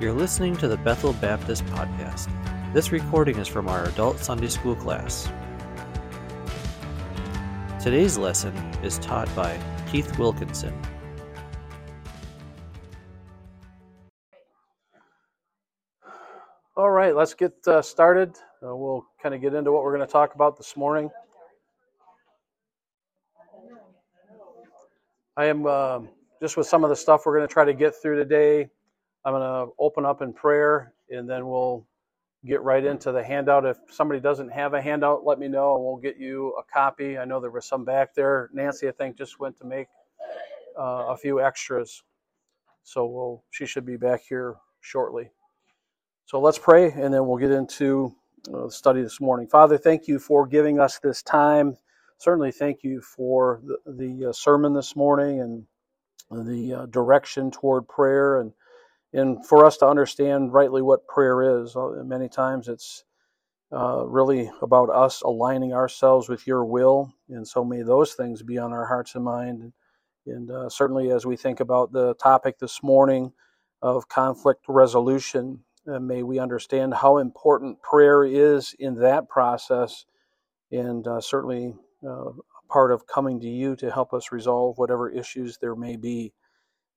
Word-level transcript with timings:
You're 0.00 0.12
listening 0.12 0.56
to 0.58 0.68
the 0.68 0.76
Bethel 0.76 1.12
Baptist 1.14 1.66
Podcast. 1.66 2.30
This 2.72 2.92
recording 2.92 3.36
is 3.36 3.48
from 3.48 3.68
our 3.68 3.84
adult 3.86 4.20
Sunday 4.20 4.46
school 4.46 4.76
class. 4.76 5.28
Today's 7.82 8.16
lesson 8.16 8.54
is 8.84 8.98
taught 8.98 9.28
by 9.34 9.60
Keith 9.90 10.16
Wilkinson. 10.16 10.72
All 16.76 16.90
right, 16.90 17.16
let's 17.16 17.34
get 17.34 17.54
uh, 17.66 17.82
started. 17.82 18.36
Uh, 18.64 18.76
we'll 18.76 19.04
kind 19.20 19.34
of 19.34 19.40
get 19.40 19.52
into 19.52 19.72
what 19.72 19.82
we're 19.82 19.96
going 19.96 20.06
to 20.06 20.12
talk 20.12 20.36
about 20.36 20.56
this 20.56 20.76
morning. 20.76 21.10
I 25.36 25.46
am 25.46 25.66
uh, 25.66 26.02
just 26.40 26.56
with 26.56 26.68
some 26.68 26.84
of 26.84 26.90
the 26.90 26.94
stuff 26.94 27.26
we're 27.26 27.36
going 27.36 27.48
to 27.48 27.52
try 27.52 27.64
to 27.64 27.74
get 27.74 27.96
through 28.00 28.14
today. 28.14 28.70
I'm 29.24 29.32
going 29.34 29.42
to 29.68 29.72
open 29.78 30.06
up 30.06 30.22
in 30.22 30.32
prayer 30.32 30.94
and 31.10 31.28
then 31.28 31.46
we'll 31.48 31.86
get 32.46 32.62
right 32.62 32.84
into 32.84 33.12
the 33.12 33.22
handout. 33.24 33.66
If 33.66 33.78
somebody 33.90 34.20
doesn't 34.20 34.50
have 34.50 34.74
a 34.74 34.82
handout, 34.82 35.24
let 35.26 35.38
me 35.38 35.48
know 35.48 35.76
and 35.76 35.84
we'll 35.84 35.96
get 35.96 36.18
you 36.18 36.54
a 36.58 36.62
copy. 36.72 37.18
I 37.18 37.24
know 37.24 37.40
there 37.40 37.50
was 37.50 37.66
some 37.66 37.84
back 37.84 38.14
there. 38.14 38.50
Nancy, 38.52 38.88
I 38.88 38.92
think, 38.92 39.18
just 39.18 39.40
went 39.40 39.58
to 39.58 39.66
make 39.66 39.88
uh, 40.78 41.06
a 41.08 41.16
few 41.16 41.42
extras. 41.42 42.02
So 42.84 43.06
we'll, 43.06 43.44
she 43.50 43.66
should 43.66 43.86
be 43.86 43.96
back 43.96 44.22
here 44.28 44.56
shortly. 44.80 45.30
So 46.26 46.40
let's 46.40 46.58
pray 46.58 46.90
and 46.92 47.12
then 47.14 47.26
we'll 47.26 47.38
get 47.38 47.50
into 47.50 48.14
uh, 48.52 48.66
the 48.66 48.70
study 48.72 49.02
this 49.02 49.20
morning. 49.20 49.48
Father, 49.48 49.78
thank 49.78 50.08
you 50.08 50.18
for 50.18 50.46
giving 50.46 50.80
us 50.80 50.98
this 51.00 51.22
time. 51.22 51.76
Certainly, 52.18 52.52
thank 52.52 52.82
you 52.84 53.00
for 53.00 53.60
the, 53.64 53.78
the 53.92 54.30
uh, 54.30 54.32
sermon 54.32 54.74
this 54.74 54.96
morning 54.96 55.40
and 55.40 56.46
the 56.48 56.74
uh, 56.74 56.86
direction 56.86 57.50
toward 57.50 57.88
prayer 57.88 58.40
and 58.40 58.52
and 59.12 59.44
for 59.46 59.64
us 59.64 59.78
to 59.78 59.86
understand 59.86 60.52
rightly 60.52 60.82
what 60.82 61.08
prayer 61.08 61.62
is. 61.62 61.76
Uh, 61.76 62.02
many 62.04 62.28
times 62.28 62.68
it's 62.68 63.04
uh, 63.72 64.06
really 64.06 64.50
about 64.62 64.90
us 64.90 65.22
aligning 65.22 65.74
ourselves 65.74 66.28
with 66.28 66.46
your 66.46 66.64
will, 66.64 67.12
and 67.28 67.46
so 67.46 67.64
may 67.64 67.82
those 67.82 68.14
things 68.14 68.42
be 68.42 68.58
on 68.58 68.72
our 68.72 68.86
hearts 68.86 69.14
and 69.14 69.24
mind. 69.24 69.72
And 70.26 70.50
uh, 70.50 70.68
certainly, 70.68 71.10
as 71.10 71.26
we 71.26 71.36
think 71.36 71.60
about 71.60 71.92
the 71.92 72.14
topic 72.14 72.58
this 72.58 72.82
morning 72.82 73.32
of 73.82 74.08
conflict 74.08 74.64
resolution, 74.68 75.60
uh, 75.90 76.00
may 76.00 76.22
we 76.22 76.38
understand 76.38 76.94
how 76.94 77.18
important 77.18 77.82
prayer 77.82 78.24
is 78.24 78.74
in 78.78 78.96
that 78.96 79.28
process, 79.28 80.06
and 80.70 81.06
uh, 81.06 81.20
certainly 81.20 81.74
uh, 82.08 82.30
part 82.70 82.92
of 82.92 83.06
coming 83.06 83.40
to 83.40 83.48
you 83.48 83.76
to 83.76 83.90
help 83.90 84.14
us 84.14 84.32
resolve 84.32 84.78
whatever 84.78 85.10
issues 85.10 85.58
there 85.58 85.76
may 85.76 85.96
be. 85.96 86.32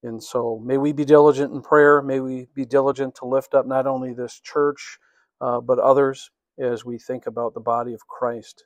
And 0.03 0.23
so 0.23 0.61
may 0.63 0.77
we 0.77 0.93
be 0.93 1.05
diligent 1.05 1.53
in 1.53 1.61
prayer. 1.61 2.01
May 2.01 2.19
we 2.19 2.47
be 2.55 2.65
diligent 2.65 3.15
to 3.15 3.25
lift 3.25 3.53
up 3.53 3.67
not 3.67 3.87
only 3.87 4.13
this 4.13 4.39
church, 4.39 4.97
uh, 5.41 5.61
but 5.61 5.79
others 5.79 6.31
as 6.59 6.85
we 6.85 6.97
think 6.97 7.27
about 7.27 7.53
the 7.53 7.59
body 7.59 7.93
of 7.93 8.07
Christ. 8.07 8.65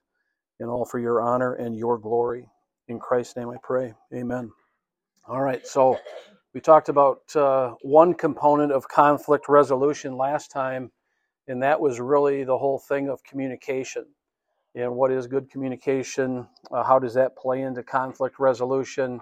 And 0.59 0.69
all 0.69 0.85
for 0.85 0.99
your 0.99 1.21
honor 1.21 1.53
and 1.55 1.75
your 1.75 1.97
glory. 1.97 2.47
In 2.87 2.99
Christ's 2.99 3.35
name 3.37 3.49
I 3.49 3.57
pray. 3.63 3.93
Amen. 4.13 4.51
All 5.27 5.41
right, 5.41 5.65
so 5.65 5.99
we 6.53 6.61
talked 6.61 6.89
about 6.89 7.35
uh, 7.35 7.75
one 7.81 8.13
component 8.13 8.71
of 8.73 8.87
conflict 8.87 9.47
resolution 9.49 10.17
last 10.17 10.51
time, 10.51 10.91
and 11.47 11.63
that 11.63 11.81
was 11.81 11.99
really 11.99 12.43
the 12.43 12.57
whole 12.57 12.79
thing 12.79 13.09
of 13.09 13.23
communication. 13.23 14.05
And 14.75 14.95
what 14.95 15.11
is 15.11 15.27
good 15.27 15.49
communication? 15.49 16.47
Uh, 16.71 16.83
how 16.83 16.99
does 16.99 17.15
that 17.15 17.37
play 17.37 17.61
into 17.61 17.83
conflict 17.83 18.39
resolution? 18.39 19.21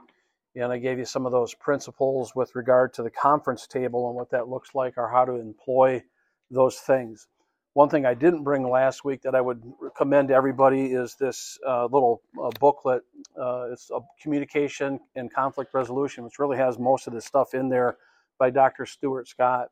And 0.55 0.71
I 0.71 0.77
gave 0.77 0.99
you 0.99 1.05
some 1.05 1.25
of 1.25 1.31
those 1.31 1.53
principles 1.53 2.33
with 2.35 2.55
regard 2.55 2.93
to 2.93 3.03
the 3.03 3.09
conference 3.09 3.65
table 3.67 4.07
and 4.07 4.15
what 4.15 4.29
that 4.31 4.47
looks 4.47 4.75
like 4.75 4.97
or 4.97 5.09
how 5.09 5.25
to 5.25 5.33
employ 5.33 6.03
those 6.51 6.77
things. 6.77 7.27
One 7.73 7.89
thing 7.89 8.05
I 8.05 8.13
didn't 8.13 8.43
bring 8.43 8.69
last 8.69 9.03
week 9.03 9.23
that 9.23 9.33
I 9.33 9.41
would 9.41 9.63
commend 9.97 10.27
to 10.27 10.35
everybody 10.35 10.93
is 10.93 11.15
this 11.15 11.57
uh, 11.67 11.85
little 11.85 12.21
uh, 12.41 12.51
booklet. 12.59 13.01
Uh, 13.39 13.69
it's 13.71 13.89
a 13.89 13.99
communication 14.21 14.99
and 15.15 15.33
conflict 15.33 15.73
resolution, 15.73 16.23
which 16.23 16.37
really 16.37 16.57
has 16.57 16.77
most 16.77 17.07
of 17.07 17.13
the 17.13 17.21
stuff 17.21 17.55
in 17.55 17.69
there 17.69 17.97
by 18.37 18.51
Dr. 18.51 18.85
Stuart 18.85 19.27
Scott. 19.27 19.69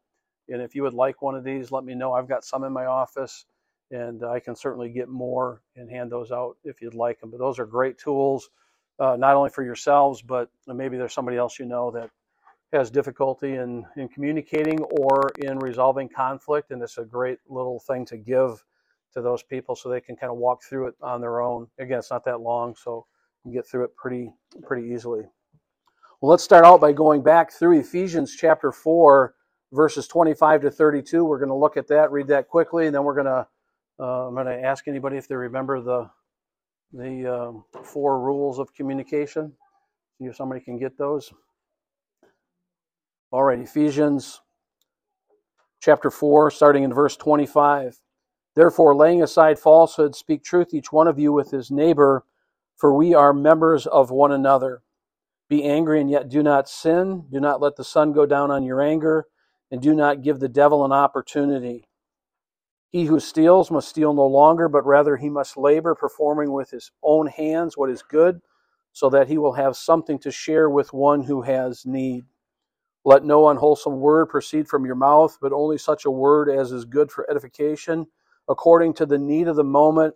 And 0.50 0.64
if 0.64 0.74
you 0.74 0.82
would 0.82 0.96
like 0.96 1.22
one 1.22 1.36
of 1.36 1.44
these, 1.44 1.72
let 1.72 1.84
me 1.84 1.94
know. 1.94 2.14
I've 2.14 2.28
got 2.28 2.44
some 2.44 2.64
in 2.64 2.74
my 2.74 2.86
office, 2.86 3.46
and 3.92 4.24
I 4.26 4.40
can 4.40 4.56
certainly 4.56 4.90
get 4.90 5.08
more 5.08 5.62
and 5.76 5.88
hand 5.88 6.12
those 6.12 6.32
out 6.32 6.58
if 6.64 6.82
you'd 6.82 6.96
like 6.96 7.20
them. 7.20 7.30
But 7.30 7.38
those 7.38 7.60
are 7.60 7.68
great 7.68 8.00
tools 8.00 8.50
uh, 9.02 9.18
not 9.18 9.36
only 9.36 9.50
for 9.50 9.64
yourselves, 9.64 10.22
but 10.22 10.50
maybe 10.68 10.96
there's 10.96 11.14
somebody 11.14 11.36
else 11.36 11.58
you 11.58 11.66
know 11.66 11.90
that 11.90 12.12
has 12.72 12.92
difficulty 12.92 13.56
in, 13.56 13.84
in 13.98 14.08
communicating 14.08 14.80
or 14.84 15.32
in 15.40 15.58
resolving 15.58 16.08
conflict. 16.08 16.70
And 16.70 16.82
it's 16.84 17.00
a 17.00 17.04
great 17.04 17.40
little 17.50 17.80
thing 17.80 18.06
to 18.06 18.18
give 18.18 18.64
to 19.14 19.22
those 19.22 19.42
people 19.42 19.76
so 19.76 19.90
they 19.90 20.02
can 20.02 20.16
kind 20.16 20.32
of 20.32 20.38
walk 20.38 20.62
through 20.64 20.88
it 20.88 20.96
on 21.02 21.20
their 21.20 21.42
own. 21.42 21.68
Again, 21.80 21.98
it's 21.98 22.12
not 22.12 22.24
that 22.26 22.42
long, 22.42 22.76
so 22.76 23.08
you 23.44 23.52
can 23.52 23.60
get 23.60 23.68
through 23.68 23.86
it 23.86 23.96
pretty 23.96 24.32
pretty 24.62 24.88
easily. 24.94 25.24
Well, 26.22 26.30
let's 26.30 26.44
start 26.44 26.64
out 26.64 26.80
by 26.80 26.94
going 26.94 27.24
back 27.24 27.52
through 27.52 27.80
Ephesians 27.80 28.36
chapter 28.36 28.72
4, 28.72 29.34
verses 29.74 30.08
25 30.08 30.62
to 30.62 30.72
32. 30.72 31.26
We're 31.26 31.40
going 31.40 31.50
to 31.50 31.56
look 31.56 31.76
at 31.76 31.88
that, 31.88 32.12
read 32.12 32.28
that 32.28 32.48
quickly, 32.48 32.86
and 32.86 32.96
then 32.96 33.04
we're 33.04 33.16
going 33.16 33.26
to 33.26 33.48
uh, 34.00 34.28
I'm 34.28 34.36
going 34.36 34.46
to 34.46 34.64
ask 34.64 34.88
anybody 34.88 35.18
if 35.18 35.28
they 35.28 35.36
remember 35.36 35.82
the 35.82 36.10
the 36.94 37.28
um, 37.28 37.66
four 37.84 38.20
rules 38.20 38.60
of 38.60 38.74
communication. 38.74 39.54
See 40.20 40.26
if 40.26 40.36
somebody 40.36 40.62
can 40.62 40.78
get 40.80 40.98
those. 40.98 41.32
All 43.32 43.44
right, 43.44 43.60
Ephesians 43.60 44.42
chapter 45.82 46.12
4, 46.12 46.52
starting 46.52 46.84
in 46.84 46.94
verse 46.94 47.18
25. 47.18 48.00
Therefore, 48.56 48.96
laying 48.96 49.24
aside 49.24 49.60
falsehood, 49.60 50.16
speak 50.16 50.44
truth 50.44 50.74
each 50.74 50.92
one 50.92 51.08
of 51.08 51.20
you 51.20 51.32
with 51.32 51.52
his 51.52 51.72
neighbor, 51.72 52.26
for 52.78 52.94
we 52.94 53.14
are 53.14 53.34
members 53.34 53.88
of 53.88 54.12
one 54.12 54.32
another. 54.32 54.84
Be 55.50 55.64
angry 55.66 56.02
and 56.02 56.10
yet 56.10 56.30
do 56.30 56.44
not 56.44 56.70
sin. 56.70 57.26
Do 57.32 57.40
not 57.40 57.62
let 57.62 57.76
the 57.76 57.84
sun 57.84 58.14
go 58.14 58.26
down 58.26 58.52
on 58.52 58.64
your 58.64 58.82
anger, 58.82 59.28
and 59.72 59.82
do 59.82 59.94
not 59.94 60.24
give 60.24 60.40
the 60.40 60.50
devil 60.50 60.86
an 60.86 60.92
opportunity. 60.92 61.88
He 62.92 63.06
who 63.06 63.20
steals 63.22 63.72
must 63.72 63.88
steal 63.88 64.14
no 64.14 64.28
longer, 64.28 64.68
but 64.68 64.86
rather 64.86 65.16
he 65.16 65.30
must 65.30 65.58
labor, 65.58 65.96
performing 65.96 66.52
with 66.52 66.72
his 66.72 66.92
own 67.02 67.28
hands 67.28 67.78
what 67.78 67.90
is 67.90 68.04
good, 68.04 68.42
so 68.92 69.10
that 69.10 69.30
he 69.30 69.38
will 69.38 69.54
have 69.54 69.78
something 69.78 70.20
to 70.20 70.32
share 70.32 70.70
with 70.70 70.92
one 70.92 71.24
who 71.24 71.42
has 71.42 71.86
need. 71.86 72.26
Let 73.06 73.24
no 73.24 73.48
unwholesome 73.48 74.00
word 74.00 74.28
proceed 74.28 74.68
from 74.68 74.86
your 74.86 74.96
mouth, 74.96 75.38
but 75.42 75.54
only 75.54 75.78
such 75.78 76.06
a 76.06 76.12
word 76.12 76.50
as 76.50 76.72
is 76.74 76.86
good 76.86 77.12
for 77.12 77.30
edification, 77.30 78.08
according 78.50 78.94
to 78.96 79.06
the 79.06 79.18
need 79.18 79.48
of 79.48 79.56
the 79.56 79.64
moment, 79.64 80.16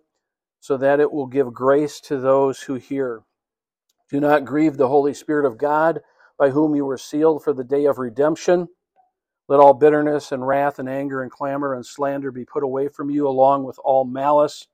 so 0.60 0.76
that 0.76 1.00
it 1.00 1.10
will 1.10 1.26
give 1.26 1.54
grace 1.54 2.00
to 2.02 2.18
those 2.18 2.60
who 2.60 2.74
hear. 2.74 3.22
Do 4.10 4.20
not 4.20 4.44
grieve 4.44 4.76
the 4.76 4.88
Holy 4.88 5.14
Spirit 5.14 5.46
of 5.46 5.58
God, 5.58 6.02
by 6.38 6.50
whom 6.50 6.76
you 6.76 6.84
were 6.84 6.98
sealed 6.98 7.42
for 7.42 7.54
the 7.54 7.64
day 7.64 7.86
of 7.86 7.98
redemption. 7.98 8.68
Let 9.48 9.60
all 9.60 9.74
bitterness 9.74 10.32
and 10.32 10.46
wrath 10.46 10.78
and 10.78 10.88
anger 10.88 11.22
and 11.22 11.30
clamor 11.30 11.74
and 11.74 11.86
slander 11.86 12.32
be 12.32 12.44
put 12.44 12.64
away 12.64 12.88
from 12.88 13.10
you, 13.10 13.28
along 13.28 13.64
with 13.64 13.78
all 13.84 14.04
malice. 14.04 14.66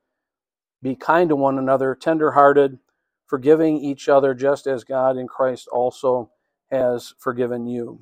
Be 0.82 0.96
kind 0.96 1.28
to 1.28 1.36
one 1.36 1.58
another, 1.58 1.94
tender-hearted, 1.94 2.78
forgiving 3.26 3.78
each 3.78 4.08
other, 4.08 4.34
just 4.34 4.66
as 4.66 4.84
God 4.84 5.16
in 5.16 5.28
Christ 5.28 5.68
also 5.68 6.30
has 6.70 7.14
forgiven 7.18 7.66
you. 7.66 8.00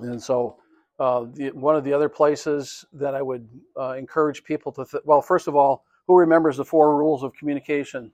And 0.00 0.22
so, 0.22 0.58
uh, 0.98 1.26
the, 1.32 1.50
one 1.50 1.76
of 1.76 1.84
the 1.84 1.92
other 1.92 2.08
places 2.08 2.84
that 2.92 3.14
I 3.14 3.22
would 3.22 3.48
uh, 3.78 3.92
encourage 3.92 4.44
people 4.44 4.72
to, 4.72 4.84
th- 4.84 5.02
well, 5.04 5.22
first 5.22 5.48
of 5.48 5.56
all, 5.56 5.84
who 6.06 6.18
remembers 6.18 6.56
the 6.56 6.64
four 6.64 6.96
rules 6.96 7.22
of 7.22 7.32
communication? 7.34 8.12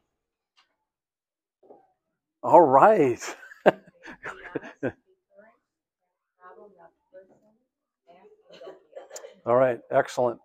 All 2.42 2.62
right. 2.62 3.20
All 9.44 9.56
right, 9.56 9.80
excellent. 9.90 10.38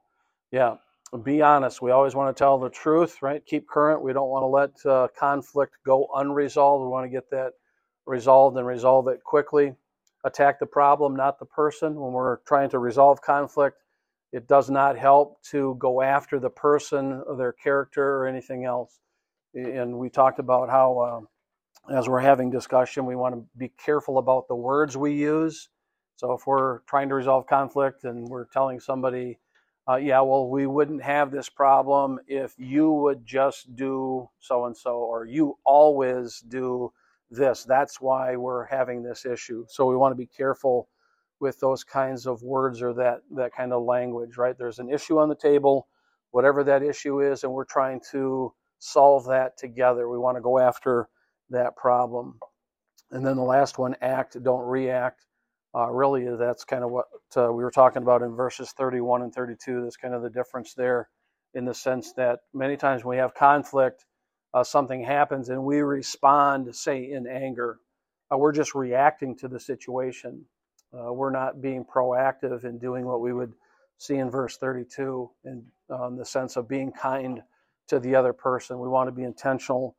Yeah, 0.51 0.75
be 1.23 1.41
honest. 1.41 1.81
We 1.81 1.91
always 1.91 2.15
want 2.15 2.35
to 2.35 2.39
tell 2.39 2.57
the 2.57 2.69
truth, 2.69 3.21
right? 3.21 3.45
Keep 3.45 3.67
current. 3.67 4.01
We 4.01 4.11
don't 4.11 4.29
want 4.29 4.43
to 4.43 4.47
let 4.47 4.95
uh, 4.95 5.07
conflict 5.17 5.75
go 5.85 6.07
unresolved. 6.15 6.83
We 6.83 6.89
want 6.89 7.05
to 7.05 7.09
get 7.09 7.29
that 7.29 7.53
resolved 8.07 8.57
and 8.57 8.65
resolve 8.65 9.07
it 9.07 9.23
quickly. 9.23 9.75
Attack 10.25 10.59
the 10.59 10.65
problem, 10.65 11.15
not 11.15 11.37
the 11.37 11.45
person. 11.45 11.95
When 11.95 12.11
we're 12.11 12.37
trying 12.47 12.69
to 12.71 12.79
resolve 12.79 13.21
conflict, 13.21 13.83
it 14.33 14.47
does 14.47 14.69
not 14.69 14.97
help 14.97 15.41
to 15.51 15.75
go 15.79 16.01
after 16.01 16.39
the 16.39 16.49
person 16.49 17.21
or 17.27 17.37
their 17.37 17.53
character 17.53 18.17
or 18.17 18.27
anything 18.27 18.65
else. 18.65 18.99
And 19.53 19.99
we 19.99 20.09
talked 20.09 20.39
about 20.39 20.69
how, 20.69 21.27
uh, 21.89 21.95
as 21.95 22.09
we're 22.09 22.19
having 22.19 22.49
discussion, 22.49 23.05
we 23.05 23.15
want 23.15 23.35
to 23.35 23.45
be 23.57 23.71
careful 23.83 24.17
about 24.17 24.47
the 24.47 24.55
words 24.55 24.97
we 24.97 25.13
use 25.13 25.69
so 26.17 26.33
if 26.33 26.47
we're 26.47 26.79
trying 26.81 27.09
to 27.09 27.15
resolve 27.15 27.47
conflict 27.47 28.03
and 28.03 28.27
we're 28.27 28.45
telling 28.47 28.79
somebody, 28.79 29.39
uh, 29.87 29.97
yeah, 29.97 30.19
well, 30.21 30.49
we 30.49 30.67
wouldn't 30.67 31.03
have 31.03 31.31
this 31.31 31.47
problem 31.47 32.19
if 32.27 32.55
you 32.57 32.91
would 32.91 33.25
just 33.25 33.75
do 33.75 34.27
so 34.39 34.65
and 34.65 34.75
so, 34.75 34.95
or 34.97 35.25
you 35.25 35.57
always 35.63 36.41
do 36.41 36.91
this. 37.29 37.63
That's 37.65 38.01
why 38.01 38.35
we're 38.35 38.65
having 38.65 39.03
this 39.03 39.27
issue. 39.27 39.65
So 39.69 39.85
we 39.85 39.95
want 39.95 40.11
to 40.11 40.17
be 40.17 40.25
careful 40.25 40.89
with 41.39 41.59
those 41.59 41.83
kinds 41.83 42.25
of 42.25 42.41
words 42.41 42.81
or 42.81 42.93
that 42.95 43.21
that 43.35 43.53
kind 43.55 43.71
of 43.71 43.83
language, 43.83 44.37
right? 44.37 44.57
There's 44.57 44.79
an 44.79 44.89
issue 44.89 45.19
on 45.19 45.29
the 45.29 45.35
table, 45.35 45.87
whatever 46.31 46.63
that 46.63 46.81
issue 46.81 47.21
is, 47.21 47.43
and 47.43 47.53
we're 47.53 47.65
trying 47.65 48.01
to 48.11 48.53
solve 48.79 49.27
that 49.27 49.55
together. 49.57 50.09
We 50.09 50.17
want 50.17 50.37
to 50.37 50.41
go 50.41 50.57
after 50.57 51.09
that 51.51 51.75
problem. 51.77 52.39
And 53.11 53.25
then 53.25 53.37
the 53.37 53.43
last 53.43 53.77
one, 53.77 53.95
act, 54.01 54.41
don't 54.43 54.65
react. 54.65 55.26
Uh, 55.77 55.91
really, 55.91 56.27
that's 56.37 56.65
kind 56.65 56.83
of 56.83 56.91
what 56.91 57.05
uh, 57.37 57.53
we 57.53 57.63
were 57.63 57.71
talking 57.71 58.03
about 58.03 58.23
in 58.23 58.35
verses 58.35 58.71
31 58.71 59.21
and 59.21 59.35
32. 59.35 59.83
That's 59.83 59.97
kind 59.97 60.15
of 60.15 60.23
the 60.23 60.31
difference 60.31 60.73
there 60.75 61.09
in 61.55 61.65
the 61.65 61.75
sense 61.75 62.13
that 62.15 62.39
many 62.55 62.77
times 62.77 63.05
when 63.05 63.17
we 63.17 63.21
have 63.21 63.35
conflict, 63.35 64.05
uh, 64.55 64.65
something 64.65 65.03
happens 65.03 65.49
and 65.49 65.63
we 65.63 65.81
respond, 65.81 66.75
say, 66.75 67.11
in 67.11 67.27
anger. 67.27 67.79
Uh, 68.33 68.37
we're 68.39 68.53
just 68.53 68.75
reacting 68.75 69.37
to 69.37 69.47
the 69.47 69.61
situation. 69.61 70.43
Uh, 70.93 71.13
we're 71.13 71.31
not 71.31 71.61
being 71.61 71.85
proactive 71.85 72.65
in 72.65 72.79
doing 72.79 73.05
what 73.05 73.21
we 73.21 73.33
would 73.33 73.53
see 73.99 74.17
in 74.17 74.31
verse 74.31 74.57
32 74.57 75.29
in 75.45 75.63
um, 75.91 76.17
the 76.17 76.25
sense 76.25 76.57
of 76.57 76.67
being 76.67 76.91
kind 76.91 77.41
to 77.87 77.99
the 77.99 78.15
other 78.15 78.33
person. 78.33 78.79
We 78.79 78.89
want 78.89 79.09
to 79.09 79.13
be 79.13 79.23
intentional 79.25 79.95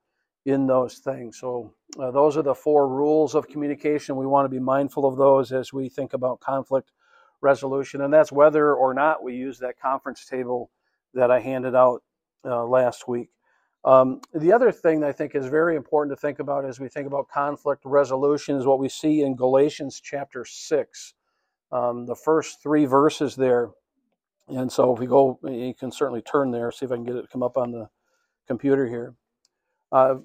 in 0.49 0.67
those 0.67 0.99
things. 0.99 1.39
So, 1.39 1.75
uh, 1.99 2.11
those 2.11 2.37
are 2.37 2.43
the 2.43 2.55
four 2.55 2.89
rules 2.89 3.35
of 3.35 3.49
communication. 3.49 4.17
We 4.17 4.27
want 4.27 4.45
to 4.45 4.51
be 4.51 4.61
mindful 4.61 5.07
of 5.07 5.17
those 5.17 5.53
as 5.53 5.73
we 5.73 5.89
think 5.89 6.13
about 6.13 6.41
conflict 6.41 6.93
resolution, 7.41 8.01
and 8.03 8.13
that's 8.13 8.33
whether 8.33 8.75
or 8.75 8.95
not 8.95 9.23
we 9.23 9.35
use 9.35 9.59
that 9.59 9.81
conference 9.81 10.27
table 10.27 10.71
that 11.15 11.31
I 11.31 11.41
handed 11.41 11.75
out 11.75 12.03
uh, 12.45 12.65
last 12.65 13.09
week. 13.09 13.31
Um, 13.85 14.21
the 14.35 14.53
other 14.53 14.73
thing 14.73 15.05
I 15.05 15.13
think 15.13 15.35
is 15.35 15.47
very 15.47 15.77
important 15.77 16.17
to 16.17 16.21
think 16.21 16.41
about 16.41 16.65
as 16.65 16.81
we 16.81 16.89
think 16.89 17.07
about 17.07 17.29
conflict 17.29 17.83
resolution 17.85 18.57
is 18.57 18.67
what 18.67 18.81
we 18.81 18.89
see 18.89 19.23
in 19.23 19.37
Galatians 19.37 20.01
chapter 20.03 20.45
6, 20.45 21.15
um, 21.73 22.07
the 22.07 22.17
first 22.17 22.63
three 22.63 22.87
verses 22.87 23.37
there. 23.37 23.71
And 24.49 24.71
so 24.71 24.93
if 24.93 24.99
we 24.99 25.07
go, 25.07 25.39
you 25.45 25.75
can 25.79 25.93
certainly 25.93 26.23
turn 26.23 26.51
there, 26.51 26.73
see 26.73 26.87
if 26.87 26.93
I 26.93 26.97
can 26.97 27.05
get 27.05 27.17
it 27.17 27.23
to 27.23 27.29
come 27.29 27.43
up 27.43 27.57
on 27.57 27.71
the 27.71 27.89
computer 28.47 28.87
here. 28.87 29.15
Uh, 29.93 30.17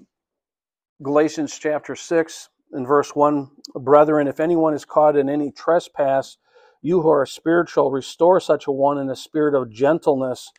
Galatians 1.01 1.57
chapter 1.57 1.95
6 1.95 2.50
and 2.72 2.88
verse 2.88 3.16
1 3.16 3.50
Brethren, 3.75 4.28
if 4.28 4.40
anyone 4.40 4.74
is 4.74 4.86
caught 4.86 5.18
in 5.18 5.28
any 5.28 5.51
trespass, 5.51 6.38
you 6.81 7.01
who 7.01 7.10
are 7.10 7.25
spiritual, 7.25 7.92
restore 7.92 8.40
such 8.40 8.68
a 8.68 8.72
one 8.72 8.98
in 9.00 9.10
a 9.10 9.16
spirit 9.16 9.56
of 9.56 9.72
gentleness 9.72 10.51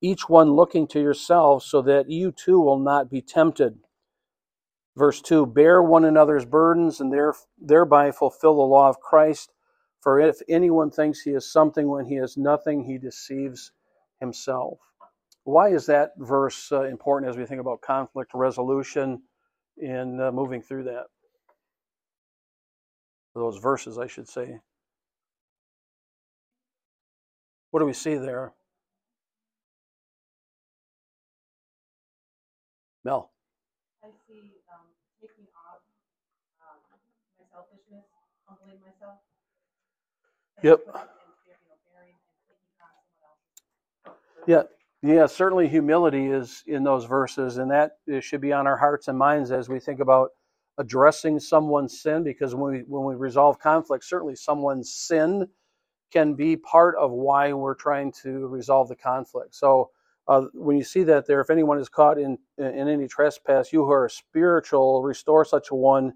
each 0.00 0.28
one 0.28 0.52
looking 0.52 0.86
to 0.88 1.00
yourselves, 1.00 1.64
so 1.66 1.82
that 1.82 2.08
you 2.08 2.30
too 2.30 2.60
will 2.60 2.78
not 2.78 3.10
be 3.10 3.20
tempted. 3.20 3.78
Verse 4.96 5.20
2 5.22 5.46
Bear 5.46 5.82
one 5.82 6.04
another's 6.04 6.44
burdens 6.44 7.00
and 7.00 7.12
there, 7.12 7.34
thereby 7.58 8.10
fulfill 8.10 8.56
the 8.56 8.62
law 8.62 8.88
of 8.88 9.00
Christ. 9.00 9.52
For 10.00 10.20
if 10.20 10.40
anyone 10.48 10.90
thinks 10.90 11.22
he 11.22 11.30
is 11.30 11.50
something 11.50 11.88
when 11.88 12.06
he 12.06 12.16
is 12.16 12.36
nothing, 12.36 12.84
he 12.84 12.98
deceives 12.98 13.72
himself. 14.20 14.78
Why 15.44 15.70
is 15.70 15.86
that 15.86 16.12
verse 16.18 16.70
uh, 16.70 16.82
important 16.84 17.30
as 17.30 17.36
we 17.36 17.46
think 17.46 17.60
about 17.60 17.80
conflict 17.80 18.32
resolution 18.34 19.22
in 19.80 20.20
uh, 20.20 20.32
moving 20.32 20.62
through 20.62 20.84
that? 20.84 21.06
Those 23.34 23.58
verses, 23.58 23.98
I 23.98 24.06
should 24.06 24.28
say. 24.28 24.58
What 27.70 27.80
do 27.80 27.86
we 27.86 27.92
see 27.92 28.16
there? 28.16 28.52
Mel. 33.04 33.30
I 34.02 34.08
see 34.26 34.52
um, 34.72 34.86
taking 35.20 35.46
off 35.56 35.80
um, 36.62 36.80
my 37.38 37.44
selfishness, 37.52 38.04
humbling 38.46 38.80
myself. 38.84 39.20
Yep. 40.62 40.80
Yeah, 44.46 44.62
yeah. 45.02 45.26
Certainly, 45.26 45.68
humility 45.68 46.26
is 46.26 46.62
in 46.66 46.84
those 46.84 47.04
verses, 47.04 47.58
and 47.58 47.70
that 47.70 47.92
should 48.20 48.40
be 48.40 48.52
on 48.52 48.66
our 48.66 48.76
hearts 48.76 49.08
and 49.08 49.18
minds 49.18 49.50
as 49.50 49.68
we 49.68 49.80
think 49.80 50.00
about 50.00 50.30
addressing 50.78 51.40
someone's 51.40 52.00
sin. 52.00 52.22
Because 52.22 52.54
when 52.54 52.72
we 52.72 52.78
when 52.80 53.04
we 53.04 53.14
resolve 53.14 53.58
conflict, 53.58 54.04
certainly 54.04 54.36
someone's 54.36 54.92
sin 54.92 55.46
can 56.12 56.34
be 56.34 56.56
part 56.56 56.96
of 56.96 57.10
why 57.10 57.52
we're 57.52 57.74
trying 57.74 58.12
to 58.22 58.46
resolve 58.46 58.88
the 58.88 58.96
conflict. 58.96 59.54
So 59.54 59.90
uh, 60.26 60.42
when 60.54 60.76
you 60.76 60.84
see 60.84 61.02
that 61.04 61.26
there, 61.26 61.40
if 61.40 61.50
anyone 61.50 61.78
is 61.78 61.88
caught 61.88 62.18
in, 62.18 62.38
in 62.58 62.88
any 62.88 63.08
trespass, 63.08 63.72
you 63.72 63.84
who 63.84 63.92
are 63.92 64.08
spiritual, 64.08 65.02
restore 65.02 65.44
such 65.44 65.70
a 65.70 65.74
one 65.74 66.14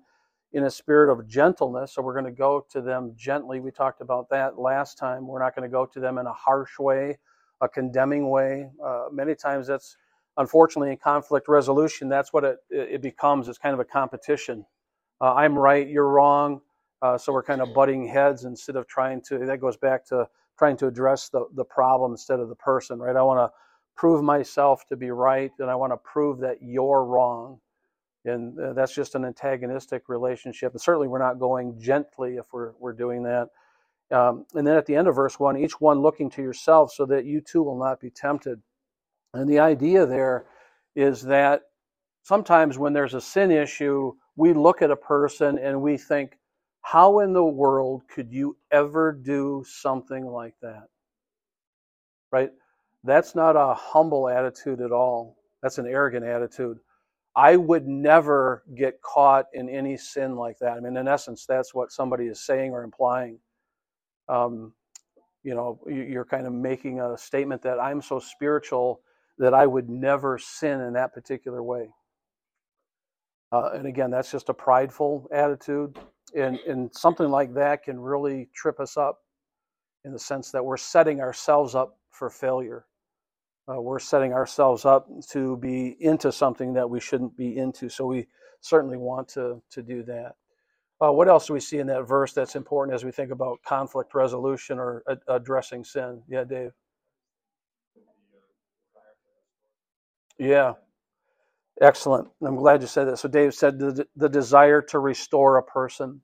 in 0.53 0.65
a 0.65 0.71
spirit 0.71 1.11
of 1.11 1.27
gentleness. 1.27 1.95
So 1.95 2.03
we're 2.03 2.13
going 2.13 2.27
to 2.27 2.31
go 2.31 2.67
to 2.71 2.83
them 2.83 3.13
gently. 3.17 3.61
We 3.61 3.71
talked 3.71 4.01
about 4.01 4.29
that 4.31 4.59
last 4.59 4.99
time. 4.99 5.27
We're 5.27 5.43
not 5.43 5.55
going 5.57 5.69
to 5.69 5.73
go 5.73 5.87
to 5.87 6.01
them 6.01 6.19
in 6.19 6.27
a 6.27 6.33
harsh 6.33 6.79
way, 6.79 7.19
a 7.63 7.69
condemning 7.69 8.29
way. 8.29 8.69
Uh, 8.85 9.07
many 9.11 9.35
times 9.35 9.67
that's 9.69 9.97
unfortunately 10.37 10.91
in 10.91 10.99
conflict 10.99 11.49
resolution, 11.49 12.09
that's 12.09 12.33
what 12.33 12.45
it, 12.45 12.59
it 12.71 13.01
becomes. 13.01 13.49
It's 13.49 13.59
kind 13.59 13.73
of 13.73 13.81
a 13.81 13.85
competition. 13.85 14.67
Uh, 15.21 15.35
I'm 15.35 15.59
right, 15.59 15.89
you're 15.89 16.09
wrong. 16.09 16.61
Uh, 17.01 17.17
so 17.19 17.33
we're 17.33 17.43
kind 17.43 17.63
of 17.63 17.73
butting 17.75 18.07
heads 18.07 18.45
instead 18.45 18.77
of 18.77 18.87
trying 18.87 19.23
to, 19.29 19.39
that 19.47 19.61
goes 19.61 19.77
back 19.77 20.05
to 20.07 20.29
trying 20.59 20.77
to 20.77 20.87
address 20.87 21.29
the, 21.31 21.47
the 21.55 21.65
problem 21.65 22.13
instead 22.13 22.41
of 22.41 22.49
the 22.49 22.55
person, 22.57 22.99
right? 23.01 23.17
I 23.17 23.23
want 23.23 23.39
to 23.39 23.53
prove 23.97 24.23
myself 24.23 24.87
to 24.89 24.97
be 24.97 25.11
right 25.11 25.51
and 25.59 25.71
I 25.71 25.75
want 25.75 25.93
to 25.93 25.97
prove 25.97 26.41
that 26.41 26.59
you're 26.61 27.05
wrong. 27.05 27.59
And 28.25 28.59
uh, 28.59 28.73
that's 28.73 28.95
just 28.95 29.17
an 29.17 29.25
antagonistic 29.25 30.09
relationship. 30.09 30.73
And 30.73 30.81
certainly 30.81 31.09
we're 31.09 31.19
not 31.19 31.41
going 31.41 31.81
gently 31.81 32.37
if 32.37 32.47
we're, 32.53 32.73
we're 32.79 32.93
doing 32.93 33.25
that. 33.25 33.49
Um, 34.13 34.45
and 34.55 34.67
then 34.67 34.77
at 34.77 34.87
the 34.87 34.95
end 34.95 35.09
of 35.09 35.17
verse 35.17 35.41
1, 35.41 35.57
each 35.57 35.81
one 35.81 36.01
looking 36.01 36.29
to 36.31 36.43
yourself 36.43 36.93
so 36.93 37.07
that 37.07 37.25
you 37.25 37.41
too 37.41 37.63
will 37.63 37.79
not 37.79 38.01
be 38.01 38.11
tempted. 38.11 38.61
And 39.35 39.49
the 39.49 39.59
idea 39.59 40.05
there 40.05 40.45
is 40.95 41.23
that 41.23 41.63
sometimes 42.23 42.79
when 42.79 42.93
there's 42.93 43.15
a 43.15 43.21
sin 43.21 43.51
issue, 43.51 44.13
we 44.37 44.53
look 44.53 44.83
at 44.83 44.91
a 44.91 44.97
person 44.97 45.59
and 45.59 45.81
we 45.81 45.97
think, 45.97 46.39
how 46.83 47.21
in 47.21 47.33
the 47.33 47.45
world 47.45 48.03
could 48.13 48.31
you 48.31 48.57
ever 48.71 49.13
do 49.13 49.65
something 49.67 50.27
like 50.27 50.55
that? 50.61 50.89
Right? 52.31 52.51
That's 53.05 53.35
not 53.35 53.57
a 53.57 53.75
humble 53.75 54.29
attitude 54.29 54.81
at 54.81 54.93
all. 54.93 55.37
That's 55.63 55.79
an 55.79 55.87
arrogant 55.87 56.25
attitude. 56.27 56.79
I 57.35 57.57
would 57.57 57.87
never 57.87 58.65
get 58.75 59.01
caught 59.01 59.47
in 59.55 59.69
any 59.69 59.97
sin 59.97 60.37
like 60.37 60.59
that. 60.59 60.77
I 60.77 60.81
mean, 60.81 60.97
in 60.97 61.09
essence, 61.09 61.47
that's 61.47 61.73
what 61.73 61.93
somebody 61.93 62.27
is 62.27 62.45
saying 62.45 62.73
or 62.73 62.83
implying. 62.83 63.39
Um, 64.33 64.73
you 65.45 65.55
know, 65.55 65.81
you're 65.89 66.25
kind 66.25 66.47
of 66.47 66.53
making 66.53 67.01
a 67.01 67.19
statement 67.19 67.63
that 67.63 67.81
I'm 67.81 68.03
so 68.03 68.21
spiritual 68.21 69.03
that 69.39 69.55
I 69.55 69.67
would 69.67 69.91
never 69.91 70.39
sin 70.39 70.81
in 70.81 70.95
that 70.95 71.15
particular 71.15 71.63
way. 71.63 71.91
Uh, 73.53 73.71
and 73.75 73.87
again, 73.87 74.11
that's 74.11 74.31
just 74.31 74.49
a 74.49 74.55
prideful 74.55 75.29
attitude. 75.33 75.99
And, 76.37 76.59
and 76.61 76.95
something 76.95 77.29
like 77.29 77.55
that 77.55 77.85
can 77.85 78.01
really 78.01 78.49
trip 78.55 78.81
us 78.81 78.97
up 78.97 79.21
in 80.05 80.13
the 80.13 80.19
sense 80.21 80.53
that 80.53 80.65
we're 80.65 80.79
setting 80.79 81.21
ourselves 81.21 81.75
up 81.75 81.99
for 82.11 82.31
failure 82.31 82.87
uh, 83.69 83.81
we're 83.81 83.99
setting 83.99 84.33
ourselves 84.33 84.85
up 84.85 85.09
to 85.31 85.57
be 85.59 85.97
into 86.01 86.33
something 86.33 86.75
that 86.75 86.89
we 86.89 87.01
shouldn't 87.01 87.37
be 87.37 87.57
into. 87.57 87.89
So 87.89 88.07
we 88.07 88.27
certainly 88.61 88.97
want 88.97 89.29
to, 89.31 89.63
to 89.71 89.83
do 89.83 90.03
that. 90.05 90.35
Uh, 91.03 91.11
what 91.11 91.29
else 91.29 91.49
do 91.49 91.53
we 91.53 91.61
see 91.61 91.79
in 91.79 91.89
that 91.89 92.07
verse 92.07 92.33
that's 92.33 92.55
important 92.55 92.95
as 92.95 93.05
we 93.05 93.11
think 93.11 93.33
about 93.33 93.61
conflict 93.65 94.15
resolution 94.15 94.79
or 94.79 95.03
addressing 95.29 95.83
sin? 95.83 96.23
Yeah, 96.29 96.45
Dave. 96.45 96.71
Yeah, 100.39 100.75
excellent. 101.81 102.29
I'm 102.43 102.57
glad 102.57 102.83
you 102.83 102.87
said 102.87 103.09
that. 103.09 103.19
So 103.19 103.29
Dave 103.29 103.53
said 103.55 103.81
the, 103.81 104.07
the 104.17 104.29
desire 104.29 104.81
to 104.83 105.01
restore 105.01 105.57
a 105.57 105.63
person, 105.63 106.21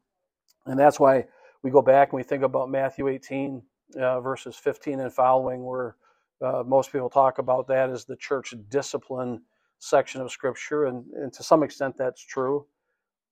and 0.66 0.78
that's 0.78 1.00
why 1.00 1.26
we 1.62 1.70
go 1.72 1.82
back 1.82 2.12
and 2.12 2.18
we 2.18 2.22
think 2.22 2.44
about 2.44 2.70
Matthew 2.70 3.08
18 3.08 3.62
uh, 4.00 4.20
verses 4.20 4.54
15 4.56 5.00
and 5.00 5.12
following, 5.12 5.64
where 5.64 5.96
uh, 6.40 6.62
most 6.64 6.92
people 6.92 7.10
talk 7.10 7.38
about 7.38 7.66
that 7.66 7.90
as 7.90 8.04
the 8.04 8.16
church 8.16 8.54
discipline 8.68 9.42
section 9.80 10.20
of 10.20 10.30
Scripture, 10.30 10.86
and, 10.86 11.04
and 11.14 11.32
to 11.32 11.42
some 11.42 11.64
extent 11.64 11.96
that's 11.96 12.24
true. 12.24 12.66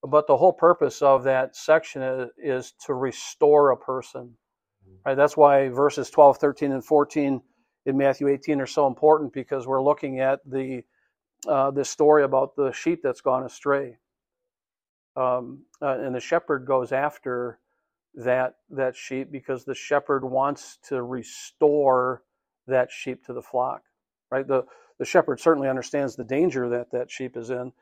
But 0.07 0.27
the 0.27 0.37
whole 0.37 0.53
purpose 0.53 1.03
of 1.03 1.25
that 1.25 1.57
section 1.57 2.03
is, 2.03 2.31
is 2.39 2.73
to 2.87 2.95
restore 2.95 3.71
a 3.71 3.77
person. 3.77 4.37
Right? 5.05 5.17
That's 5.17 5.37
why 5.37 5.69
verses 5.69 6.11
12, 6.11 6.39
13, 6.39 6.73
and 6.73 6.85
14 6.85 7.41
in 7.87 7.97
Matthew 7.97 8.29
18 8.29 8.61
are 8.61 8.67
so 8.67 8.87
important 8.87 9.33
because 9.33 9.67
we're 9.67 9.83
looking 9.83 10.21
at 10.21 10.41
the 10.45 10.83
uh, 11.49 11.71
this 11.71 11.89
story 11.89 12.25
about 12.25 12.57
the 12.57 12.73
sheep 12.73 13.01
that's 13.03 13.21
gone 13.21 13.45
astray. 13.45 13.99
Um, 15.15 15.61
uh, 15.81 15.99
and 16.01 16.15
the 16.15 16.21
shepherd 16.21 16.67
goes 16.67 16.93
after 16.93 17.61
that 18.15 18.57
that 18.71 18.97
sheep 18.97 19.31
because 19.31 19.65
the 19.65 19.75
shepherd 19.75 20.25
wants 20.25 20.79
to 20.89 21.03
restore 21.03 22.23
that 22.67 22.91
sheep 22.91 23.25
to 23.27 23.33
the 23.33 23.43
flock. 23.43 23.83
Right? 24.31 24.47
The 24.47 24.65
the 24.99 25.05
shepherd 25.05 25.41
certainly 25.41 25.69
understands 25.69 26.17
the 26.17 26.25
danger 26.25 26.69
that 26.71 26.91
that 26.91 27.11
sheep 27.11 27.37
is 27.37 27.51
in, 27.51 27.73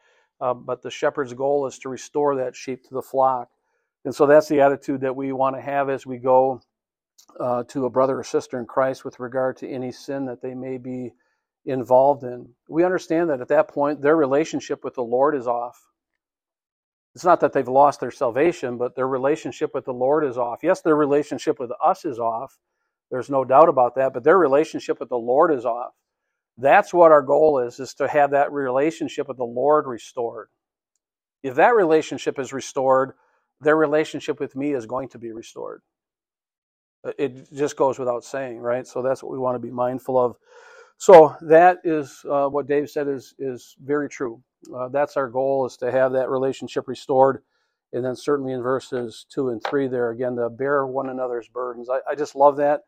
uh, 0.40 0.54
but 0.54 0.82
the 0.82 0.90
shepherd's 0.90 1.32
goal 1.34 1.66
is 1.66 1.78
to 1.80 1.88
restore 1.88 2.36
that 2.36 2.56
sheep 2.56 2.84
to 2.84 2.94
the 2.94 3.02
flock. 3.02 3.48
And 4.04 4.14
so 4.14 4.26
that's 4.26 4.48
the 4.48 4.60
attitude 4.60 5.00
that 5.02 5.16
we 5.16 5.32
want 5.32 5.56
to 5.56 5.62
have 5.62 5.88
as 5.88 6.06
we 6.06 6.18
go 6.18 6.60
uh, 7.40 7.64
to 7.64 7.86
a 7.86 7.90
brother 7.90 8.18
or 8.18 8.24
sister 8.24 8.58
in 8.58 8.66
Christ 8.66 9.04
with 9.04 9.20
regard 9.20 9.56
to 9.58 9.68
any 9.68 9.92
sin 9.92 10.26
that 10.26 10.42
they 10.42 10.54
may 10.54 10.78
be 10.78 11.12
involved 11.64 12.24
in. 12.24 12.48
We 12.68 12.84
understand 12.84 13.30
that 13.30 13.40
at 13.40 13.48
that 13.48 13.68
point, 13.68 14.02
their 14.02 14.16
relationship 14.16 14.84
with 14.84 14.94
the 14.94 15.02
Lord 15.02 15.34
is 15.34 15.46
off. 15.46 15.80
It's 17.14 17.24
not 17.24 17.40
that 17.40 17.52
they've 17.52 17.66
lost 17.66 18.00
their 18.00 18.10
salvation, 18.10 18.76
but 18.76 18.96
their 18.96 19.08
relationship 19.08 19.72
with 19.72 19.84
the 19.84 19.92
Lord 19.92 20.24
is 20.24 20.36
off. 20.36 20.60
Yes, 20.62 20.80
their 20.80 20.96
relationship 20.96 21.60
with 21.60 21.70
us 21.82 22.04
is 22.04 22.18
off. 22.18 22.58
There's 23.10 23.30
no 23.30 23.44
doubt 23.44 23.68
about 23.68 23.94
that, 23.94 24.12
but 24.12 24.24
their 24.24 24.38
relationship 24.38 24.98
with 24.98 25.08
the 25.08 25.16
Lord 25.16 25.52
is 25.52 25.64
off. 25.64 25.92
That's 26.56 26.94
what 26.94 27.12
our 27.12 27.22
goal 27.22 27.58
is, 27.58 27.80
is 27.80 27.94
to 27.94 28.08
have 28.08 28.30
that 28.30 28.52
relationship 28.52 29.28
with 29.28 29.38
the 29.38 29.44
Lord 29.44 29.86
restored. 29.86 30.48
If 31.42 31.56
that 31.56 31.74
relationship 31.74 32.38
is 32.38 32.52
restored, 32.52 33.12
their 33.60 33.76
relationship 33.76 34.40
with 34.40 34.54
me 34.54 34.72
is 34.72 34.86
going 34.86 35.08
to 35.10 35.18
be 35.18 35.32
restored. 35.32 35.82
It 37.18 37.52
just 37.52 37.76
goes 37.76 37.98
without 37.98 38.24
saying, 38.24 38.58
right? 38.58 38.86
So 38.86 39.02
that's 39.02 39.22
what 39.22 39.32
we 39.32 39.38
want 39.38 39.56
to 39.56 39.66
be 39.66 39.70
mindful 39.70 40.18
of. 40.18 40.36
So 40.96 41.34
that 41.42 41.78
is 41.84 42.24
uh, 42.30 42.48
what 42.48 42.66
Dave 42.66 42.88
said 42.88 43.08
is 43.08 43.34
is 43.38 43.76
very 43.84 44.08
true. 44.08 44.42
Uh, 44.74 44.88
that's 44.88 45.16
our 45.16 45.28
goal 45.28 45.66
is 45.66 45.76
to 45.78 45.90
have 45.90 46.12
that 46.12 46.30
relationship 46.30 46.88
restored, 46.88 47.42
and 47.92 48.04
then 48.04 48.16
certainly 48.16 48.52
in 48.52 48.62
verses 48.62 49.26
two 49.28 49.50
and 49.50 49.62
three 49.62 49.88
there 49.88 50.10
again 50.10 50.36
to 50.36 50.48
bear 50.48 50.86
one 50.86 51.10
another's 51.10 51.48
burdens. 51.48 51.90
I, 51.90 51.98
I 52.08 52.14
just 52.14 52.36
love 52.36 52.56
that 52.56 52.82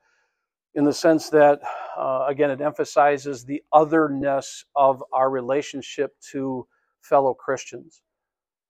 in 0.76 0.84
the 0.84 0.92
sense 0.92 1.30
that 1.30 1.60
uh, 1.98 2.26
again 2.28 2.50
it 2.50 2.60
emphasizes 2.60 3.44
the 3.44 3.62
otherness 3.72 4.64
of 4.76 5.02
our 5.12 5.30
relationship 5.30 6.14
to 6.32 6.66
fellow 7.00 7.34
Christians. 7.34 8.02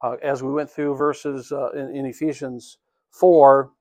Uh, 0.02 0.16
as 0.22 0.42
we 0.42 0.52
went 0.52 0.70
through 0.70 0.96
verses 0.96 1.52
uh, 1.52 1.70
in, 1.72 1.94
in 1.94 2.06
Ephesians 2.06 2.78
four, 3.10 3.72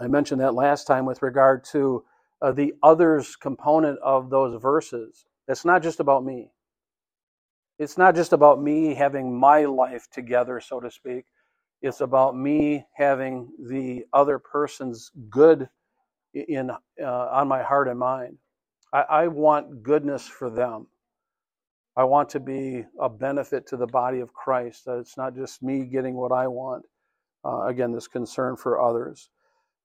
I 0.00 0.06
mentioned 0.06 0.40
that 0.40 0.54
last 0.54 0.86
time 0.86 1.04
with 1.04 1.20
regard 1.22 1.64
to 1.72 2.04
uh, 2.40 2.52
the 2.52 2.72
others 2.82 3.36
component 3.36 3.98
of 4.00 4.30
those 4.30 4.62
verses. 4.62 5.26
It's 5.48 5.64
not 5.64 5.82
just 5.82 6.00
about 6.00 6.24
me. 6.24 6.52
It's 7.78 7.98
not 7.98 8.14
just 8.14 8.32
about 8.32 8.62
me 8.62 8.94
having 8.94 9.38
my 9.38 9.64
life 9.64 10.08
together, 10.10 10.60
so 10.60 10.80
to 10.80 10.90
speak. 10.90 11.26
It's 11.80 12.00
about 12.00 12.36
me 12.36 12.86
having 12.94 13.50
the 13.58 14.04
other 14.12 14.38
person's 14.38 15.10
good 15.30 15.68
in 16.34 16.70
uh, 16.70 17.04
on 17.04 17.48
my 17.48 17.62
heart 17.62 17.88
and 17.88 17.98
mind. 17.98 18.38
I, 18.92 19.00
I 19.02 19.28
want 19.28 19.82
goodness 19.82 20.26
for 20.26 20.50
them. 20.50 20.86
I 21.96 22.04
want 22.04 22.30
to 22.30 22.40
be 22.40 22.84
a 23.00 23.08
benefit 23.08 23.66
to 23.68 23.76
the 23.76 23.86
body 23.86 24.20
of 24.20 24.32
Christ. 24.32 24.84
It's 24.86 25.16
not 25.16 25.34
just 25.34 25.62
me 25.62 25.84
getting 25.84 26.14
what 26.14 26.32
I 26.32 26.46
want. 26.48 26.84
Uh, 27.44 27.66
again, 27.66 27.92
this 27.92 28.08
concern 28.08 28.56
for 28.56 28.80
others. 28.80 29.30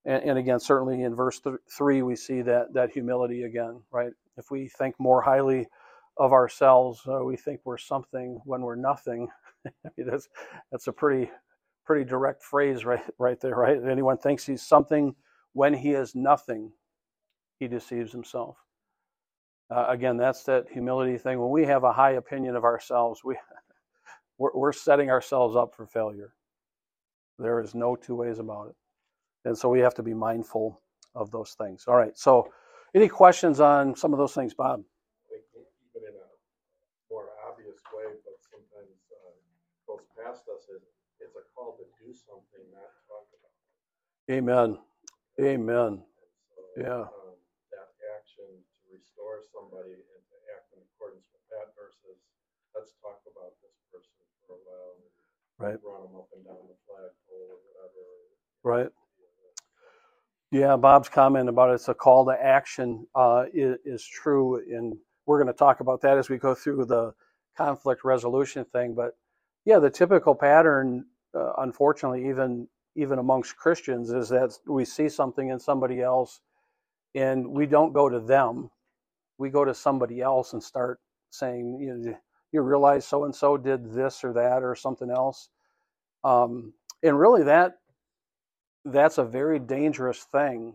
And, 0.06 0.22
and 0.24 0.38
again, 0.38 0.60
certainly 0.60 1.02
in 1.04 1.14
verse 1.16 1.40
th- 1.40 1.56
three, 1.70 2.02
we 2.02 2.16
see 2.16 2.42
that 2.42 2.74
that 2.74 2.92
humility 2.92 3.44
again, 3.44 3.82
right? 3.92 4.12
If 4.38 4.50
we 4.50 4.68
think 4.68 4.96
more 5.00 5.22
highly 5.22 5.68
of 6.18 6.32
ourselves, 6.32 7.02
uh, 7.08 7.24
we 7.24 7.36
think 7.36 7.60
we're 7.64 7.78
something 7.78 8.40
when 8.44 8.62
we're 8.62 8.76
nothing. 8.76 9.28
I 9.86 9.90
mean, 9.98 10.08
that's 10.10 10.28
that's 10.72 10.88
a 10.88 10.92
pretty 10.92 11.30
pretty 11.86 12.04
direct 12.04 12.42
phrase 12.44 12.84
right 12.84 13.04
right 13.18 13.40
there, 13.40 13.56
right? 13.56 13.78
If 13.78 13.86
anyone 13.86 14.18
thinks 14.18 14.46
he's 14.46 14.62
something 14.66 15.14
when 15.54 15.72
he 15.72 15.92
is 15.92 16.14
nothing, 16.14 16.72
he 17.58 17.68
deceives 17.68 18.12
himself. 18.12 18.58
Uh, 19.70 19.86
again, 19.88 20.16
that's 20.16 20.44
that 20.44 20.66
humility 20.70 21.16
thing. 21.16 21.40
When 21.40 21.50
we 21.50 21.64
have 21.64 21.84
a 21.84 21.92
high 21.92 22.12
opinion 22.12 22.56
of 22.56 22.64
ourselves, 22.64 23.22
we 23.24 23.36
we're, 24.38 24.50
we're 24.54 24.72
setting 24.72 25.10
ourselves 25.10 25.56
up 25.56 25.74
for 25.74 25.86
failure. 25.86 26.34
There 27.38 27.60
is 27.60 27.74
no 27.74 27.96
two 27.96 28.14
ways 28.14 28.38
about 28.38 28.68
it. 28.68 28.76
And 29.44 29.56
so 29.56 29.68
we 29.68 29.80
have 29.80 29.94
to 29.94 30.02
be 30.02 30.14
mindful 30.14 30.80
of 31.14 31.30
those 31.30 31.54
things. 31.58 31.84
All 31.88 31.96
right. 31.96 32.16
So, 32.16 32.52
any 32.94 33.08
questions 33.08 33.60
on 33.60 33.96
some 33.96 34.12
of 34.12 34.18
those 34.18 34.34
things, 34.34 34.54
Bob? 34.54 34.82
Even 35.30 36.08
in 36.08 36.14
a 36.14 36.26
more 37.10 37.26
obvious 37.50 37.78
way, 37.92 38.04
but 38.24 38.34
sometimes 38.50 38.94
uh, 39.10 39.34
goes 39.86 40.06
past 40.16 40.44
us, 40.48 40.66
it's 41.20 41.34
a 41.36 41.42
call 41.54 41.76
to 41.78 41.84
do 42.04 42.14
something, 42.14 42.62
not 42.72 42.90
talk 43.08 43.26
about 43.34 43.50
it. 44.28 44.34
Amen. 44.34 44.78
Amen. 45.40 46.02
So, 46.54 46.62
Yeah. 46.76 47.02
Um, 47.10 47.34
that 47.72 47.90
action 48.14 48.46
to 48.46 48.82
restore 48.92 49.42
somebody 49.50 49.94
and 49.94 50.22
to 50.30 50.36
act 50.54 50.70
in 50.74 50.82
accordance 50.82 51.26
with 51.34 51.42
that 51.50 51.74
versus 51.74 52.22
let's 52.74 52.94
talk 53.02 53.18
about 53.26 53.54
this 53.62 53.74
person 53.90 54.14
for 54.46 54.54
a 54.54 54.60
while 54.62 54.94
and 54.98 55.10
Right. 55.58 55.78
run 55.82 56.02
them 56.06 56.16
up 56.16 56.28
and 56.34 56.44
down 56.44 56.66
the 56.68 56.76
flagpole 56.86 57.50
or 57.50 57.58
whatever. 57.66 58.02
Right. 58.62 58.92
Yeah, 60.52 60.76
Bob's 60.76 61.08
comment 61.08 61.48
about 61.48 61.74
it's 61.74 61.88
a 61.88 61.94
call 61.94 62.24
to 62.26 62.32
action 62.32 63.08
uh, 63.16 63.46
is, 63.52 63.76
is 63.84 64.04
true, 64.06 64.56
and 64.72 64.96
we're 65.26 65.42
going 65.42 65.52
to 65.52 65.58
talk 65.58 65.80
about 65.80 66.00
that 66.02 66.16
as 66.16 66.28
we 66.28 66.38
go 66.38 66.54
through 66.54 66.84
the 66.84 67.12
conflict 67.56 68.04
resolution 68.04 68.64
thing. 68.66 68.94
But 68.94 69.16
yeah, 69.64 69.80
the 69.80 69.90
typical 69.90 70.34
pattern, 70.34 71.06
uh, 71.34 71.54
unfortunately, 71.58 72.28
even 72.28 72.68
even 72.96 73.18
amongst 73.18 73.56
Christians, 73.56 74.10
is 74.10 74.28
that 74.28 74.56
we 74.66 74.84
see 74.84 75.08
something 75.08 75.48
in 75.48 75.58
somebody 75.58 76.00
else, 76.00 76.40
and 77.14 77.46
we 77.48 77.66
don't 77.66 77.92
go 77.92 78.08
to 78.08 78.20
them, 78.20 78.70
we 79.38 79.50
go 79.50 79.64
to 79.64 79.74
somebody 79.74 80.20
else 80.20 80.52
and 80.52 80.62
start 80.62 81.00
saying, 81.30 81.78
you 81.80 81.94
know, 81.94 82.16
you 82.52 82.60
realize 82.62 83.06
so 83.06 83.24
and 83.24 83.34
so 83.34 83.56
did 83.56 83.92
this 83.92 84.22
or 84.22 84.32
that 84.32 84.62
or 84.62 84.74
something 84.76 85.10
else, 85.10 85.48
um, 86.22 86.72
and 87.02 87.18
really 87.18 87.42
that 87.42 87.74
that's 88.84 89.18
a 89.18 89.24
very 89.24 89.58
dangerous 89.58 90.24
thing. 90.24 90.74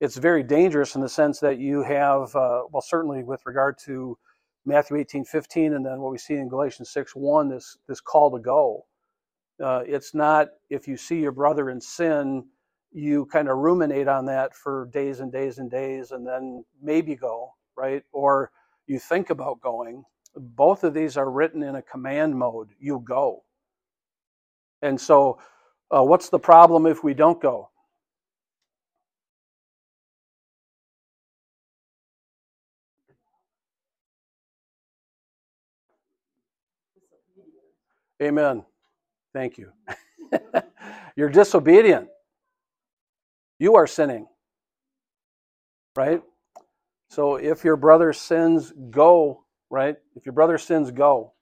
It's 0.00 0.16
very 0.16 0.42
dangerous 0.42 0.94
in 0.94 1.00
the 1.00 1.08
sense 1.08 1.40
that 1.40 1.58
you 1.58 1.82
have, 1.82 2.34
uh, 2.36 2.62
well, 2.70 2.82
certainly 2.82 3.22
with 3.22 3.40
regard 3.46 3.78
to 3.86 4.18
Matthew 4.64 4.96
18, 4.96 5.24
15, 5.24 5.74
and 5.74 5.84
then 5.84 6.00
what 6.00 6.12
we 6.12 6.18
see 6.18 6.34
in 6.34 6.48
Galatians 6.48 6.90
6, 6.90 7.14
1, 7.14 7.48
this, 7.48 7.76
this 7.88 8.00
call 8.00 8.30
to 8.30 8.38
go. 8.38 8.84
Uh, 9.62 9.82
it's 9.86 10.14
not 10.14 10.48
if 10.70 10.88
you 10.88 10.96
see 10.96 11.20
your 11.20 11.32
brother 11.32 11.70
in 11.70 11.80
sin, 11.80 12.44
you 12.92 13.26
kind 13.26 13.48
of 13.48 13.58
ruminate 13.58 14.08
on 14.08 14.26
that 14.26 14.54
for 14.54 14.88
days 14.92 15.20
and 15.20 15.32
days 15.32 15.58
and 15.58 15.70
days 15.70 16.12
and 16.12 16.26
then 16.26 16.64
maybe 16.82 17.14
go, 17.16 17.52
right? 17.76 18.02
Or 18.12 18.50
you 18.86 18.98
think 18.98 19.30
about 19.30 19.60
going. 19.60 20.04
Both 20.36 20.84
of 20.84 20.94
these 20.94 21.16
are 21.16 21.30
written 21.30 21.62
in 21.62 21.76
a 21.76 21.82
command 21.82 22.36
mode. 22.36 22.70
You 22.78 23.02
go. 23.06 23.44
And 24.82 25.00
so, 25.00 25.38
uh, 25.90 26.02
what's 26.02 26.28
the 26.28 26.38
problem 26.38 26.86
if 26.86 27.04
we 27.04 27.14
don't 27.14 27.40
go? 27.40 27.70
Amen. 38.22 38.64
Thank 39.34 39.58
you. 39.58 39.72
You're 41.16 41.28
disobedient. 41.28 42.08
You 43.58 43.74
are 43.74 43.86
sinning. 43.86 44.26
Right? 45.96 46.22
So 47.10 47.36
if 47.36 47.64
your 47.64 47.76
brother 47.76 48.12
sins, 48.12 48.72
go. 48.90 49.44
Right? 49.70 49.96
If 50.16 50.24
your 50.24 50.32
brother 50.32 50.56
sins, 50.56 50.90
go. 50.90 51.32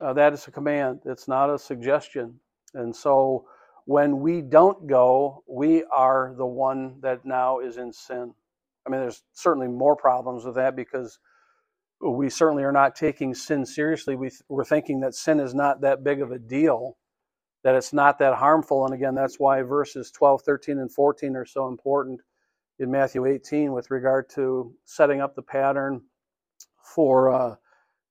Uh, 0.00 0.12
that 0.12 0.34
is 0.34 0.46
a 0.46 0.50
command. 0.50 1.00
It's 1.06 1.26
not 1.26 1.50
a 1.50 1.58
suggestion. 1.58 2.34
And 2.74 2.94
so 2.94 3.46
when 3.86 4.20
we 4.20 4.42
don't 4.42 4.86
go, 4.86 5.42
we 5.48 5.84
are 5.84 6.34
the 6.36 6.46
one 6.46 6.96
that 7.00 7.24
now 7.24 7.60
is 7.60 7.78
in 7.78 7.92
sin. 7.92 8.34
I 8.86 8.90
mean, 8.90 9.00
there's 9.00 9.22
certainly 9.32 9.68
more 9.68 9.96
problems 9.96 10.44
with 10.44 10.56
that 10.56 10.76
because 10.76 11.18
we 12.10 12.28
certainly 12.28 12.64
are 12.64 12.72
not 12.72 12.94
taking 12.94 13.34
sin 13.34 13.64
seriously. 13.64 14.14
We, 14.14 14.30
we're 14.48 14.64
thinking 14.64 15.00
that 15.00 15.14
sin 15.14 15.40
is 15.40 15.54
not 15.54 15.80
that 15.80 16.04
big 16.04 16.20
of 16.20 16.32
a 16.32 16.38
deal, 16.38 16.96
that 17.62 17.74
it's 17.74 17.92
not 17.92 18.18
that 18.18 18.34
harmful. 18.34 18.84
And 18.84 18.94
again, 18.94 19.14
that's 19.14 19.38
why 19.38 19.62
verses 19.62 20.10
12, 20.10 20.42
13, 20.42 20.78
and 20.78 20.92
14 20.92 21.36
are 21.36 21.46
so 21.46 21.68
important 21.68 22.20
in 22.78 22.90
Matthew 22.90 23.24
18 23.24 23.72
with 23.72 23.90
regard 23.90 24.28
to 24.30 24.74
setting 24.84 25.20
up 25.20 25.34
the 25.34 25.42
pattern 25.42 26.02
for, 26.94 27.32
uh, 27.32 27.54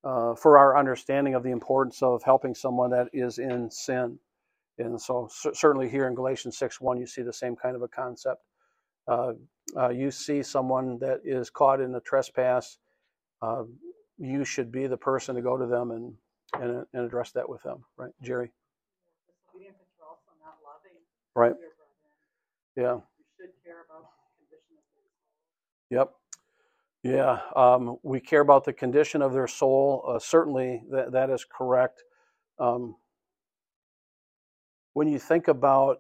uh, 0.03 0.35
for 0.35 0.57
our 0.57 0.77
understanding 0.77 1.35
of 1.35 1.43
the 1.43 1.51
importance 1.51 2.01
of 2.01 2.23
helping 2.23 2.55
someone 2.55 2.89
that 2.91 3.09
is 3.13 3.37
in 3.37 3.69
sin. 3.69 4.17
And 4.79 4.99
so, 4.99 5.29
certainly 5.29 5.87
here 5.87 6.07
in 6.07 6.15
Galatians 6.15 6.57
6 6.57 6.81
1, 6.81 6.99
you 6.99 7.05
see 7.05 7.21
the 7.21 7.31
same 7.31 7.55
kind 7.55 7.75
of 7.75 7.83
a 7.83 7.87
concept. 7.87 8.41
Uh, 9.07 9.33
uh, 9.77 9.89
you 9.89 10.09
see 10.09 10.41
someone 10.41 10.97
that 10.99 11.19
is 11.23 11.49
caught 11.51 11.79
in 11.79 11.93
a 11.93 12.01
trespass, 12.01 12.79
uh, 13.43 13.63
you 14.17 14.45
should 14.45 14.71
be 14.71 14.87
the 14.87 14.97
person 14.97 15.35
to 15.35 15.41
go 15.41 15.57
to 15.57 15.65
them 15.65 15.91
and, 15.91 16.13
and, 16.61 16.85
and 16.93 17.05
address 17.05 17.31
that 17.31 17.47
with 17.47 17.61
them, 17.63 17.83
right? 17.97 18.11
Jerry? 18.21 18.51
Disobedient, 19.27 19.75
but 19.77 19.87
you're 19.97 20.07
also 20.07 20.31
not 20.39 20.55
loving 20.63 20.97
Right. 21.35 21.55
Yeah. 22.77 22.93
You 22.93 23.25
should 23.37 23.51
care 23.65 23.83
about 23.89 24.07
the 24.49 24.55
condition 24.55 24.77
of 24.77 24.85
their 24.95 25.03
soul. 25.91 25.91
Yep. 25.91 26.13
Yeah. 27.03 27.39
Um, 27.55 27.97
we 28.03 28.21
care 28.21 28.41
about 28.41 28.63
the 28.63 28.73
condition 28.73 29.21
of 29.21 29.33
their 29.33 29.47
soul. 29.47 30.05
Uh, 30.07 30.19
certainly, 30.19 30.83
that, 30.91 31.11
that 31.11 31.29
is 31.29 31.45
correct. 31.45 32.03
Um, 32.59 32.95
when 34.93 35.07
you 35.07 35.19
think 35.19 35.49
about 35.49 35.99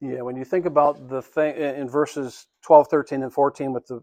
yeah, 0.00 0.20
when 0.20 0.36
you 0.36 0.44
think 0.44 0.66
about 0.66 1.08
the 1.08 1.22
thing 1.22 1.56
in 1.56 1.88
verses 1.88 2.46
12, 2.64 2.88
13, 2.88 3.22
and 3.22 3.32
14 3.32 3.72
with 3.72 3.86
the, 3.86 4.02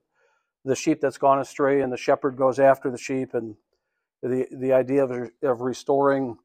the 0.67 0.75
sheep 0.75 0.99
that's 0.99 1.17
gone 1.17 1.39
astray 1.39 1.81
and 1.81 1.91
the 1.91 1.97
shepherd 1.97 2.35
goes 2.35 2.59
after 2.59 2.91
the 2.91 2.97
sheep. 2.97 3.33
And 3.33 3.55
the, 4.21 4.45
the 4.51 4.73
idea 4.73 5.03
of, 5.03 5.31
of 5.41 5.61
restoring 5.61 6.37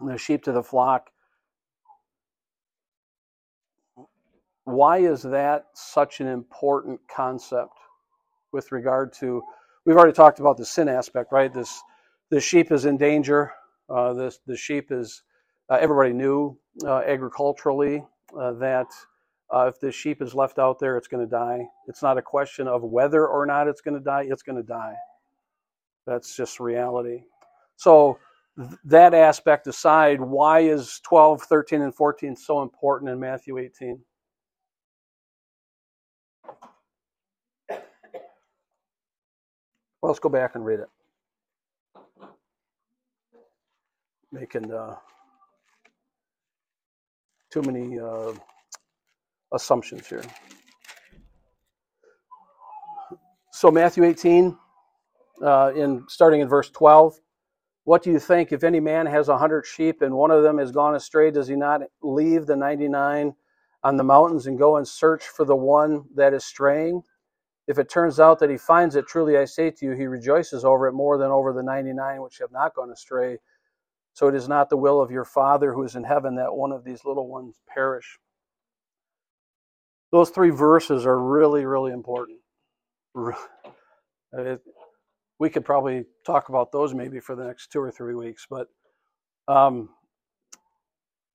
the 0.00 0.16
sheep 0.16 0.44
to 0.44 0.52
the 0.52 0.62
flock, 0.62 1.10
why 4.64 4.98
is 4.98 5.22
that 5.22 5.66
such 5.74 6.20
an 6.20 6.28
important 6.28 7.00
concept 7.08 7.72
with 8.52 8.72
regard 8.72 9.12
to 9.12 9.42
we've 9.84 9.96
already 9.96 10.12
talked 10.12 10.40
about 10.40 10.56
the 10.56 10.64
sin 10.64 10.88
aspect 10.88 11.32
right? 11.32 11.52
This 11.52 11.82
the 12.30 12.40
sheep 12.40 12.72
is 12.72 12.84
in 12.84 12.96
danger. 12.96 13.52
Uh, 13.88 14.12
this 14.12 14.40
the 14.46 14.56
sheep 14.56 14.90
is 14.90 15.22
uh, 15.70 15.78
everybody 15.80 16.12
knew 16.12 16.58
uh, 16.84 16.98
agriculturally 17.06 18.04
uh, 18.38 18.52
that 18.54 18.86
uh, 19.54 19.66
if 19.66 19.80
the 19.80 19.92
sheep 19.92 20.22
is 20.22 20.34
left 20.34 20.58
out 20.58 20.78
there 20.78 20.96
it's 20.96 21.08
going 21.08 21.24
to 21.24 21.30
die. 21.30 21.66
It's 21.88 22.02
not 22.02 22.18
a 22.18 22.22
question 22.22 22.68
of 22.68 22.82
whether 22.82 23.26
or 23.26 23.46
not 23.46 23.68
it's 23.68 23.80
going 23.80 23.96
to 23.96 24.04
die 24.04 24.26
it's 24.28 24.42
going 24.42 24.56
to 24.56 24.66
die. 24.66 24.94
That's 26.06 26.36
just 26.36 26.60
reality. 26.60 27.24
So 27.76 28.18
th- 28.58 28.78
that 28.84 29.14
aspect 29.14 29.66
aside 29.66 30.20
why 30.20 30.60
is 30.60 31.00
12 31.04 31.42
13 31.42 31.82
and 31.82 31.94
14 31.94 32.36
so 32.36 32.62
important 32.62 33.10
in 33.10 33.20
matthew 33.20 33.58
18 33.58 34.00
Well, 40.06 40.12
let's 40.12 40.20
go 40.20 40.28
back 40.28 40.54
and 40.54 40.64
read 40.64 40.78
it. 40.78 40.88
Making 44.30 44.72
uh, 44.72 44.94
too 47.50 47.62
many 47.62 47.98
uh, 47.98 48.32
assumptions 49.52 50.06
here. 50.06 50.22
So 53.52 53.70
Matthew 53.70 54.04
18, 54.04 54.56
uh, 55.42 55.72
in 55.74 56.04
starting 56.08 56.40
in 56.40 56.48
verse 56.48 56.70
12. 56.70 57.20
What 57.84 58.02
do 58.02 58.10
you 58.10 58.18
think? 58.18 58.52
If 58.52 58.64
any 58.64 58.80
man 58.80 59.06
has 59.06 59.28
a 59.28 59.38
hundred 59.38 59.64
sheep 59.64 60.02
and 60.02 60.14
one 60.14 60.30
of 60.30 60.42
them 60.42 60.58
has 60.58 60.72
gone 60.72 60.94
astray, 60.94 61.30
does 61.30 61.46
he 61.46 61.54
not 61.54 61.82
leave 62.02 62.46
the 62.46 62.56
99 62.56 63.34
on 63.84 63.96
the 63.96 64.04
mountains 64.04 64.46
and 64.46 64.58
go 64.58 64.76
and 64.76 64.86
search 64.86 65.24
for 65.24 65.44
the 65.44 65.54
one 65.54 66.04
that 66.16 66.34
is 66.34 66.44
straying? 66.44 67.02
If 67.68 67.78
it 67.78 67.88
turns 67.88 68.20
out 68.20 68.38
that 68.40 68.50
he 68.50 68.56
finds 68.56 68.96
it, 68.96 69.06
truly 69.06 69.36
I 69.36 69.44
say 69.44 69.70
to 69.70 69.86
you, 69.86 69.92
he 69.92 70.06
rejoices 70.06 70.64
over 70.64 70.88
it 70.88 70.92
more 70.92 71.18
than 71.18 71.30
over 71.30 71.52
the 71.52 71.62
99 71.62 72.22
which 72.22 72.38
have 72.38 72.52
not 72.52 72.74
gone 72.74 72.90
astray. 72.90 73.38
So 74.14 74.28
it 74.28 74.34
is 74.34 74.48
not 74.48 74.70
the 74.70 74.76
will 74.76 75.00
of 75.00 75.10
your 75.10 75.24
Father 75.24 75.72
who 75.72 75.82
is 75.82 75.94
in 75.94 76.04
heaven 76.04 76.36
that 76.36 76.54
one 76.54 76.72
of 76.72 76.84
these 76.84 77.04
little 77.04 77.28
ones 77.28 77.60
perish. 77.68 78.18
Those 80.12 80.30
three 80.30 80.50
verses 80.50 81.04
are 81.04 81.18
really, 81.18 81.64
really 81.64 81.92
important. 81.92 82.38
we 85.38 85.50
could 85.50 85.64
probably 85.64 86.04
talk 86.24 86.48
about 86.48 86.72
those 86.72 86.94
maybe 86.94 87.20
for 87.20 87.34
the 87.34 87.44
next 87.44 87.72
two 87.72 87.80
or 87.80 87.90
three 87.90 88.14
weeks, 88.14 88.46
but 88.48 88.68
um, 89.48 89.90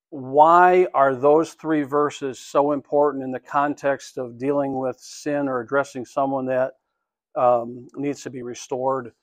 why 0.10 0.88
are 0.94 1.16
those 1.16 1.54
three 1.54 1.84
verses 1.84 2.38
so 2.38 2.74
important 2.74 3.24
in 3.24 3.32
the 3.32 3.40
context 3.40 4.18
of 4.18 4.38
dealing 4.38 4.78
with 4.78 5.00
sin 5.00 5.48
or 5.48 5.62
addressing 5.62 6.06
someone 6.06 6.46
that 6.46 6.74
um, 7.38 7.88
needs 7.96 8.22
to 8.24 8.30
be 8.30 8.42
restored 8.42 9.14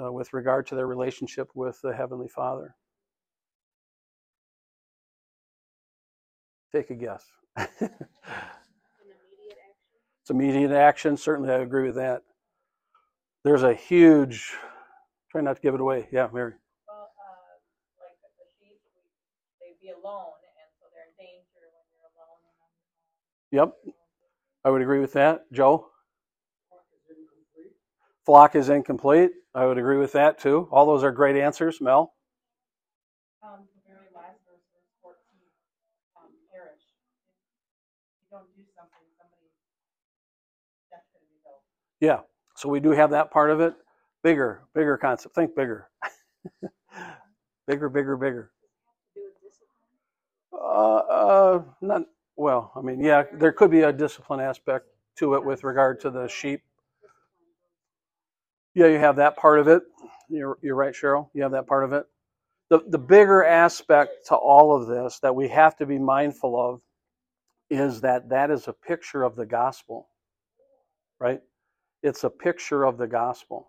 uh, 0.00 0.10
with 0.10 0.32
regard 0.32 0.66
to 0.66 0.74
their 0.74 0.86
relationship 0.86 1.48
with 1.54 1.78
the 1.82 1.92
Heavenly 1.92 2.28
Father? 2.28 2.74
Take 6.72 6.90
a 6.90 6.94
guess. 6.94 7.24
it's 10.24 10.30
immediate 10.30 10.72
action. 10.72 11.18
Certainly, 11.18 11.50
I 11.50 11.58
agree 11.58 11.86
with 11.86 11.96
that. 11.96 12.22
There's 13.44 13.62
a 13.62 13.74
huge. 13.74 14.54
Try 15.30 15.42
not 15.42 15.56
to 15.56 15.62
give 15.62 15.74
it 15.74 15.82
away. 15.82 16.08
Yeah, 16.10 16.28
Mary. 16.32 16.54
Well, 16.88 17.10
uh, 17.20 18.00
like 18.00 18.16
the 18.38 18.44
sheep, 18.58 18.80
they'd 19.60 19.76
be 19.82 19.90
alone, 19.90 20.32
and 20.56 20.70
so 20.80 20.86
they're 20.94 21.04
in 21.04 21.14
danger 21.20 21.68
when 21.76 21.84
you're 21.92 22.08
alone. 22.16 22.40
Yep, 23.52 23.94
I 24.64 24.70
would 24.70 24.80
agree 24.80 25.00
with 25.00 25.12
that. 25.12 25.44
Joe? 25.52 25.88
Flock 28.24 28.56
is 28.56 28.70
incomplete. 28.70 29.32
I 29.54 29.66
would 29.66 29.76
agree 29.76 29.98
with 29.98 30.12
that 30.12 30.38
too. 30.38 30.66
All 30.72 30.86
those 30.86 31.04
are 31.04 31.12
great 31.12 31.36
answers. 31.36 31.80
Mel? 31.82 32.14
Um, 33.42 33.68
the 33.84 33.92
very 33.92 34.08
last 34.16 34.40
verse, 34.48 34.64
verse 34.72 34.88
14, 35.04 35.20
um, 36.16 36.32
perish. 36.50 36.80
If 36.80 38.24
you 38.24 38.28
don't 38.32 38.48
do 38.56 38.64
something, 38.74 39.04
somebody, 39.20 39.52
that's 40.90 41.04
going 41.12 41.20
to 41.20 41.28
be 41.28 41.36
built. 41.44 41.60
Yeah. 42.04 42.20
So 42.56 42.68
we 42.68 42.80
do 42.80 42.90
have 42.92 43.10
that 43.10 43.30
part 43.32 43.50
of 43.50 43.60
it. 43.60 43.74
Bigger, 44.22 44.62
bigger 44.74 44.98
concept. 44.98 45.34
Think 45.34 45.56
bigger. 45.56 45.88
bigger, 47.68 47.88
bigger, 47.88 48.16
bigger. 48.16 48.52
Uh, 50.52 50.96
uh, 50.96 51.62
not 51.82 52.02
well. 52.36 52.72
I 52.76 52.82
mean, 52.82 53.00
yeah, 53.02 53.24
there 53.34 53.52
could 53.52 53.70
be 53.70 53.82
a 53.82 53.92
discipline 53.92 54.40
aspect 54.40 54.86
to 55.18 55.34
it 55.34 55.44
with 55.44 55.64
regard 55.64 56.00
to 56.02 56.10
the 56.10 56.28
sheep. 56.28 56.62
Yeah, 58.74 58.88
you 58.88 58.98
have 58.98 59.16
that 59.16 59.36
part 59.36 59.60
of 59.60 59.68
it. 59.68 59.82
You're 60.28 60.58
you're 60.62 60.76
right, 60.76 60.94
Cheryl. 60.94 61.30
You 61.34 61.42
have 61.44 61.52
that 61.52 61.66
part 61.66 61.84
of 61.84 61.92
it. 61.94 62.06
The 62.70 62.80
the 62.88 62.98
bigger 62.98 63.44
aspect 63.44 64.28
to 64.28 64.36
all 64.36 64.74
of 64.76 64.88
this 64.88 65.20
that 65.20 65.34
we 65.36 65.48
have 65.48 65.76
to 65.78 65.86
be 65.86 65.98
mindful 65.98 66.60
of 66.60 66.80
is 67.70 68.02
that 68.02 68.30
that 68.30 68.50
is 68.50 68.68
a 68.68 68.74
picture 68.74 69.22
of 69.24 69.36
the 69.36 69.46
gospel, 69.46 70.08
right? 71.20 71.40
It's 72.04 72.24
a 72.24 72.30
picture 72.30 72.84
of 72.84 72.98
the 72.98 73.08
gospel. 73.08 73.68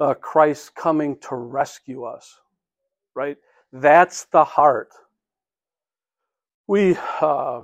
Uh, 0.00 0.14
Christ 0.14 0.74
coming 0.76 1.18
to 1.20 1.36
rescue 1.36 2.04
us, 2.04 2.40
right? 3.14 3.38
That's 3.72 4.26
the 4.26 4.44
heart. 4.44 4.90
We 6.68 6.96
uh, 7.20 7.62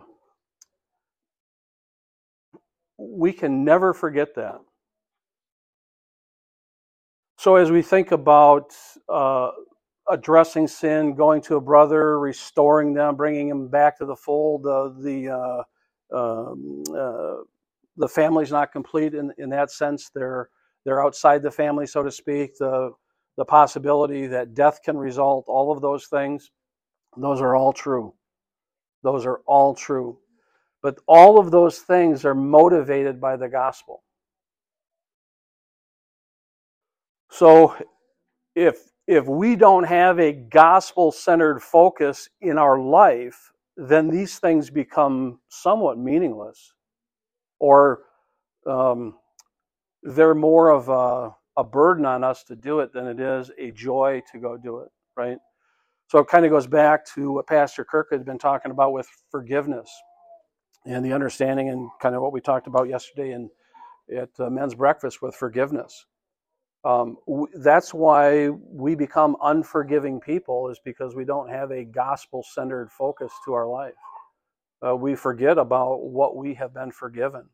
we 2.98 3.32
can 3.32 3.64
never 3.64 3.94
forget 3.94 4.34
that. 4.36 4.60
So 7.38 7.56
as 7.56 7.70
we 7.70 7.82
think 7.82 8.12
about 8.12 8.74
uh, 9.08 9.50
addressing 10.10 10.68
sin, 10.68 11.14
going 11.16 11.42
to 11.42 11.56
a 11.56 11.62
brother, 11.62 12.20
restoring 12.20 12.94
them, 12.94 13.16
bringing 13.16 13.48
them 13.48 13.68
back 13.68 13.98
to 13.98 14.06
the 14.06 14.16
fold, 14.16 14.66
uh, 14.66 14.90
the 15.00 15.30
uh, 15.30 16.16
um, 16.16 16.84
uh, 16.96 17.36
the 17.96 18.08
family's 18.08 18.52
not 18.52 18.72
complete 18.72 19.14
in, 19.14 19.32
in 19.38 19.50
that 19.50 19.70
sense. 19.70 20.10
They're 20.14 20.48
they're 20.84 21.04
outside 21.04 21.42
the 21.42 21.50
family, 21.50 21.86
so 21.86 22.02
to 22.02 22.10
speak. 22.10 22.56
The 22.58 22.92
the 23.36 23.44
possibility 23.44 24.26
that 24.28 24.54
death 24.54 24.80
can 24.84 24.96
result, 24.96 25.44
all 25.48 25.72
of 25.72 25.80
those 25.80 26.06
things, 26.06 26.50
those 27.16 27.40
are 27.40 27.56
all 27.56 27.72
true. 27.72 28.14
Those 29.02 29.26
are 29.26 29.40
all 29.46 29.74
true. 29.74 30.18
But 30.82 30.98
all 31.08 31.38
of 31.38 31.50
those 31.50 31.80
things 31.80 32.24
are 32.24 32.34
motivated 32.34 33.20
by 33.20 33.36
the 33.36 33.48
gospel. 33.48 34.02
So 37.30 37.74
if 38.54 38.76
if 39.06 39.26
we 39.26 39.56
don't 39.56 39.84
have 39.84 40.20
a 40.20 40.32
gospel 40.32 41.12
centered 41.12 41.60
focus 41.62 42.28
in 42.40 42.58
our 42.58 42.80
life, 42.80 43.52
then 43.76 44.08
these 44.10 44.38
things 44.38 44.70
become 44.70 45.40
somewhat 45.48 45.98
meaningless. 45.98 46.73
Or 47.60 48.00
um, 48.66 49.16
they're 50.02 50.34
more 50.34 50.70
of 50.70 50.88
a, 50.88 51.34
a 51.60 51.64
burden 51.64 52.06
on 52.06 52.24
us 52.24 52.44
to 52.44 52.56
do 52.56 52.80
it 52.80 52.92
than 52.92 53.06
it 53.06 53.20
is 53.20 53.50
a 53.58 53.72
joy 53.72 54.22
to 54.32 54.38
go 54.38 54.56
do 54.56 54.80
it, 54.80 54.90
right? 55.16 55.38
So 56.08 56.18
it 56.20 56.28
kind 56.28 56.44
of 56.44 56.50
goes 56.52 56.66
back 56.66 57.06
to 57.14 57.32
what 57.32 57.46
Pastor 57.46 57.84
Kirk 57.84 58.08
had 58.12 58.24
been 58.24 58.38
talking 58.38 58.70
about 58.70 58.92
with 58.92 59.08
forgiveness 59.30 59.90
and 60.86 61.04
the 61.04 61.12
understanding 61.12 61.70
and 61.70 61.90
kind 62.00 62.14
of 62.14 62.22
what 62.22 62.32
we 62.32 62.40
talked 62.40 62.66
about 62.66 62.88
yesterday 62.88 63.32
in, 63.32 63.50
at 64.16 64.30
uh, 64.40 64.50
men's 64.50 64.74
breakfast 64.74 65.22
with 65.22 65.34
forgiveness. 65.34 66.06
Um, 66.84 67.16
w- 67.26 67.48
that's 67.56 67.94
why 67.94 68.50
we 68.50 68.94
become 68.94 69.36
unforgiving 69.42 70.20
people 70.20 70.68
is 70.70 70.80
because 70.84 71.14
we 71.14 71.24
don't 71.24 71.50
have 71.50 71.70
a 71.72 71.84
gospel-centered 71.84 72.92
focus 72.92 73.32
to 73.46 73.54
our 73.54 73.66
life. 73.68 73.94
Uh, 74.86 74.96
we 74.96 75.14
forget 75.14 75.58
about 75.58 76.02
what 76.02 76.36
we 76.36 76.54
have 76.54 76.74
been 76.74 76.92
forgiven. 76.92 77.44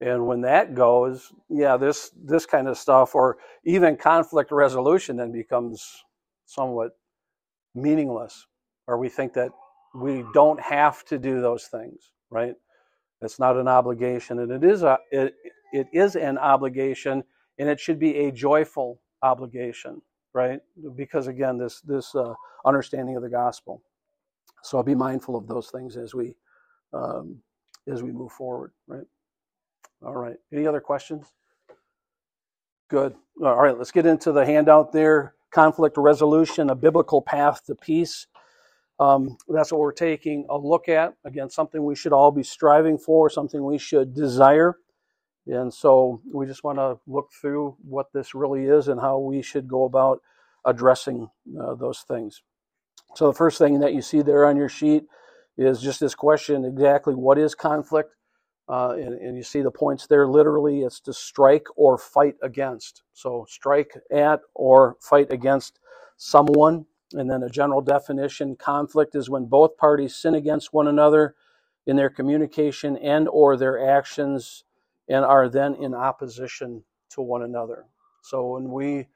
And 0.00 0.26
when 0.26 0.42
that 0.42 0.74
goes, 0.74 1.32
yeah, 1.48 1.76
this 1.76 2.10
this 2.24 2.46
kind 2.46 2.68
of 2.68 2.78
stuff, 2.78 3.14
or 3.14 3.38
even 3.64 3.96
conflict 3.96 4.52
resolution, 4.52 5.16
then 5.16 5.32
becomes 5.32 6.04
somewhat 6.46 6.92
meaningless, 7.74 8.46
or 8.86 8.98
we 8.98 9.08
think 9.08 9.34
that 9.34 9.50
we 9.94 10.24
don't 10.34 10.60
have 10.60 11.04
to 11.06 11.18
do 11.18 11.40
those 11.40 11.66
things, 11.66 12.12
right? 12.30 12.54
It's 13.22 13.38
not 13.38 13.56
an 13.56 13.68
obligation, 13.68 14.40
and 14.40 14.52
it 14.52 14.64
is 14.64 14.82
a 14.84 14.98
it, 15.12 15.34
it 15.72 15.88
is 15.92 16.16
an 16.16 16.38
obligation, 16.38 17.24
and 17.58 17.68
it 17.68 17.80
should 17.80 17.98
be 17.98 18.16
a 18.26 18.32
joyful 18.32 19.00
obligation, 19.22 20.02
right? 20.34 20.60
Because 20.96 21.28
again, 21.28 21.58
this 21.58 21.80
this 21.82 22.14
uh, 22.14 22.34
understanding 22.66 23.16
of 23.16 23.22
the 23.22 23.30
gospel. 23.30 23.82
So 24.64 24.78
I'll 24.78 24.84
be 24.84 24.96
mindful 24.96 25.36
of 25.36 25.48
those 25.48 25.68
things 25.70 25.96
as 25.96 26.14
we 26.14 26.36
um, 26.94 27.42
as 27.88 28.02
we 28.02 28.12
move 28.12 28.32
forward, 28.32 28.72
right? 28.88 29.06
All 30.04 30.16
right. 30.16 30.36
Any 30.52 30.66
other 30.66 30.80
questions? 30.80 31.26
Good. 32.90 33.14
All 33.44 33.56
right. 33.62 33.76
Let's 33.76 33.92
get 33.92 34.06
into 34.06 34.32
the 34.32 34.46
handout 34.46 34.92
there. 34.92 35.34
Conflict 35.52 35.96
resolution: 35.98 36.70
a 36.70 36.74
biblical 36.76 37.22
path 37.22 37.64
to 37.66 37.74
peace. 37.76 38.26
Um, 39.00 39.36
that's 39.48 39.72
what 39.72 39.80
we're 39.80 39.92
taking 39.92 40.46
a 40.50 40.58
look 40.58 40.88
at. 40.88 41.14
Again, 41.26 41.50
something 41.50 41.84
we 41.84 41.96
should 41.96 42.12
all 42.12 42.30
be 42.30 42.44
striving 42.44 42.98
for, 42.98 43.30
something 43.30 43.64
we 43.64 43.78
should 43.78 44.14
desire. 44.14 44.76
And 45.46 45.74
so 45.74 46.22
we 46.32 46.46
just 46.46 46.64
want 46.64 46.78
to 46.78 46.98
look 47.06 47.30
through 47.40 47.76
what 47.84 48.12
this 48.14 48.34
really 48.34 48.64
is 48.66 48.88
and 48.88 49.00
how 49.00 49.18
we 49.18 49.42
should 49.42 49.68
go 49.68 49.84
about 49.84 50.20
addressing 50.64 51.28
uh, 51.60 51.74
those 51.74 52.00
things. 52.00 52.42
So 53.14 53.28
the 53.28 53.34
first 53.34 53.58
thing 53.58 53.80
that 53.80 53.94
you 53.94 54.02
see 54.02 54.22
there 54.22 54.46
on 54.46 54.56
your 54.56 54.68
sheet 54.68 55.04
is 55.56 55.80
just 55.80 56.00
this 56.00 56.14
question 56.14 56.64
exactly 56.64 57.14
what 57.14 57.38
is 57.38 57.54
conflict? 57.54 58.14
Uh, 58.66 58.94
and, 58.96 59.14
and, 59.20 59.36
you 59.36 59.42
see 59.42 59.60
the 59.60 59.70
points 59.70 60.06
there 60.06 60.26
literally 60.26 60.84
it's 60.84 60.98
to 60.98 61.12
strike 61.12 61.66
or 61.76 61.98
fight 61.98 62.34
against. 62.42 63.02
So 63.12 63.44
strike 63.46 63.94
at 64.10 64.40
or 64.54 64.96
fight 65.00 65.30
against 65.30 65.80
someone. 66.16 66.86
And 67.12 67.30
then 67.30 67.42
a 67.42 67.50
general 67.50 67.82
definition 67.82 68.56
conflict 68.56 69.14
is 69.14 69.28
when 69.28 69.44
both 69.44 69.76
parties 69.76 70.16
sin 70.16 70.34
against 70.34 70.72
one 70.72 70.88
another 70.88 71.34
in 71.86 71.96
their 71.96 72.08
communication 72.08 72.96
and 72.96 73.28
or 73.28 73.58
their 73.58 73.86
actions 73.86 74.64
and 75.08 75.26
are 75.26 75.50
then 75.50 75.74
in 75.74 75.94
opposition 75.94 76.82
to 77.10 77.20
one 77.20 77.42
another. 77.42 77.84
So 78.22 78.54
when 78.54 78.70
we 78.70 79.08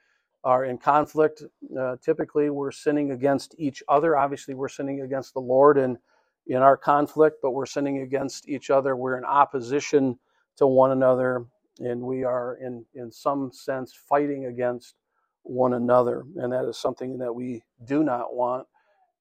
are 0.48 0.64
in 0.64 0.78
conflict, 0.78 1.42
uh, 1.78 1.96
typically 2.02 2.48
we're 2.48 2.70
sinning 2.70 3.10
against 3.10 3.54
each 3.58 3.82
other. 3.86 4.16
Obviously, 4.16 4.54
we're 4.54 4.70
sinning 4.70 5.02
against 5.02 5.34
the 5.34 5.40
Lord 5.40 5.76
in, 5.76 5.98
in 6.46 6.56
our 6.56 6.78
conflict, 6.78 7.40
but 7.42 7.50
we're 7.50 7.66
sinning 7.66 7.98
against 7.98 8.48
each 8.48 8.70
other. 8.70 8.96
We're 8.96 9.18
in 9.18 9.26
opposition 9.26 10.18
to 10.56 10.66
one 10.66 10.92
another, 10.92 11.44
and 11.80 12.00
we 12.00 12.24
are 12.24 12.56
in 12.62 12.86
in 12.94 13.12
some 13.12 13.52
sense 13.52 13.92
fighting 13.92 14.46
against 14.46 14.94
one 15.42 15.74
another, 15.74 16.24
and 16.36 16.50
that 16.54 16.64
is 16.64 16.78
something 16.78 17.18
that 17.18 17.34
we 17.34 17.62
do 17.84 18.02
not 18.02 18.34
want 18.34 18.66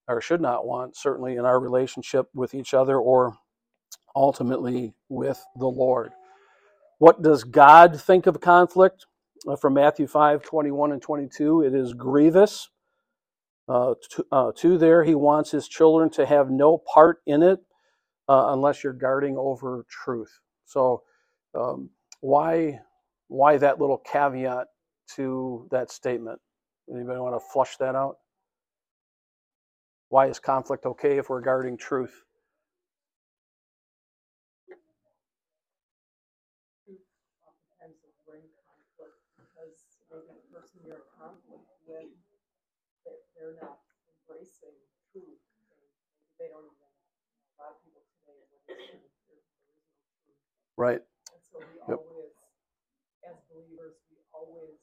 or 0.07 0.21
should 0.21 0.39
not 0.39 0.65
want, 0.65 0.95
certainly 0.95 1.35
in 1.35 1.43
our 1.43 1.59
relationship 1.59 2.29
with 2.33 2.55
each 2.55 2.73
other 2.73 2.97
or 2.97 3.37
ultimately 4.15 4.95
with 5.09 5.45
the 5.57 5.67
Lord. 5.67 6.13
What 6.99 7.21
does 7.21 7.43
God 7.43 8.01
think 8.01 8.27
of 8.27 8.39
conflict? 8.39 9.06
Uh, 9.47 9.55
from 9.55 9.73
Matthew 9.73 10.07
5 10.07 10.43
21 10.43 10.91
and 10.93 11.01
22, 11.01 11.63
it 11.63 11.75
is 11.75 11.93
grievous. 11.93 12.69
Uh, 13.69 13.95
to, 14.11 14.25
uh, 14.31 14.51
to, 14.55 14.77
there, 14.77 15.03
he 15.03 15.15
wants 15.15 15.51
his 15.51 15.67
children 15.67 16.09
to 16.09 16.25
have 16.25 16.49
no 16.49 16.77
part 16.77 17.17
in 17.25 17.43
it 17.43 17.59
uh, 18.29 18.47
unless 18.49 18.83
you're 18.83 18.93
guarding 18.93 19.35
over 19.37 19.85
truth. 19.89 20.39
So, 20.65 21.03
um, 21.53 21.89
why, 22.21 22.79
why 23.27 23.57
that 23.57 23.79
little 23.79 23.97
caveat 23.97 24.67
to 25.15 25.67
that 25.71 25.91
statement? 25.91 26.39
Anybody 26.89 27.19
want 27.19 27.35
to 27.35 27.45
flush 27.51 27.75
that 27.77 27.95
out? 27.95 28.17
Why 30.09 30.27
is 30.27 30.39
conflict 30.39 30.85
okay 30.85 31.17
if 31.17 31.29
we're 31.29 31.41
guarding 31.41 31.77
truth? 31.77 32.23
With, 41.87 42.11
that 43.07 43.19
they're 43.31 43.55
not 43.63 43.79
embracing 44.11 44.75
truth. 45.15 45.39
They 46.35 46.51
don't 46.51 46.67
even, 46.67 46.91
a 46.91 47.55
lot 47.63 47.73
of 47.73 47.79
people 47.81 48.03
today, 48.21 48.43
there 48.67 48.75
is 48.75 48.91
no 48.91 49.07
truth. 49.25 49.47
Right. 50.75 51.01
And 51.31 51.39
so 51.49 51.63
we 51.63 51.79
Yep. 51.87 51.99
always, 52.03 52.35
as 53.23 53.39
believers, 53.49 53.95
we 54.11 54.19
always 54.35 54.77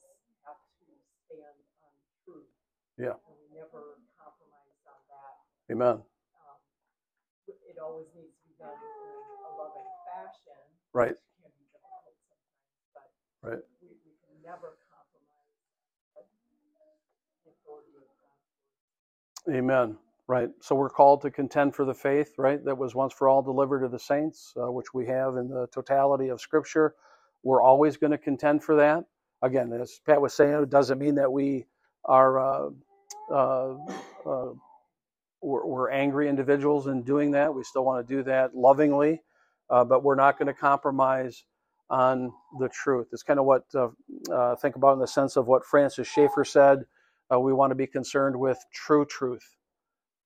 have 0.48 0.58
to 0.80 0.84
stand 1.28 1.60
on 1.84 1.92
truth. 2.24 2.48
Yeah. 2.96 3.20
And 3.28 3.36
we 3.36 3.46
never 3.52 4.00
compromise 4.16 4.80
on 4.88 4.98
that. 5.12 5.44
Amen. 5.70 6.00
Um, 6.00 6.58
It 7.46 7.76
always 7.78 8.08
needs 8.16 8.32
to 8.32 8.42
be 8.48 8.56
done 8.56 8.74
in 8.74 9.44
a 9.44 9.50
loving 9.60 9.90
fashion. 10.08 10.64
Right. 10.96 11.12
which 11.12 11.36
Can 11.44 11.52
be 11.52 11.68
difficult 11.68 12.16
sometimes, 12.24 12.48
but. 12.96 13.08
Right. 13.44 13.62
We, 13.82 13.92
we 14.02 14.12
can 14.24 14.40
never 14.40 14.78
Amen. 19.50 19.98
Right. 20.26 20.48
So 20.60 20.74
we're 20.74 20.88
called 20.88 21.20
to 21.22 21.30
contend 21.30 21.74
for 21.74 21.84
the 21.84 21.92
faith, 21.92 22.32
right? 22.38 22.64
That 22.64 22.78
was 22.78 22.94
once 22.94 23.12
for 23.12 23.28
all 23.28 23.42
delivered 23.42 23.80
to 23.80 23.88
the 23.88 23.98
saints, 23.98 24.54
uh, 24.56 24.72
which 24.72 24.94
we 24.94 25.06
have 25.06 25.36
in 25.36 25.48
the 25.48 25.66
totality 25.66 26.28
of 26.28 26.40
Scripture. 26.40 26.94
We're 27.42 27.60
always 27.60 27.98
going 27.98 28.12
to 28.12 28.18
contend 28.18 28.64
for 28.64 28.76
that. 28.76 29.04
Again, 29.42 29.70
as 29.74 30.00
Pat 30.06 30.22
was 30.22 30.32
saying, 30.32 30.54
it 30.62 30.70
doesn't 30.70 30.98
mean 30.98 31.16
that 31.16 31.30
we 31.30 31.66
are 32.06 32.40
uh, 32.40 32.70
uh, 33.30 33.74
uh 34.24 34.52
we're, 35.42 35.66
we're, 35.66 35.90
angry 35.90 36.30
individuals 36.30 36.86
in 36.86 37.02
doing 37.02 37.32
that. 37.32 37.54
We 37.54 37.64
still 37.64 37.84
want 37.84 38.06
to 38.06 38.14
do 38.14 38.22
that 38.22 38.56
lovingly, 38.56 39.22
uh, 39.68 39.84
but 39.84 40.02
we're 40.02 40.14
not 40.14 40.38
going 40.38 40.46
to 40.46 40.54
compromise 40.54 41.44
on 41.90 42.32
the 42.58 42.70
truth. 42.70 43.08
It's 43.12 43.22
kind 43.22 43.38
of 43.38 43.44
what 43.44 43.64
uh, 43.74 44.56
think 44.56 44.76
about 44.76 44.94
in 44.94 45.00
the 45.00 45.06
sense 45.06 45.36
of 45.36 45.46
what 45.46 45.66
Francis 45.66 46.08
Schaeffer 46.08 46.46
said 46.46 46.86
uh, 47.32 47.40
we 47.40 47.52
want 47.52 47.70
to 47.70 47.74
be 47.76 47.86
concerned 47.86 48.38
with 48.38 48.58
true 48.72 49.04
truth, 49.06 49.56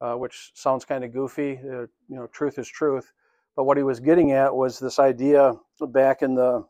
uh, 0.00 0.14
which 0.14 0.52
sounds 0.54 0.84
kind 0.84 1.04
of 1.04 1.12
goofy. 1.12 1.58
Uh, 1.62 1.82
you 2.08 2.16
know, 2.16 2.28
truth 2.28 2.58
is 2.58 2.68
truth. 2.68 3.12
But 3.56 3.64
what 3.64 3.76
he 3.78 3.84
was 3.84 4.00
getting 4.00 4.32
at 4.32 4.54
was 4.54 4.78
this 4.78 4.98
idea 4.98 5.54
back 5.80 6.22
in 6.22 6.34
the, 6.36 6.64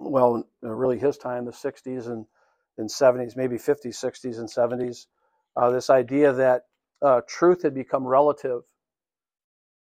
well, 0.00 0.44
uh, 0.64 0.70
really 0.70 0.98
his 0.98 1.18
time, 1.18 1.46
the 1.46 1.52
60s 1.52 2.08
and, 2.08 2.26
and 2.78 2.88
70s, 2.90 3.36
maybe 3.36 3.56
50s, 3.56 3.96
60s, 3.96 4.38
and 4.38 4.48
70s. 4.50 5.06
Uh, 5.56 5.70
this 5.70 5.90
idea 5.90 6.32
that 6.34 6.62
uh, 7.02 7.22
truth 7.28 7.62
had 7.64 7.74
become 7.74 8.06
relative, 8.06 8.62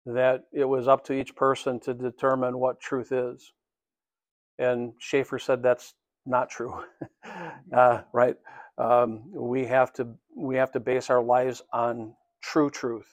that 0.06 0.44
it 0.52 0.64
was 0.66 0.88
up 0.88 1.04
to 1.04 1.14
each 1.14 1.36
person 1.36 1.80
to 1.80 1.94
determine 1.94 2.58
what 2.58 2.80
truth 2.80 3.12
is. 3.12 3.52
And 4.58 4.94
Schaeffer 4.98 5.38
said 5.38 5.62
that's 5.62 5.94
not 6.26 6.50
true, 6.50 6.84
right? 8.12 8.36
Um, 8.78 9.32
we 9.32 9.66
have 9.66 9.92
to 9.94 10.08
we 10.36 10.56
have 10.56 10.72
to 10.72 10.80
base 10.80 11.10
our 11.10 11.22
lives 11.22 11.62
on 11.72 12.14
true 12.42 12.70
truth, 12.70 13.08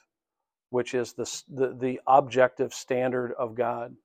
which 0.71 0.93
is 0.93 1.13
the, 1.13 1.23
the 1.53 1.75
the 1.79 2.01
objective 2.07 2.73
standard 2.73 3.33
of 3.39 3.55
God, 3.55 3.95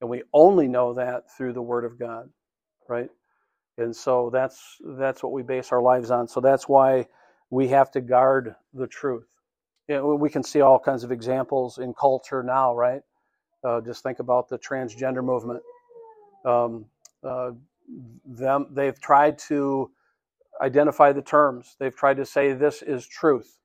and 0.00 0.10
we 0.10 0.22
only 0.34 0.68
know 0.68 0.94
that 0.94 1.24
through 1.36 1.54
the 1.54 1.62
Word 1.62 1.84
of 1.84 1.98
God, 1.98 2.30
right? 2.88 3.10
And 3.78 3.94
so 3.94 4.30
that's 4.32 4.78
that's 4.98 5.22
what 5.22 5.32
we 5.32 5.42
base 5.42 5.72
our 5.72 5.82
lives 5.82 6.10
on. 6.10 6.28
So 6.28 6.40
that's 6.40 6.68
why 6.68 7.06
we 7.50 7.68
have 7.68 7.90
to 7.92 8.00
guard 8.00 8.54
the 8.74 8.86
truth. 8.86 9.26
You 9.88 9.96
know, 9.96 10.14
we 10.14 10.30
can 10.30 10.42
see 10.42 10.60
all 10.60 10.78
kinds 10.78 11.04
of 11.04 11.12
examples 11.12 11.78
in 11.78 11.94
culture 11.94 12.42
now, 12.42 12.74
right? 12.74 13.02
Uh, 13.64 13.80
just 13.80 14.02
think 14.02 14.18
about 14.20 14.48
the 14.48 14.58
transgender 14.58 15.24
movement. 15.24 15.60
Um, 16.44 16.86
uh, 17.24 17.52
them 18.26 18.68
they've 18.72 19.00
tried 19.00 19.38
to 19.38 19.90
identify 20.60 21.12
the 21.12 21.22
terms. 21.22 21.76
They've 21.78 21.94
tried 21.94 22.18
to 22.18 22.26
say 22.26 22.52
this 22.52 22.82
is 22.82 23.06
truth. 23.06 23.58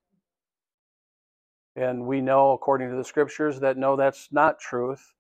And 1.76 2.08
we 2.08 2.22
know, 2.22 2.52
according 2.52 2.90
to 2.90 2.96
the 2.96 3.04
scriptures, 3.04 3.60
that 3.60 3.78
no, 3.78 3.96
that's 3.96 4.30
not 4.32 4.60
truth, 4.60 5.14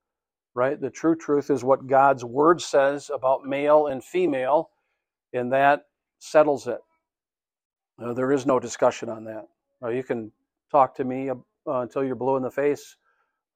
right? 0.55 0.79
The 0.79 0.89
true 0.89 1.15
truth 1.15 1.49
is 1.51 1.63
what 1.63 1.87
God's 1.87 2.25
word 2.25 2.61
says 2.61 3.11
about 3.13 3.45
male 3.45 3.87
and 3.87 4.03
female, 4.03 4.71
and 5.33 5.53
that 5.53 5.85
settles 6.19 6.67
it. 6.67 6.79
There 7.99 8.31
is 8.31 8.45
no 8.45 8.59
discussion 8.59 9.09
on 9.09 9.25
that. 9.25 9.47
You 9.93 10.03
can 10.03 10.31
talk 10.71 10.95
to 10.95 11.03
me 11.03 11.29
uh, 11.29 11.35
until 11.67 12.03
you're 12.03 12.15
blue 12.15 12.37
in 12.37 12.43
the 12.43 12.51
face 12.51 12.95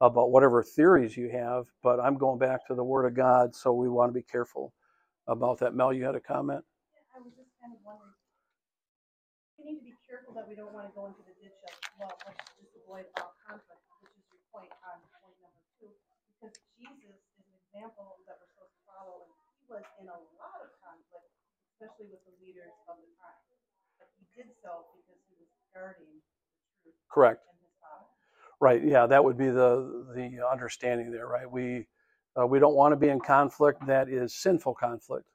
about 0.00 0.30
whatever 0.32 0.62
theories 0.62 1.16
you 1.16 1.30
have, 1.30 1.66
but 1.82 2.00
I'm 2.00 2.18
going 2.18 2.38
back 2.38 2.66
to 2.68 2.74
the 2.74 2.84
Word 2.84 3.06
of 3.06 3.14
God, 3.14 3.54
so 3.54 3.72
we 3.72 3.88
want 3.88 4.10
to 4.10 4.14
be 4.14 4.22
careful 4.22 4.74
about 5.28 5.60
that. 5.60 5.74
Mel, 5.74 5.92
you 5.92 6.04
had 6.04 6.16
a 6.16 6.20
comment? 6.20 6.64
I 7.62 7.70
was 7.70 7.78
just 7.78 7.78
kind 7.78 7.78
of 7.78 7.80
wondering, 7.86 8.18
we 9.54 9.62
need 9.70 9.78
to 9.78 9.86
be 9.86 9.94
careful 10.02 10.34
that 10.34 10.50
we 10.50 10.58
don't 10.58 10.74
want 10.74 10.90
to 10.90 10.94
go 10.98 11.06
into 11.06 11.22
the 11.22 11.34
ditch 11.38 11.54
of, 11.62 11.74
well, 11.94 12.10
let's 12.26 12.42
just 12.58 12.74
avoid 12.74 13.06
all 13.22 13.38
conflict, 13.46 13.78
which 14.02 14.10
is 14.18 14.26
your 14.34 14.42
point 14.50 14.74
on 14.82 14.98
point 15.22 15.38
number 15.38 15.62
two. 15.78 15.94
Because 16.34 16.58
Jesus 16.74 17.22
is 17.38 17.44
an 17.46 17.54
example 17.62 18.18
that 18.26 18.42
we're 18.42 18.50
supposed 18.50 18.74
to 18.74 18.82
follow, 18.82 19.30
and 19.30 19.30
he 19.62 19.62
was 19.70 19.86
in 20.02 20.10
a 20.10 20.18
lot 20.42 20.58
of 20.58 20.74
conflict, 20.82 21.30
especially 21.78 22.10
with 22.10 22.22
the 22.26 22.34
leaders 22.42 22.74
of 22.90 22.98
the 22.98 23.10
time. 23.22 23.38
But 24.02 24.10
he 24.18 24.26
did 24.34 24.50
so 24.58 24.90
because 24.98 25.22
he 25.30 25.38
was 25.38 25.50
guarding 25.70 26.10
the 26.10 26.66
truth. 26.82 26.98
Correct. 27.06 27.46
And 27.46 27.62
his 27.62 27.74
father. 27.78 28.10
Right. 28.58 28.82
Yeah, 28.82 29.06
that 29.06 29.22
would 29.22 29.38
be 29.38 29.54
the 29.54 30.10
the 30.18 30.42
understanding 30.42 31.14
there, 31.14 31.30
right? 31.30 31.46
We 31.46 31.86
uh, 32.34 32.46
we 32.46 32.58
don't 32.58 32.74
want 32.74 32.90
to 32.90 32.98
be 32.98 33.08
in 33.08 33.22
conflict 33.22 33.86
that 33.86 34.10
is 34.10 34.34
sinful 34.34 34.74
conflict. 34.74 35.30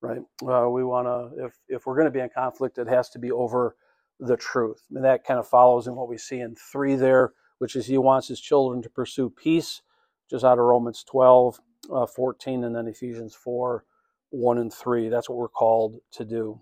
Right? 0.00 0.20
Uh, 0.42 0.68
we 0.70 0.84
want 0.84 1.06
to, 1.06 1.46
if, 1.46 1.58
if 1.68 1.86
we're 1.86 1.96
going 1.96 2.06
to 2.06 2.10
be 2.10 2.20
in 2.20 2.30
conflict, 2.30 2.78
it 2.78 2.88
has 2.88 3.08
to 3.10 3.18
be 3.18 3.32
over 3.32 3.76
the 4.20 4.36
truth. 4.36 4.82
And 4.94 5.04
that 5.04 5.24
kind 5.24 5.38
of 5.40 5.48
follows 5.48 5.86
in 5.86 5.94
what 5.96 6.08
we 6.08 6.18
see 6.18 6.40
in 6.40 6.54
three 6.56 6.94
there, 6.94 7.32
which 7.58 7.76
is 7.76 7.86
he 7.86 7.98
wants 7.98 8.28
his 8.28 8.40
children 8.40 8.82
to 8.82 8.90
pursue 8.90 9.30
peace, 9.30 9.82
is 10.30 10.44
out 10.44 10.58
of 10.58 10.64
Romans 10.64 11.04
12, 11.04 11.60
uh, 11.92 12.06
14, 12.06 12.64
and 12.64 12.74
then 12.74 12.88
Ephesians 12.88 13.34
4, 13.34 13.84
1 14.30 14.58
and 14.58 14.72
3. 14.72 15.08
That's 15.08 15.28
what 15.28 15.38
we're 15.38 15.48
called 15.48 15.96
to 16.12 16.24
do. 16.24 16.60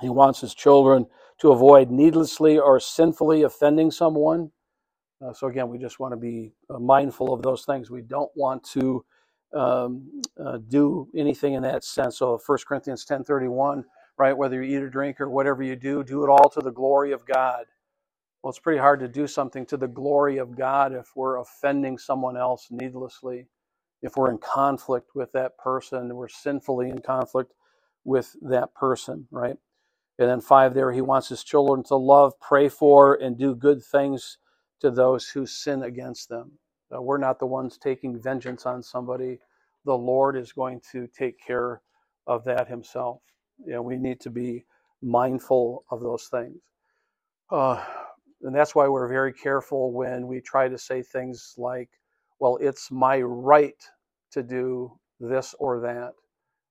He 0.00 0.08
wants 0.08 0.40
his 0.40 0.54
children 0.54 1.06
to 1.40 1.52
avoid 1.52 1.90
needlessly 1.90 2.58
or 2.58 2.80
sinfully 2.80 3.42
offending 3.42 3.90
someone. 3.90 4.50
Uh, 5.24 5.32
so 5.32 5.48
again, 5.48 5.68
we 5.68 5.78
just 5.78 5.98
want 6.00 6.12
to 6.12 6.16
be 6.16 6.52
uh, 6.70 6.78
mindful 6.78 7.32
of 7.32 7.42
those 7.42 7.64
things. 7.64 7.90
We 7.90 8.02
don't 8.02 8.30
want 8.36 8.64
to 8.72 9.04
um, 9.54 10.22
uh, 10.44 10.58
do 10.68 11.08
anything 11.16 11.54
in 11.54 11.62
that 11.64 11.84
sense. 11.84 12.18
So 12.18 12.38
1 12.44 12.58
Corinthians 12.68 13.04
10:31, 13.06 13.84
right? 14.18 14.36
Whether 14.36 14.62
you 14.62 14.78
eat 14.78 14.82
or 14.82 14.90
drink 14.90 15.20
or 15.20 15.30
whatever 15.30 15.62
you 15.62 15.76
do, 15.76 16.04
do 16.04 16.24
it 16.24 16.30
all 16.30 16.50
to 16.50 16.60
the 16.60 16.72
glory 16.72 17.12
of 17.12 17.26
God. 17.26 17.66
Well, 18.42 18.50
it's 18.50 18.60
pretty 18.60 18.80
hard 18.80 19.00
to 19.00 19.08
do 19.08 19.28
something 19.28 19.66
to 19.66 19.76
the 19.78 19.88
glory 19.88 20.38
of 20.38 20.56
God 20.56 20.94
if 20.94 21.08
we're 21.16 21.38
offending 21.38 21.98
someone 21.98 22.38
else 22.38 22.68
needlessly, 22.70 23.48
if 24.02 24.16
we're 24.16 24.30
in 24.32 24.38
conflict 24.38 25.10
with 25.14 25.32
that 25.32 25.58
person, 25.58 26.16
we're 26.16 26.28
sinfully 26.28 26.90
in 26.90 27.00
conflict 27.00 27.52
with 28.04 28.36
that 28.42 28.74
person, 28.74 29.28
right? 29.30 29.58
And 30.18 30.28
then 30.30 30.40
five 30.40 30.74
there, 30.74 30.92
he 30.92 31.00
wants 31.00 31.28
his 31.28 31.42
children 31.44 31.82
to 31.84 31.96
love, 31.96 32.38
pray 32.40 32.68
for, 32.68 33.14
and 33.14 33.38
do 33.38 33.54
good 33.54 33.82
things 33.84 34.38
to 34.80 34.90
those 34.90 35.30
who 35.30 35.46
sin 35.46 35.82
against 35.82 36.28
them. 36.28 36.52
Uh, 36.94 37.02
we're 37.02 37.18
not 37.18 37.38
the 37.38 37.46
ones 37.46 37.78
taking 37.78 38.20
vengeance 38.20 38.66
on 38.66 38.82
somebody. 38.82 39.38
The 39.84 39.94
Lord 39.96 40.36
is 40.36 40.52
going 40.52 40.80
to 40.92 41.08
take 41.08 41.36
care 41.44 41.82
of 42.26 42.44
that 42.44 42.68
himself. 42.68 43.22
You 43.66 43.74
know, 43.74 43.82
we 43.82 43.96
need 43.96 44.20
to 44.20 44.30
be 44.30 44.64
mindful 45.02 45.84
of 45.90 46.00
those 46.00 46.26
things. 46.26 46.58
Uh, 47.50 47.82
and 48.42 48.54
that's 48.54 48.74
why 48.74 48.88
we're 48.88 49.08
very 49.08 49.32
careful 49.32 49.92
when 49.92 50.26
we 50.26 50.40
try 50.40 50.68
to 50.68 50.78
say 50.78 51.02
things 51.02 51.54
like, 51.58 51.90
well, 52.40 52.58
it's 52.60 52.90
my 52.90 53.20
right 53.22 53.82
to 54.32 54.42
do 54.42 54.92
this 55.20 55.54
or 55.58 55.80
that. 55.80 56.12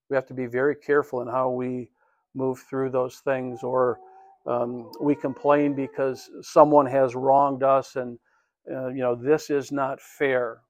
We 0.10 0.16
have 0.16 0.28
to 0.28 0.34
be 0.34 0.46
very 0.46 0.76
careful 0.76 1.22
in 1.22 1.28
how 1.28 1.50
we 1.50 1.90
move 2.36 2.60
through 2.70 2.92
those 2.92 3.18
things, 3.18 3.64
or 3.64 4.00
um, 4.48 4.92
we 5.02 5.16
complain 5.16 5.74
because 5.76 6.30
someone 6.42 6.86
has 6.88 7.16
wronged 7.16 7.64
us, 7.64 7.96
and 7.96 8.20
uh, 8.72 8.88
you 8.90 9.02
know 9.02 9.16
this 9.16 9.50
is 9.50 9.72
not 9.72 10.02
fair. 10.02 10.62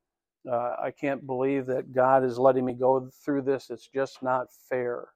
Uh, 0.50 0.76
I 0.82 0.92
can't 0.92 1.26
believe 1.26 1.66
that 1.68 1.94
God 1.94 2.24
is 2.24 2.40
letting 2.40 2.66
me 2.66 2.74
go 2.74 3.10
through 3.26 3.44
this. 3.44 3.70
It's 3.70 3.88
just 3.94 4.24
not 4.24 4.48
fair. 4.70 5.10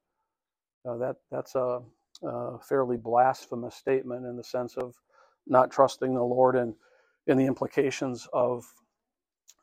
Uh, 0.88 0.98
that 0.98 1.18
that's 1.32 1.56
a, 1.56 1.82
a, 2.24 2.60
fairly 2.60 2.98
blasphemous 2.98 3.76
statement 3.76 4.26
in 4.26 4.36
the 4.36 4.44
sense 4.44 4.78
of 4.78 4.96
not 5.48 5.72
trusting 5.72 6.14
the 6.14 6.24
Lord 6.24 6.56
and 6.56 6.74
in 7.28 7.38
the 7.38 7.46
implications 7.46 8.28
of 8.34 8.66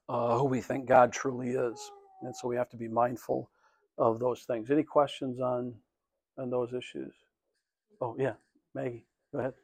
uh, 0.08 0.38
who 0.38 0.44
we 0.44 0.60
think 0.60 0.86
God 0.86 1.12
truly 1.12 1.50
is. 1.50 1.90
And 2.22 2.34
so 2.34 2.48
we 2.48 2.56
have 2.56 2.70
to 2.70 2.76
be 2.76 2.88
mindful 2.88 3.50
of 3.98 4.20
those 4.20 4.42
things. 4.44 4.70
Any 4.70 4.84
questions 4.84 5.40
on 5.40 5.74
on 6.38 6.50
those 6.50 6.72
issues? 6.72 7.14
Oh, 8.00 8.16
yeah, 8.18 8.34
Maggie, 8.74 9.04
go 9.32 9.40
ahead. 9.40 9.54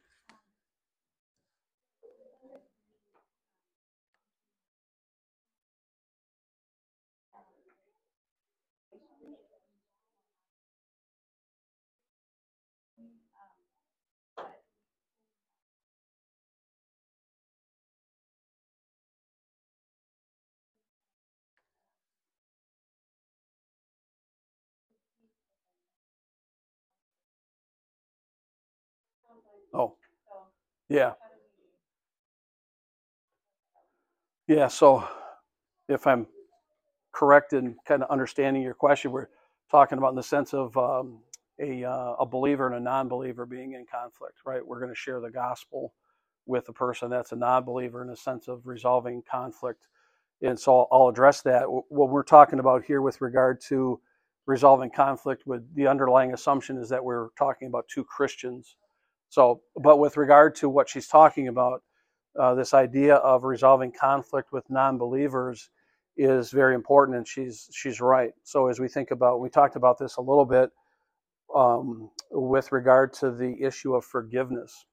Oh, 29.74 29.96
yeah. 30.88 31.12
Yeah, 34.46 34.68
so 34.68 35.08
if 35.88 36.06
I'm 36.06 36.26
correct 37.12 37.52
in 37.52 37.76
kind 37.86 38.02
of 38.02 38.10
understanding 38.10 38.62
your 38.62 38.74
question, 38.74 39.10
we're 39.12 39.28
talking 39.70 39.98
about 39.98 40.10
in 40.10 40.16
the 40.16 40.22
sense 40.22 40.54
of 40.54 40.76
um, 40.76 41.20
a, 41.60 41.84
uh, 41.84 42.14
a 42.20 42.26
believer 42.26 42.66
and 42.66 42.76
a 42.76 42.80
non 42.80 43.08
believer 43.08 43.46
being 43.46 43.72
in 43.72 43.86
conflict, 43.90 44.38
right? 44.46 44.66
We're 44.66 44.80
going 44.80 44.92
to 44.92 44.96
share 44.96 45.20
the 45.20 45.30
gospel 45.30 45.94
with 46.46 46.68
a 46.68 46.72
person 46.72 47.10
that's 47.10 47.32
a 47.32 47.36
non 47.36 47.64
believer 47.64 48.02
in 48.02 48.10
a 48.10 48.16
sense 48.16 48.48
of 48.48 48.66
resolving 48.66 49.22
conflict. 49.30 49.88
And 50.42 50.58
so 50.58 50.88
I'll 50.92 51.08
address 51.08 51.42
that. 51.42 51.64
What 51.66 52.10
we're 52.10 52.22
talking 52.22 52.58
about 52.58 52.84
here 52.84 53.02
with 53.02 53.20
regard 53.22 53.60
to 53.68 54.00
resolving 54.46 54.90
conflict 54.90 55.46
with 55.46 55.62
the 55.74 55.86
underlying 55.86 56.34
assumption 56.34 56.76
is 56.76 56.90
that 56.90 57.02
we're 57.04 57.28
talking 57.38 57.68
about 57.68 57.88
two 57.88 58.04
Christians 58.04 58.76
so, 59.28 59.62
but 59.76 59.98
with 59.98 60.16
regard 60.16 60.54
to 60.56 60.68
what 60.68 60.88
she's 60.88 61.08
talking 61.08 61.48
about, 61.48 61.82
uh, 62.38 62.54
this 62.54 62.74
idea 62.74 63.16
of 63.16 63.44
resolving 63.44 63.92
conflict 63.92 64.52
with 64.52 64.68
non-believers 64.70 65.70
is 66.16 66.50
very 66.50 66.74
important, 66.74 67.16
and 67.16 67.26
she's 67.26 67.68
she's 67.72 68.00
right. 68.00 68.32
So, 68.44 68.68
as 68.68 68.80
we 68.80 68.88
think 68.88 69.10
about, 69.10 69.40
we 69.40 69.48
talked 69.48 69.76
about 69.76 69.98
this 69.98 70.16
a 70.16 70.20
little 70.20 70.44
bit 70.44 70.70
um, 71.54 72.10
with 72.30 72.72
regard 72.72 73.12
to 73.14 73.30
the 73.30 73.56
issue 73.60 73.94
of 73.94 74.04
forgiveness. 74.04 74.86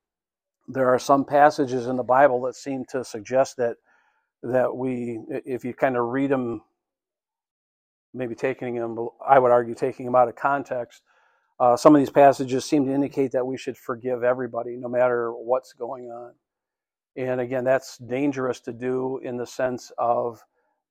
There 0.67 0.89
are 0.89 0.99
some 0.99 1.25
passages 1.25 1.87
in 1.87 1.95
the 1.97 2.03
Bible 2.03 2.41
that 2.43 2.55
seem 2.55 2.85
to 2.91 3.03
suggest 3.03 3.57
that 3.57 3.77
that 4.43 4.75
we, 4.75 5.19
if 5.29 5.63
you 5.63 5.73
kind 5.73 5.95
of 5.97 6.05
read 6.05 6.31
them, 6.31 6.61
maybe 8.13 8.33
taking 8.35 8.75
them, 8.75 8.97
I 9.27 9.37
would 9.37 9.51
argue 9.51 9.75
taking 9.75 10.05
them 10.05 10.15
out 10.15 10.27
of 10.27 10.35
context, 10.35 11.03
uh, 11.59 11.77
some 11.77 11.95
of 11.95 12.01
these 12.01 12.09
passages 12.09 12.65
seem 12.65 12.85
to 12.85 12.93
indicate 12.93 13.31
that 13.33 13.45
we 13.45 13.57
should 13.57 13.77
forgive 13.77 14.23
everybody, 14.23 14.75
no 14.77 14.87
matter 14.89 15.31
what's 15.31 15.73
going 15.73 16.05
on. 16.11 16.33
And 17.15 17.41
again, 17.41 17.63
that's 17.63 17.97
dangerous 17.97 18.61
to 18.61 18.73
do 18.73 19.19
in 19.23 19.37
the 19.37 19.45
sense 19.47 19.91
of 19.97 20.41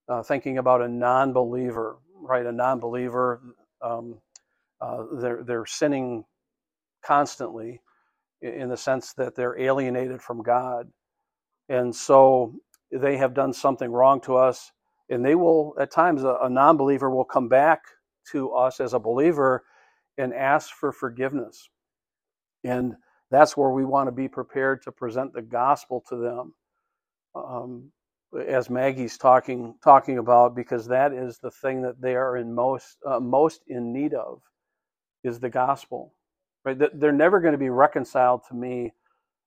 uh, 0.08 0.22
thinking 0.22 0.58
about 0.58 0.82
a 0.82 0.88
non 0.88 1.32
believer, 1.32 1.98
right? 2.20 2.46
A 2.46 2.52
non 2.52 2.80
believer, 2.80 3.40
um, 3.82 4.18
uh, 4.80 5.04
they're, 5.20 5.42
they're 5.44 5.66
sinning 5.66 6.24
constantly 7.04 7.80
in 8.42 8.68
the 8.68 8.76
sense 8.76 9.14
that 9.14 9.34
they're 9.34 9.58
alienated 9.60 10.22
from 10.22 10.42
God. 10.42 10.88
And 11.68 11.94
so 11.94 12.54
they 12.92 13.16
have 13.18 13.34
done 13.34 13.52
something 13.52 13.90
wrong 13.90 14.20
to 14.22 14.36
us. 14.36 14.72
And 15.10 15.24
they 15.24 15.34
will, 15.34 15.74
at 15.80 15.90
times, 15.92 16.24
a, 16.24 16.38
a 16.42 16.50
non 16.50 16.76
believer 16.76 17.10
will 17.10 17.24
come 17.24 17.48
back 17.48 17.80
to 18.32 18.52
us 18.52 18.80
as 18.80 18.94
a 18.94 18.98
believer 19.00 19.64
and 20.20 20.34
ask 20.34 20.70
for 20.74 20.92
forgiveness. 20.92 21.68
And 22.64 22.94
that's 23.30 23.56
where 23.56 23.70
we 23.70 23.84
want 23.84 24.08
to 24.08 24.12
be 24.12 24.28
prepared 24.28 24.82
to 24.82 24.92
present 24.92 25.32
the 25.32 25.42
gospel 25.42 26.04
to 26.08 26.16
them. 26.16 26.54
Um, 27.34 27.92
as 28.46 28.70
Maggie's 28.70 29.18
talking 29.18 29.74
talking 29.82 30.18
about, 30.18 30.54
because 30.54 30.86
that 30.86 31.12
is 31.12 31.38
the 31.38 31.50
thing 31.50 31.82
that 31.82 32.00
they 32.00 32.14
are 32.14 32.36
in 32.36 32.54
most 32.54 32.98
uh, 33.06 33.20
most 33.20 33.62
in 33.66 33.92
need 33.92 34.14
of, 34.14 34.42
is 35.24 35.40
the 35.40 35.50
gospel. 35.50 36.14
Right? 36.64 36.78
They're 36.94 37.12
never 37.12 37.40
going 37.40 37.52
to 37.52 37.58
be 37.58 37.70
reconciled 37.70 38.42
to 38.48 38.54
me 38.54 38.92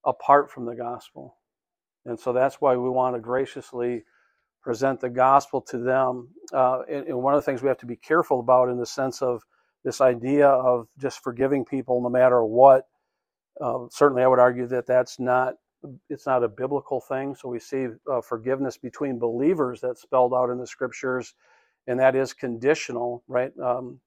apart 0.04 0.52
from 0.52 0.66
the 0.66 0.76
gospel, 0.76 1.38
and 2.06 2.20
so 2.20 2.34
that's 2.34 2.60
why 2.60 2.76
we 2.76 2.90
want 2.90 3.16
to 3.16 3.22
graciously 3.22 4.04
present 4.62 5.00
the 5.00 5.10
gospel 5.10 5.62
to 5.62 5.78
them. 5.78 6.30
Uh, 6.54 6.80
and, 6.90 7.08
and 7.08 7.22
one 7.22 7.34
of 7.34 7.40
the 7.40 7.46
things 7.46 7.62
we 7.62 7.70
have 7.70 7.78
to 7.80 7.86
be 7.86 7.98
careful 7.98 8.40
about, 8.40 8.70
in 8.70 8.78
the 8.78 8.86
sense 8.86 9.22
of 9.22 9.44
this 9.84 10.02
idea 10.02 10.48
of 10.48 10.88
just 11.00 11.24
forgiving 11.24 11.66
people 11.66 12.02
no 12.02 12.10
matter 12.10 12.44
what. 12.44 12.88
Uh, 13.62 13.86
certainly, 13.92 14.24
I 14.24 14.28
would 14.28 14.40
argue 14.40 14.68
that 14.68 14.88
that's 14.88 15.20
not 15.20 15.56
it's 16.10 16.26
not 16.26 16.44
a 16.44 16.48
biblical 16.48 17.02
thing. 17.02 17.36
So 17.36 17.50
we 17.50 17.60
see 17.60 17.88
uh, 18.12 18.22
forgiveness 18.22 18.78
between 18.78 19.20
believers 19.20 19.82
that's 19.82 20.02
spelled 20.02 20.34
out 20.34 20.50
in 20.50 20.58
the 20.58 20.68
scriptures, 20.68 21.34
and 21.88 22.00
that 22.00 22.16
is 22.16 22.34
conditional, 22.34 23.24
right? 23.28 23.52
Um, 23.62 24.00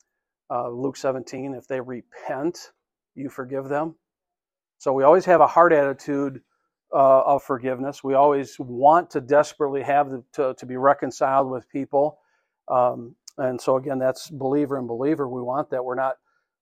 uh, 0.50 0.70
Luke 0.70 0.96
17, 0.96 1.54
if 1.54 1.66
they 1.66 1.80
repent, 1.80 2.72
you 3.14 3.28
forgive 3.28 3.68
them. 3.68 3.96
So 4.78 4.92
we 4.92 5.04
always 5.04 5.24
have 5.24 5.40
a 5.40 5.46
heart 5.46 5.72
attitude 5.72 6.40
uh, 6.92 7.22
of 7.22 7.42
forgiveness. 7.42 8.04
We 8.04 8.14
always 8.14 8.56
want 8.58 9.10
to 9.10 9.20
desperately 9.20 9.82
have 9.82 10.10
the, 10.10 10.24
to, 10.34 10.54
to 10.58 10.66
be 10.66 10.76
reconciled 10.76 11.50
with 11.50 11.68
people. 11.68 12.18
Um, 12.68 13.16
and 13.38 13.60
so 13.60 13.76
again, 13.76 13.98
that's 13.98 14.30
believer 14.30 14.78
and 14.78 14.88
believer. 14.88 15.28
We 15.28 15.42
want 15.42 15.70
that. 15.70 15.84
We're 15.84 15.94
not 15.94 16.16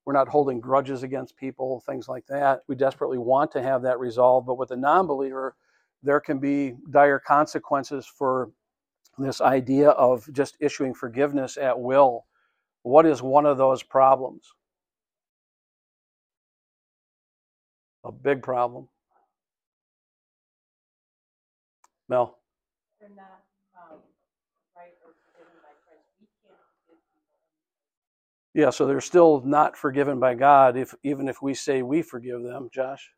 we're 0.05 0.13
not 0.13 0.29
holding 0.29 0.61
grudges 0.61 1.03
against 1.03 1.37
people, 1.37 1.83
things 1.87 2.09
like 2.09 2.27
that. 2.27 2.61
We 2.69 2.75
desperately 2.75 3.19
want 3.19 3.51
to 3.53 3.63
have 3.63 3.83
that 3.83 3.99
resolved. 3.99 4.47
But 4.47 4.59
with 4.59 4.71
a 4.71 4.77
non-believer, 4.77 5.57
there 6.03 6.21
can 6.21 6.39
be 6.39 6.75
dire 6.91 7.19
consequences 7.19 8.07
for 8.07 8.51
this 9.19 9.41
idea 9.41 9.91
of 9.91 10.31
just 10.33 10.57
issuing 10.61 10.93
forgiveness 10.95 11.57
at 11.57 11.79
will. 11.81 12.27
What 12.83 13.07
is 13.07 13.23
one 13.23 13.47
of 13.47 13.57
those 13.57 13.83
problems? 13.83 14.53
A 18.05 18.13
big 18.13 18.43
problem. 18.43 18.89
Mel. 22.09 22.39
They're 23.01 23.09
not 23.17 23.44
Yeah, 28.55 28.71
so 28.71 28.87
they're 28.87 29.01
still 29.01 29.43
not 29.45 29.77
forgiven 29.77 30.21
by 30.21 30.35
God 30.35 30.77
if 30.77 30.95
even 31.05 31.29
if 31.29 31.43
we 31.43 31.55
say 31.55 31.83
we 31.83 32.03
forgive 32.03 32.43
them, 32.43 32.69
Josh. 32.73 33.11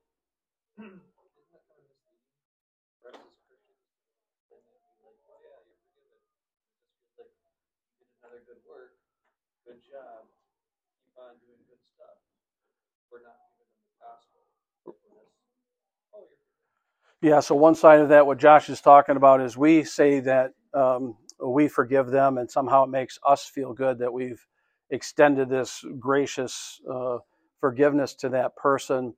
Yeah, 17.23 17.41
so 17.41 17.55
one 17.57 17.75
side 17.75 18.01
of 18.01 18.11
that, 18.11 18.27
what 18.27 18.39
Josh 18.39 18.69
is 18.71 18.81
talking 18.81 19.17
about, 19.17 19.41
is 19.43 19.57
we 19.57 19.85
say 19.85 20.21
that 20.21 20.53
um, 20.75 21.17
we 21.45 21.69
forgive 21.69 22.09
them, 22.09 22.39
and 22.39 22.51
somehow 22.51 22.85
it 22.85 22.91
makes 22.91 23.19
us 23.27 23.45
feel 23.45 23.73
good 23.75 23.99
that 23.99 24.13
we've 24.13 24.45
extended 24.91 25.49
this 25.49 25.85
gracious 25.99 26.81
uh, 26.91 27.19
forgiveness 27.61 28.15
to 28.15 28.29
that 28.31 28.57
person. 28.57 29.15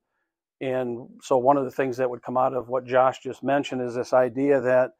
And 0.61 1.07
so, 1.21 1.37
one 1.37 1.57
of 1.57 1.65
the 1.65 1.71
things 1.71 1.97
that 1.97 2.09
would 2.09 2.21
come 2.21 2.37
out 2.37 2.53
of 2.53 2.69
what 2.69 2.85
Josh 2.85 3.19
just 3.19 3.43
mentioned 3.43 3.81
is 3.81 3.95
this 3.95 4.13
idea 4.13 4.59
that 4.61 4.91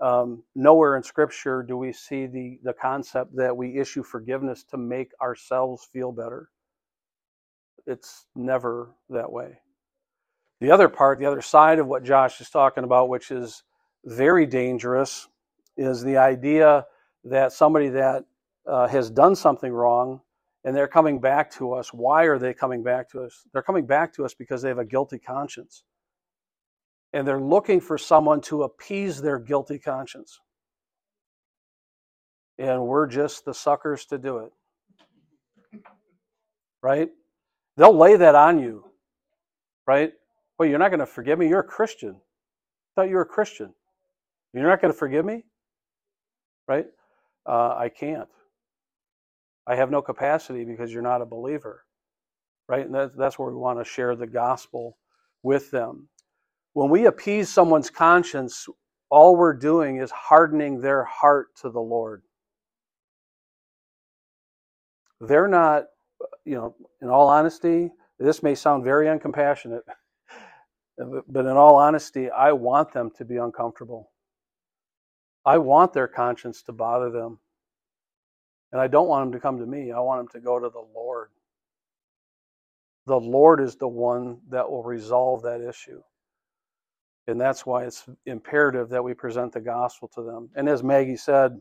um, 0.00 0.42
nowhere 0.54 0.96
in 0.96 1.02
Scripture 1.02 1.62
do 1.62 1.76
we 1.76 1.92
see 1.92 2.26
the, 2.26 2.58
the 2.62 2.72
concept 2.72 3.36
that 3.36 3.56
we 3.56 3.78
issue 3.78 4.02
forgiveness 4.02 4.64
to 4.64 4.78
make 4.78 5.10
ourselves 5.20 5.86
feel 5.92 6.10
better. 6.10 6.48
It's 7.86 8.26
never 8.34 8.92
that 9.10 9.30
way. 9.30 9.58
The 10.60 10.70
other 10.70 10.88
part, 10.88 11.18
the 11.18 11.26
other 11.26 11.42
side 11.42 11.78
of 11.78 11.86
what 11.86 12.04
Josh 12.04 12.40
is 12.40 12.50
talking 12.50 12.84
about, 12.84 13.08
which 13.08 13.30
is 13.30 13.62
very 14.04 14.46
dangerous, 14.46 15.28
is 15.76 16.02
the 16.02 16.16
idea 16.18 16.86
that 17.24 17.52
somebody 17.52 17.88
that 17.90 18.24
uh, 18.66 18.88
has 18.88 19.10
done 19.10 19.34
something 19.34 19.72
wrong 19.72 20.20
and 20.64 20.76
they're 20.76 20.88
coming 20.88 21.20
back 21.20 21.50
to 21.52 21.72
us. 21.72 21.92
Why 21.92 22.24
are 22.24 22.38
they 22.38 22.52
coming 22.52 22.82
back 22.82 23.10
to 23.10 23.22
us? 23.22 23.44
They're 23.52 23.62
coming 23.62 23.86
back 23.86 24.12
to 24.14 24.24
us 24.24 24.34
because 24.34 24.60
they 24.62 24.68
have 24.68 24.78
a 24.78 24.84
guilty 24.84 25.18
conscience. 25.18 25.84
And 27.12 27.26
they're 27.26 27.40
looking 27.40 27.80
for 27.80 27.98
someone 27.98 28.40
to 28.42 28.62
appease 28.62 29.20
their 29.20 29.38
guilty 29.38 29.78
conscience. 29.78 30.38
And 32.58 32.86
we're 32.86 33.06
just 33.06 33.44
the 33.44 33.54
suckers 33.54 34.04
to 34.06 34.18
do 34.18 34.38
it. 34.38 34.52
Right? 36.82 37.08
They'll 37.76 37.96
lay 37.96 38.16
that 38.16 38.34
on 38.34 38.58
you. 38.58 38.84
Right? 39.86 40.12
Well, 40.58 40.68
you're 40.68 40.78
not 40.78 40.90
going 40.90 41.00
to 41.00 41.06
forgive 41.06 41.38
me. 41.38 41.48
You're 41.48 41.60
a 41.60 41.64
Christian. 41.64 42.10
I 42.14 42.90
thought 42.94 43.08
you 43.08 43.16
were 43.16 43.22
a 43.22 43.26
Christian. 43.26 43.72
You're 44.52 44.68
not 44.68 44.82
going 44.82 44.92
to 44.92 44.98
forgive 44.98 45.24
me? 45.24 45.44
Right? 46.68 46.86
Uh, 47.46 47.74
I 47.76 47.88
can't. 47.88 48.28
I 49.70 49.76
have 49.76 49.90
no 49.92 50.02
capacity 50.02 50.64
because 50.64 50.92
you're 50.92 51.00
not 51.00 51.22
a 51.22 51.26
believer. 51.26 51.84
Right? 52.68 52.84
And 52.84 52.94
that, 52.94 53.16
that's 53.16 53.38
where 53.38 53.50
we 53.50 53.56
want 53.56 53.78
to 53.78 53.84
share 53.84 54.16
the 54.16 54.26
gospel 54.26 54.96
with 55.44 55.70
them. 55.70 56.08
When 56.72 56.90
we 56.90 57.06
appease 57.06 57.48
someone's 57.48 57.88
conscience, 57.88 58.66
all 59.10 59.36
we're 59.36 59.54
doing 59.54 59.98
is 59.98 60.10
hardening 60.10 60.80
their 60.80 61.04
heart 61.04 61.48
to 61.62 61.70
the 61.70 61.80
Lord. 61.80 62.22
They're 65.20 65.48
not, 65.48 65.84
you 66.44 66.56
know, 66.56 66.74
in 67.00 67.08
all 67.08 67.28
honesty, 67.28 67.92
this 68.18 68.42
may 68.42 68.56
sound 68.56 68.82
very 68.82 69.06
uncompassionate, 69.06 69.82
but 70.98 71.46
in 71.46 71.56
all 71.56 71.76
honesty, 71.76 72.28
I 72.28 72.52
want 72.52 72.92
them 72.92 73.10
to 73.18 73.24
be 73.24 73.36
uncomfortable. 73.36 74.10
I 75.44 75.58
want 75.58 75.92
their 75.92 76.08
conscience 76.08 76.62
to 76.64 76.72
bother 76.72 77.10
them. 77.10 77.38
And 78.72 78.80
I 78.80 78.86
don't 78.86 79.08
want 79.08 79.26
them 79.26 79.32
to 79.32 79.40
come 79.40 79.58
to 79.58 79.66
me. 79.66 79.92
I 79.92 80.00
want 80.00 80.20
them 80.20 80.40
to 80.40 80.44
go 80.44 80.58
to 80.58 80.68
the 80.68 80.84
Lord. 80.94 81.30
The 83.06 83.18
Lord 83.18 83.60
is 83.60 83.76
the 83.76 83.88
one 83.88 84.38
that 84.50 84.70
will 84.70 84.84
resolve 84.84 85.42
that 85.42 85.60
issue. 85.60 86.02
And 87.26 87.40
that's 87.40 87.66
why 87.66 87.84
it's 87.84 88.08
imperative 88.26 88.90
that 88.90 89.04
we 89.04 89.14
present 89.14 89.52
the 89.52 89.60
gospel 89.60 90.08
to 90.14 90.22
them. 90.22 90.50
And 90.54 90.68
as 90.68 90.82
Maggie 90.82 91.16
said, 91.16 91.60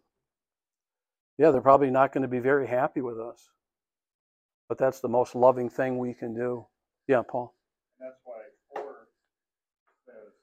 yeah, 1.38 1.52
they're 1.52 1.62
probably 1.62 1.92
not 1.92 2.12
going 2.14 2.24
to 2.24 2.28
be 2.28 2.40
very 2.40 2.68
happy 2.68 3.02
with 3.02 3.20
us. 3.20 3.50
But 4.68 4.78
that's 4.78 5.00
the 5.00 5.10
most 5.10 5.36
loving 5.36 5.70
thing 5.70 5.98
we 5.98 6.14
can 6.14 6.36
do. 6.36 6.66
Yeah, 7.08 7.22
Paul. 7.28 7.56
And 8.00 8.10
that's 8.10 8.22
why 8.24 8.42
four 8.70 9.10
says 10.06 10.34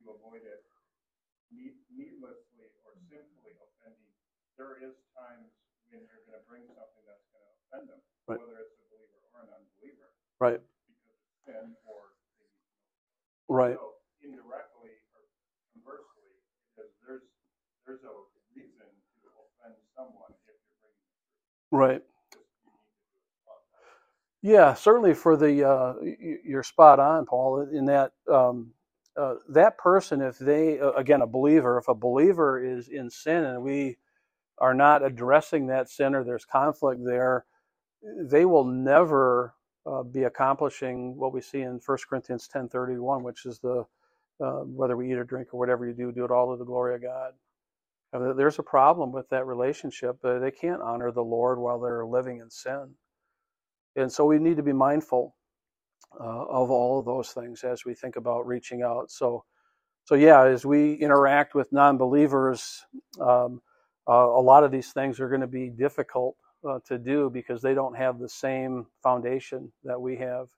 you 0.00 0.10
avoid 0.10 0.42
it 0.42 0.64
need- 1.52 1.82
needlessly 1.94 2.70
or 2.86 2.94
sinfully 3.10 3.54
offending. 3.60 4.12
There 4.56 4.78
is 4.82 4.94
times 5.14 5.50
bring 6.48 6.64
something 6.72 7.04
that's 7.06 7.28
gonna 7.30 7.52
offend 7.68 7.84
them, 7.92 8.00
Right. 8.28 8.40
whether 8.40 8.58
it's 8.64 8.74
a 8.80 8.84
believer 8.90 9.20
or 9.36 9.44
an 9.44 9.50
unbeliever, 9.52 10.08
Right, 10.40 10.60
because 10.88 10.98
it's 11.06 11.22
sin 11.46 11.76
or 11.86 12.16
they 12.40 12.48
right. 13.48 13.76
So 13.76 14.00
indirectly 14.24 14.96
or 15.14 15.22
conversely, 15.76 16.32
because 16.74 16.90
there's, 17.06 17.26
there's 17.86 18.04
a 18.04 18.14
reason 18.56 18.88
to 18.88 19.26
offend 19.36 19.76
someone 19.96 20.32
if 20.48 20.56
you're 20.68 20.78
bringing 20.80 21.04
Right. 21.70 22.02
just, 22.32 22.48
you 22.64 22.72
need 22.72 22.96
to 22.96 23.10
do 23.12 23.20
it 23.22 23.36
properly. 23.44 23.84
Yeah, 24.42 24.74
certainly 24.74 25.14
for 25.14 25.36
the 25.36 25.68
uh, 25.68 25.94
you're 26.44 26.62
spot 26.62 27.00
on, 27.00 27.26
Paul. 27.26 27.68
In 27.72 27.86
that 27.86 28.12
um, 28.32 28.72
uh, 29.16 29.34
that 29.50 29.78
person, 29.78 30.20
if 30.22 30.38
they 30.38 30.78
uh, 30.80 30.92
again 30.92 31.22
a 31.22 31.26
believer, 31.26 31.78
if 31.78 31.88
a 31.88 31.94
believer 31.94 32.62
is 32.64 32.88
in 32.88 33.10
sin 33.10 33.44
and 33.44 33.62
we 33.62 33.98
are 34.60 34.74
not 34.74 35.04
addressing 35.04 35.68
that 35.68 35.90
sin 35.90 36.14
or 36.14 36.24
there's 36.24 36.44
conflict 36.44 37.02
there, 37.04 37.46
they 38.22 38.44
will 38.44 38.64
never 38.64 39.54
uh, 39.86 40.02
be 40.02 40.24
accomplishing 40.24 41.16
what 41.16 41.32
we 41.32 41.40
see 41.40 41.62
in 41.62 41.80
1 41.84 41.98
Corinthians 42.08 42.48
10:31, 42.54 43.22
which 43.22 43.46
is 43.46 43.58
the 43.60 43.84
uh, 44.42 44.60
whether 44.64 44.96
we 44.96 45.10
eat 45.10 45.18
or 45.18 45.24
drink 45.24 45.48
or 45.52 45.58
whatever 45.60 45.86
you 45.86 45.94
do, 45.94 46.12
do 46.12 46.24
it 46.24 46.30
all 46.30 46.52
to 46.52 46.58
the 46.58 46.64
glory 46.64 46.94
of 46.94 47.02
God. 47.02 47.32
There's 48.36 48.58
a 48.58 48.64
problem 48.64 49.12
with 49.12 49.28
that 49.30 49.46
relationship. 49.46 50.18
Uh, 50.24 50.40
they 50.40 50.50
can't 50.52 50.82
honor 50.82 51.12
the 51.12 51.22
Lord 51.24 51.60
while 51.60 51.80
they're 51.80 52.06
living 52.06 52.40
in 52.40 52.50
sin. 52.50 52.94
And 53.96 54.12
so 54.12 54.24
we 54.26 54.38
need 54.38 54.56
to 54.58 54.64
be 54.64 54.72
mindful 54.72 55.36
uh, 56.20 56.24
of 56.46 56.70
all 56.70 56.98
of 57.00 57.06
those 57.06 57.30
things 57.30 57.64
as 57.64 57.84
we 57.84 57.94
think 57.94 58.16
about 58.16 58.46
reaching 58.46 58.82
out. 58.82 59.10
So, 59.10 59.44
so 60.04 60.14
yeah, 60.16 60.44
as 60.44 60.66
we 60.66 60.94
interact 60.94 61.54
with 61.54 61.72
non-believers, 61.72 62.84
um, 63.20 63.62
a 64.14 64.42
lot 64.42 64.64
of 64.64 64.72
these 64.72 64.92
things 64.92 65.20
are 65.20 65.28
going 65.28 65.42
to 65.42 65.46
be 65.46 65.70
difficult 65.70 66.36
uh, 66.68 66.78
to 66.86 66.98
do 66.98 67.30
because 67.30 67.62
they 67.62 67.74
don't 67.74 67.96
have 67.96 68.18
the 68.18 68.28
same 68.28 68.86
foundation 69.02 69.72
that 69.84 70.00
we 70.00 70.16
have. 70.16 70.48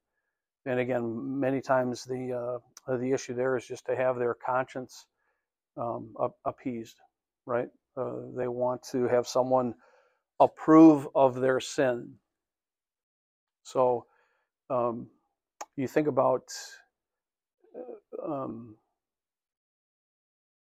And 0.67 0.81
again, 0.81 1.41
many 1.41 1.61
times 1.61 2.05
the 2.05 2.61
uh, 2.89 2.97
the 2.97 3.13
issue 3.13 3.35
there 3.35 3.57
is 3.57 3.67
just 3.67 3.87
to 3.87 3.97
have 3.97 4.19
their 4.19 4.35
conscience 4.35 5.07
um, 5.77 6.15
appeased, 6.45 6.97
right? 7.47 7.69
Uh, 7.97 8.17
they 8.37 8.49
want 8.49 8.83
to 8.93 9.09
have 9.09 9.27
someone 9.27 9.75
approve 10.41 11.09
of 11.15 11.41
their 11.41 11.61
sin. 11.61 12.15
So 13.65 14.07
um, 14.71 15.09
you 15.77 15.89
think 15.89 16.09
about 16.09 16.45
uh, 17.77 18.33
um, 18.33 18.77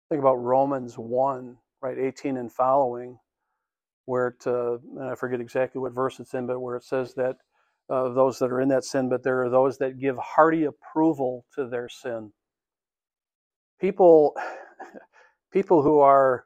think 0.10 0.20
about 0.22 0.36
Romans 0.36 0.98
one, 0.98 1.58
right, 1.84 2.00
eighteen 2.00 2.38
and 2.38 2.52
following, 2.54 3.20
where 4.06 4.30
it 4.30 4.48
uh, 4.48 4.78
I 5.02 5.16
forget 5.16 5.42
exactly 5.42 5.82
what 5.82 5.94
verse 5.94 6.20
it's 6.22 6.36
in, 6.36 6.48
but 6.48 6.62
where 6.62 6.78
it 6.78 6.86
says 6.86 7.16
that 7.16 7.38
uh, 7.90 8.10
those 8.10 8.40
that 8.40 8.52
are 8.52 8.62
in 8.62 8.70
that 8.70 8.86
sin, 8.86 9.10
but 9.10 9.24
there 9.24 9.44
are 9.44 9.52
those 9.52 9.80
that 9.80 10.00
give 10.00 10.18
hearty 10.18 10.66
approval 10.66 11.46
to 11.56 11.68
their 11.68 11.90
sin. 11.90 12.34
People, 13.82 14.36
people 15.54 15.84
who 15.84 16.00
are 16.00 16.46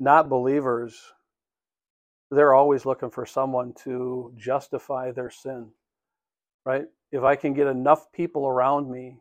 not 0.00 0.28
believers, 0.30 1.00
they're 2.30 2.54
always 2.54 2.86
looking 2.86 3.10
for 3.10 3.26
someone 3.26 3.74
to 3.84 4.32
justify 4.36 5.12
their 5.12 5.30
sin, 5.30 5.70
right? 6.66 6.86
If 7.12 7.22
I 7.24 7.36
can 7.36 7.54
get 7.54 7.68
enough 7.68 8.12
people 8.12 8.46
around 8.48 8.90
me 8.90 9.20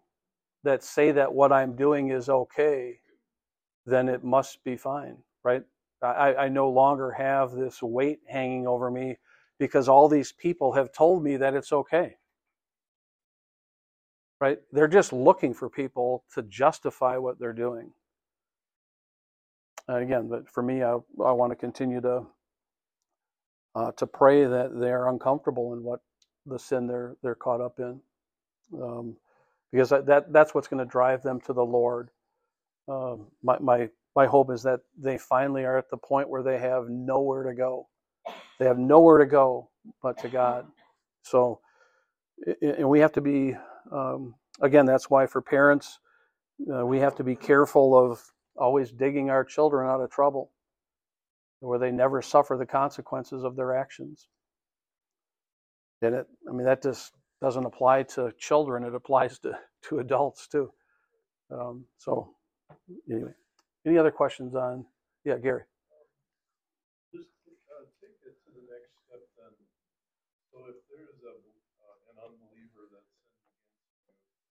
that 0.63 0.83
say 0.83 1.11
that 1.13 1.33
what 1.33 1.51
I'm 1.53 1.75
doing 1.75 2.09
is 2.11 2.29
okay, 2.29 2.99
then 3.85 4.09
it 4.09 4.23
must 4.23 4.63
be 4.63 4.77
fine, 4.77 5.17
right? 5.43 5.63
I, 6.01 6.35
I 6.35 6.49
no 6.49 6.69
longer 6.69 7.11
have 7.11 7.51
this 7.51 7.81
weight 7.81 8.19
hanging 8.27 8.67
over 8.67 8.89
me 8.91 9.17
because 9.59 9.89
all 9.89 10.07
these 10.07 10.31
people 10.31 10.73
have 10.73 10.93
told 10.93 11.23
me 11.23 11.37
that 11.37 11.55
it's 11.55 11.73
okay. 11.73 12.15
Right? 14.41 14.59
They're 14.71 14.87
just 14.87 15.13
looking 15.13 15.53
for 15.53 15.69
people 15.69 16.23
to 16.35 16.43
justify 16.43 17.17
what 17.17 17.39
they're 17.39 17.53
doing. 17.53 17.91
And 19.87 20.03
again, 20.03 20.29
but 20.29 20.49
for 20.49 20.63
me, 20.63 20.83
I, 20.83 20.93
I 21.23 21.31
want 21.31 21.51
to 21.51 21.55
continue 21.57 22.01
to 22.01 22.23
uh, 23.75 23.91
to 23.93 24.07
pray 24.07 24.45
that 24.45 24.79
they're 24.79 25.07
uncomfortable 25.07 25.73
in 25.73 25.83
what 25.83 26.01
the 26.45 26.59
sin 26.59 26.87
they're 26.87 27.15
they're 27.23 27.35
caught 27.35 27.61
up 27.61 27.79
in. 27.79 27.99
Um, 28.81 29.17
because 29.71 29.89
that 29.89 30.31
that's 30.33 30.55
what's 30.55 30.67
going 30.67 30.83
to 30.85 30.91
drive 30.91 31.23
them 31.23 31.41
to 31.41 31.53
the 31.53 31.65
Lord. 31.65 32.09
Um, 32.89 33.27
my 33.43 33.57
my 33.59 33.89
my 34.15 34.25
hope 34.25 34.51
is 34.51 34.63
that 34.63 34.79
they 34.97 35.17
finally 35.17 35.63
are 35.63 35.77
at 35.77 35.89
the 35.89 35.97
point 35.97 36.29
where 36.29 36.43
they 36.43 36.59
have 36.59 36.89
nowhere 36.89 37.43
to 37.43 37.53
go. 37.53 37.87
They 38.59 38.65
have 38.65 38.79
nowhere 38.79 39.19
to 39.19 39.25
go 39.25 39.69
but 40.01 40.17
to 40.19 40.29
God. 40.29 40.65
So, 41.23 41.59
and 42.61 42.89
we 42.89 42.99
have 42.99 43.13
to 43.13 43.21
be 43.21 43.55
um, 43.91 44.35
again. 44.61 44.85
That's 44.85 45.09
why 45.09 45.27
for 45.27 45.41
parents, 45.41 45.99
uh, 46.73 46.85
we 46.85 46.99
have 46.99 47.15
to 47.15 47.23
be 47.23 47.35
careful 47.35 47.97
of 47.97 48.21
always 48.57 48.91
digging 48.91 49.29
our 49.29 49.43
children 49.45 49.89
out 49.89 50.01
of 50.01 50.09
trouble, 50.11 50.51
where 51.59 51.79
they 51.79 51.91
never 51.91 52.21
suffer 52.21 52.57
the 52.57 52.65
consequences 52.65 53.43
of 53.43 53.55
their 53.55 53.75
actions. 53.75 54.27
And 56.01 56.15
it, 56.15 56.27
I 56.49 56.53
mean, 56.53 56.65
that 56.65 56.81
just 56.81 57.13
doesn't 57.41 57.65
apply 57.65 58.03
to 58.03 58.31
children; 58.39 58.83
it 58.83 58.95
applies 58.95 59.39
to 59.39 59.53
to 59.83 59.99
adults 59.99 60.47
too. 60.47 60.71
Um, 61.51 61.85
so, 61.97 62.35
anyway, 63.11 63.33
any 63.85 63.97
other 63.97 64.11
questions 64.11 64.55
on? 64.55 64.85
Yeah, 65.25 65.37
Gary. 65.39 65.63
Just 67.13 67.29
uh, 67.71 67.85
take 68.01 68.17
it 68.25 68.35
to 68.45 68.49
the 68.53 68.63
next 68.69 68.93
step 69.07 69.23
then. 69.39 69.53
So 70.53 70.57
if 70.69 70.77
there's 70.91 71.21
a, 71.25 71.33
uh, 71.35 72.11
an 72.13 72.17
unbeliever 72.21 72.89
that 72.93 73.05
sins 73.17 73.41
against 74.05 74.25
you, 74.29 74.47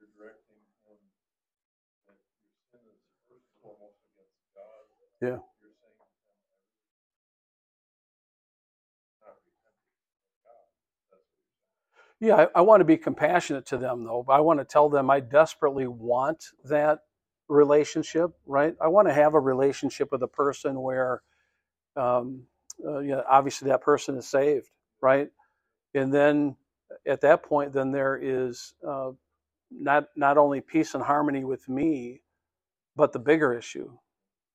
you're 0.00 0.12
directing 0.16 0.60
him 0.86 0.98
that 2.08 2.18
your 2.18 2.34
sin 2.72 2.82
is 2.88 3.00
first 3.28 3.46
and 3.48 3.58
foremost 3.62 3.98
against 4.14 4.38
God. 4.54 4.84
Yeah. 5.22 5.40
You're 5.60 5.76
saying 5.78 5.98
to 5.98 6.06
him, 6.30 6.46
not 9.22 9.36
repenting 9.44 9.90
of 9.92 10.36
God. 10.46 10.66
That's 11.12 11.28
what 11.28 11.38
you're 11.42 11.64
saying. 11.64 11.74
Yeah, 12.20 12.36
I, 12.54 12.60
I 12.60 12.62
want 12.62 12.80
to 12.80 12.88
be 12.88 12.98
compassionate 12.98 13.66
to 13.68 13.78
them, 13.78 14.04
though. 14.04 14.24
I 14.28 14.40
want 14.40 14.60
to 14.60 14.66
tell 14.66 14.88
them 14.88 15.10
I 15.10 15.20
desperately 15.20 15.86
want 15.88 16.44
that 16.64 17.00
relationship, 17.48 18.30
right? 18.46 18.74
I 18.80 18.88
want 18.88 19.08
to 19.08 19.14
have 19.14 19.34
a 19.34 19.40
relationship 19.40 20.12
with 20.12 20.22
a 20.22 20.28
person 20.28 20.80
where, 20.80 21.22
um, 21.96 22.44
uh, 22.86 23.00
you 23.00 23.10
know, 23.10 23.24
obviously 23.28 23.68
that 23.68 23.82
person 23.82 24.16
is 24.18 24.28
saved, 24.28 24.68
right? 25.02 25.28
And 25.94 26.12
then 26.14 26.56
at 27.06 27.22
that 27.22 27.42
point, 27.42 27.72
then 27.72 27.92
there 27.92 28.18
is 28.20 28.74
uh, 28.86 29.10
not 29.70 30.06
not 30.16 30.38
only 30.38 30.60
peace 30.60 30.94
and 30.94 31.04
harmony 31.04 31.44
with 31.44 31.68
me, 31.68 32.22
but 32.96 33.12
the 33.12 33.18
bigger 33.18 33.54
issue, 33.54 33.90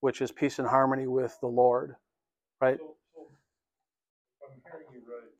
which 0.02 0.22
is 0.22 0.32
peace 0.32 0.60
and 0.60 0.68
harmony 0.68 1.08
with 1.08 1.38
the 1.42 1.48
Lord, 1.48 1.96
right? 2.62 2.78
So, 2.80 2.96
so 3.16 4.48
I'm 4.50 4.62
hearing 4.66 4.88
you 4.94 5.02
right, 5.08 5.34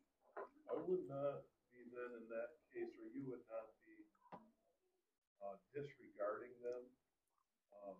I 0.72 0.76
would 0.78 1.06
not 1.10 1.46
be 1.74 1.86
then 1.94 2.12
in 2.18 2.26
that 2.30 2.58
case, 2.74 2.94
or 3.02 3.10
you 3.14 3.24
would 3.30 3.46
not 3.50 3.68
be 3.86 3.96
uh, 5.44 5.58
disregarding 5.74 6.56
them. 6.64 6.84
Um, 7.86 7.98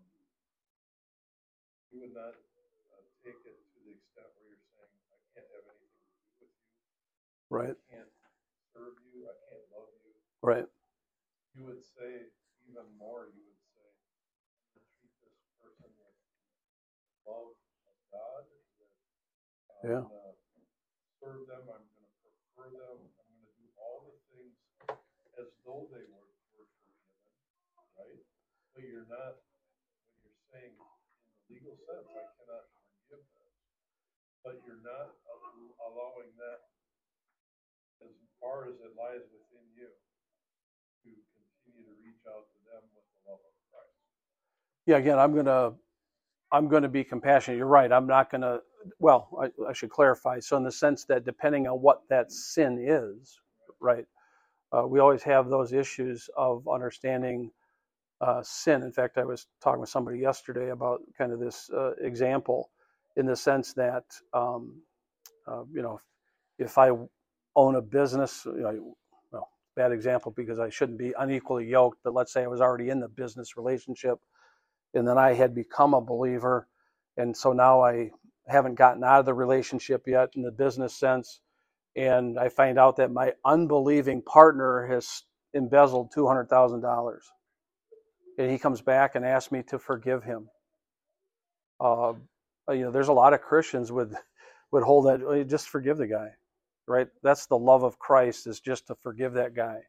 you 1.92 1.93
would 2.04 2.12
not 2.12 2.36
uh, 2.36 3.00
take 3.24 3.40
it 3.48 3.56
to 3.56 3.78
the 3.88 3.96
extent 3.96 4.28
where 4.36 4.52
you're 4.52 4.68
saying, 4.76 4.92
I 5.08 5.16
can't 5.32 5.48
have 5.56 5.64
anything 5.72 6.04
to 6.04 6.20
do 6.36 6.44
with 6.44 6.52
you, 6.52 6.68
Right, 7.48 7.80
I 7.80 7.88
can't 7.88 8.12
serve 8.76 9.00
you, 9.08 9.24
I 9.32 9.36
can't 9.48 9.64
love 9.72 9.88
you. 10.04 10.12
right, 10.44 10.68
You 11.56 11.64
would 11.72 11.80
say 11.96 12.28
even 12.68 12.84
more. 13.00 13.32
You 13.32 13.40
would 13.48 13.62
say, 13.72 13.88
I'm 13.88 14.76
going 14.76 14.84
to 14.84 14.92
treat 15.00 15.16
this 15.24 15.32
person 15.64 15.88
with 15.96 16.16
love 17.24 17.56
of 17.88 17.96
God. 18.12 18.44
That 19.72 19.88
Yeah. 19.88 20.04
to 20.04 20.60
serve 21.24 21.48
them. 21.48 21.64
I'm 21.72 21.88
going 21.88 22.04
to 22.04 22.16
prefer 22.20 22.68
them. 22.68 23.00
I'm 23.00 23.32
going 23.32 23.48
to 23.48 23.56
do 23.64 23.68
all 23.80 24.04
the 24.12 24.16
things 24.28 24.60
as 25.40 25.48
though 25.64 25.88
they 25.88 26.04
were, 26.12 26.28
were 26.52 26.68
forgiven, 26.68 27.32
right? 27.96 28.24
But 28.76 28.84
you're 28.92 29.08
not. 29.08 29.40
What 30.20 30.32
you're 30.36 30.48
saying 30.52 30.76
in 31.52 31.78
I 32.02 32.26
cannot 32.40 32.66
forgive 33.06 33.26
them. 33.36 33.50
But 34.46 34.56
you're 34.66 34.82
not 34.84 35.14
allowing 35.84 36.34
that, 36.42 36.60
as 38.06 38.14
far 38.42 38.68
as 38.70 38.76
it 38.82 38.94
lies 38.98 39.24
within 39.30 39.66
you, 39.78 39.90
to 41.06 41.10
continue 41.12 41.86
to 41.88 41.96
reach 42.02 42.24
out 42.30 42.50
to 42.50 42.60
them 42.68 42.84
with 42.96 43.06
the 43.14 43.20
love 43.30 43.42
of 43.44 43.56
Christ. 43.72 43.98
yeah. 44.88 44.98
Again, 44.98 45.20
I'm 45.20 45.36
gonna 45.36 45.74
I'm 46.52 46.70
going 46.70 46.84
to 46.84 46.90
be 46.90 47.06
compassionate. 47.06 47.60
You're 47.60 47.68
right. 47.68 47.92
I'm 47.94 48.08
not 48.08 48.32
going 48.32 48.42
to. 48.44 48.62
Well, 49.00 49.30
I, 49.42 49.52
I 49.70 49.74
should 49.74 49.92
clarify. 49.92 50.42
So, 50.42 50.58
in 50.58 50.64
the 50.64 50.74
sense 50.74 51.06
that 51.06 51.26
depending 51.26 51.68
on 51.68 51.82
what 51.82 52.04
that 52.10 52.34
sin 52.34 52.80
is, 52.88 53.40
right, 53.82 54.08
uh, 54.74 54.88
we 54.88 55.00
always 55.00 55.24
have 55.24 55.50
those 55.50 55.74
issues 55.74 56.30
of 56.38 56.68
understanding 56.68 57.52
uh, 58.24 58.42
sin. 58.44 58.84
In 58.84 58.94
fact, 58.94 59.20
I 59.20 59.26
was 59.26 59.48
talking 59.64 59.82
with 59.82 59.90
somebody 59.90 60.20
yesterday 60.20 60.72
about 60.72 61.02
kind 61.20 61.34
of 61.34 61.40
this 61.42 61.70
uh, 61.72 61.94
example, 62.02 62.72
in 63.18 63.28
the 63.28 63.38
sense 63.38 63.74
that, 63.76 64.06
um, 64.34 64.82
uh, 65.48 65.64
you 65.74 65.84
know, 65.84 66.00
if 66.60 66.78
I 66.78 66.92
own 67.56 67.76
a 67.76 67.84
business, 67.84 68.46
you 68.46 68.62
know, 68.62 68.96
well, 69.34 69.50
bad 69.76 69.92
example 69.94 70.34
because 70.36 70.60
I 70.60 70.70
shouldn't 70.70 71.00
be 71.00 71.14
unequally 71.20 71.68
yoked, 71.68 72.00
but 72.06 72.14
let's 72.16 72.34
say 72.34 72.44
I 72.44 72.48
was 72.48 72.62
already 72.62 72.90
in 72.92 73.02
the 73.02 73.10
business 73.10 73.58
relationship 73.58 74.20
and 74.96 75.08
then 75.08 75.20
I 75.20 75.34
had 75.36 75.56
become 75.56 75.96
a 75.96 76.02
believer, 76.02 76.68
and 77.18 77.38
so 77.38 77.54
now 77.54 77.84
I 77.84 78.12
haven't 78.48 78.76
gotten 78.76 79.06
out 79.06 79.22
of 79.22 79.28
the 79.28 79.36
relationship 79.36 80.04
yet 80.08 80.32
in 80.36 80.44
the 80.44 80.52
business 80.52 80.96
sense, 80.96 81.42
and 81.98 82.40
I 82.40 82.50
find 82.50 82.80
out 82.80 82.98
that 82.98 83.12
my 83.12 83.34
unbelieving 83.46 84.24
partner 84.24 84.88
has 84.88 85.24
embezzled 85.56 86.12
two 86.14 86.28
hundred 86.28 86.50
thousand 86.50 86.82
dollars, 86.82 87.26
and 88.38 88.52
he 88.52 88.58
comes 88.58 88.82
back 88.82 89.16
and 89.16 89.26
asks 89.26 89.52
me 89.52 89.64
to 89.64 89.80
forgive 89.80 90.24
him. 90.24 90.50
Uh, 91.80 92.14
you 92.70 92.82
know, 92.82 92.92
there's 92.92 93.10
a 93.10 93.14
lot 93.14 93.34
of 93.34 93.42
Christians 93.42 93.92
would 93.92 94.16
would 94.72 94.84
hold 94.84 95.06
that 95.08 95.22
"Oh, 95.24 95.44
just 95.44 95.70
forgive 95.70 95.98
the 95.98 96.08
guy, 96.08 96.30
right? 96.88 97.08
That's 97.22 97.46
the 97.48 97.58
love 97.58 97.84
of 97.84 98.00
Christ 98.00 98.48
is 98.48 98.60
just 98.60 98.88
to 98.88 98.96
forgive 98.96 99.34
that 99.34 99.54
guy. 99.56 99.82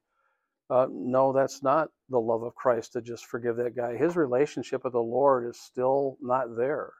Uh, 0.70 0.86
no, 0.90 1.32
that's 1.32 1.62
not 1.62 1.90
the 2.08 2.20
love 2.20 2.42
of 2.42 2.54
Christ 2.54 2.94
to 2.94 3.02
just 3.02 3.26
forgive 3.26 3.56
that 3.56 3.76
guy. 3.76 3.96
His 3.96 4.16
relationship 4.16 4.84
with 4.84 4.94
the 4.94 5.00
Lord 5.00 5.46
is 5.48 5.60
still 5.60 6.16
not 6.20 6.56
there, 6.56 6.92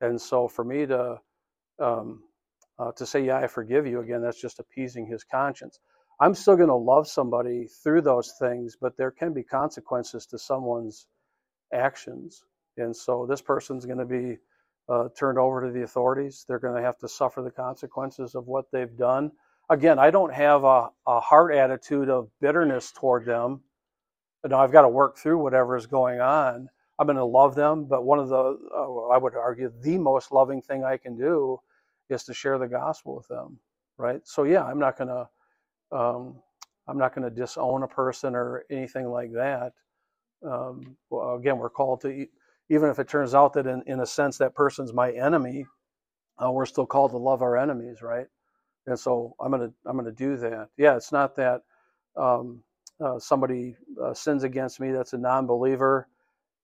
and 0.00 0.20
so 0.20 0.48
for 0.48 0.64
me 0.64 0.86
to 0.86 1.18
um, 1.80 2.22
uh, 2.78 2.92
to 2.92 3.06
say, 3.06 3.24
"Yeah, 3.24 3.38
I 3.38 3.46
forgive 3.48 3.86
you," 3.86 4.00
again, 4.00 4.22
that's 4.22 4.40
just 4.40 4.60
appeasing 4.60 5.06
his 5.06 5.24
conscience. 5.24 5.80
I'm 6.20 6.34
still 6.34 6.56
going 6.56 6.68
to 6.68 6.74
love 6.74 7.08
somebody 7.08 7.66
through 7.82 8.02
those 8.02 8.32
things, 8.38 8.76
but 8.80 8.96
there 8.96 9.10
can 9.10 9.32
be 9.32 9.42
consequences 9.42 10.26
to 10.26 10.38
someone's 10.38 11.06
actions, 11.72 12.44
and 12.76 12.94
so 12.94 13.26
this 13.26 13.42
person's 13.42 13.86
going 13.86 13.98
to 13.98 14.04
be 14.04 14.38
uh, 14.88 15.08
turned 15.18 15.38
over 15.38 15.66
to 15.66 15.72
the 15.72 15.82
authorities. 15.82 16.44
They're 16.48 16.58
going 16.58 16.76
to 16.76 16.82
have 16.82 16.98
to 16.98 17.08
suffer 17.08 17.42
the 17.42 17.50
consequences 17.50 18.34
of 18.34 18.46
what 18.46 18.66
they've 18.72 18.96
done 18.96 19.32
again, 19.70 19.98
I 19.98 20.10
don't 20.10 20.32
have 20.32 20.64
a, 20.64 20.90
a 21.06 21.20
heart 21.20 21.54
attitude 21.54 22.08
of 22.08 22.28
bitterness 22.40 22.92
toward 22.92 23.24
them. 23.24 23.62
Now 24.44 24.60
I've 24.60 24.72
got 24.72 24.82
to 24.82 24.88
work 24.88 25.18
through 25.18 25.38
whatever 25.38 25.76
is 25.76 25.86
going 25.86 26.20
on. 26.20 26.68
I'm 26.98 27.06
going 27.06 27.16
to 27.16 27.24
love 27.24 27.54
them, 27.54 27.86
but 27.86 28.04
one 28.04 28.18
of 28.18 28.28
the, 28.28 28.36
uh, 28.36 29.08
I 29.08 29.18
would 29.18 29.34
argue, 29.34 29.72
the 29.80 29.98
most 29.98 30.30
loving 30.30 30.62
thing 30.62 30.84
I 30.84 30.96
can 30.96 31.16
do 31.16 31.58
is 32.10 32.24
to 32.24 32.34
share 32.34 32.58
the 32.58 32.68
gospel 32.68 33.16
with 33.16 33.28
them, 33.28 33.58
right? 33.96 34.20
So 34.24 34.44
yeah, 34.44 34.62
I'm 34.64 34.78
not 34.78 34.98
going 34.98 35.08
to, 35.08 35.28
um, 35.92 36.36
I'm 36.88 36.98
not 36.98 37.14
going 37.14 37.28
to 37.28 37.34
disown 37.34 37.84
a 37.84 37.88
person 37.88 38.34
or 38.36 38.64
anything 38.70 39.08
like 39.10 39.32
that. 39.34 39.72
Um, 40.46 40.96
well, 41.10 41.36
again, 41.36 41.58
we're 41.58 41.70
called 41.70 42.02
to, 42.02 42.26
even 42.70 42.90
if 42.90 42.98
it 42.98 43.08
turns 43.08 43.34
out 43.34 43.54
that 43.54 43.66
in, 43.66 43.82
in 43.86 44.00
a 44.00 44.06
sense 44.06 44.38
that 44.38 44.54
person's 44.54 44.92
my 44.94 45.12
enemy, 45.12 45.66
uh, 46.44 46.50
we're 46.52 46.66
still 46.66 46.86
called 46.86 47.12
to 47.12 47.18
love 47.18 47.42
our 47.42 47.56
enemies, 47.56 48.02
right? 48.02 48.26
and 48.86 48.98
so 48.98 49.34
I'm 49.40 49.50
gonna 49.50 49.70
I'm 49.86 49.96
gonna 49.96 50.12
do 50.12 50.36
that. 50.38 50.68
Yeah, 50.76 50.96
it's 50.96 51.12
not 51.12 51.36
that 51.36 51.62
um, 52.16 52.62
uh, 53.04 53.18
somebody 53.18 53.76
uh, 54.02 54.14
sins 54.14 54.44
against 54.44 54.80
me 54.80 54.90
that's 54.92 55.12
a 55.12 55.18
non-believer, 55.18 56.08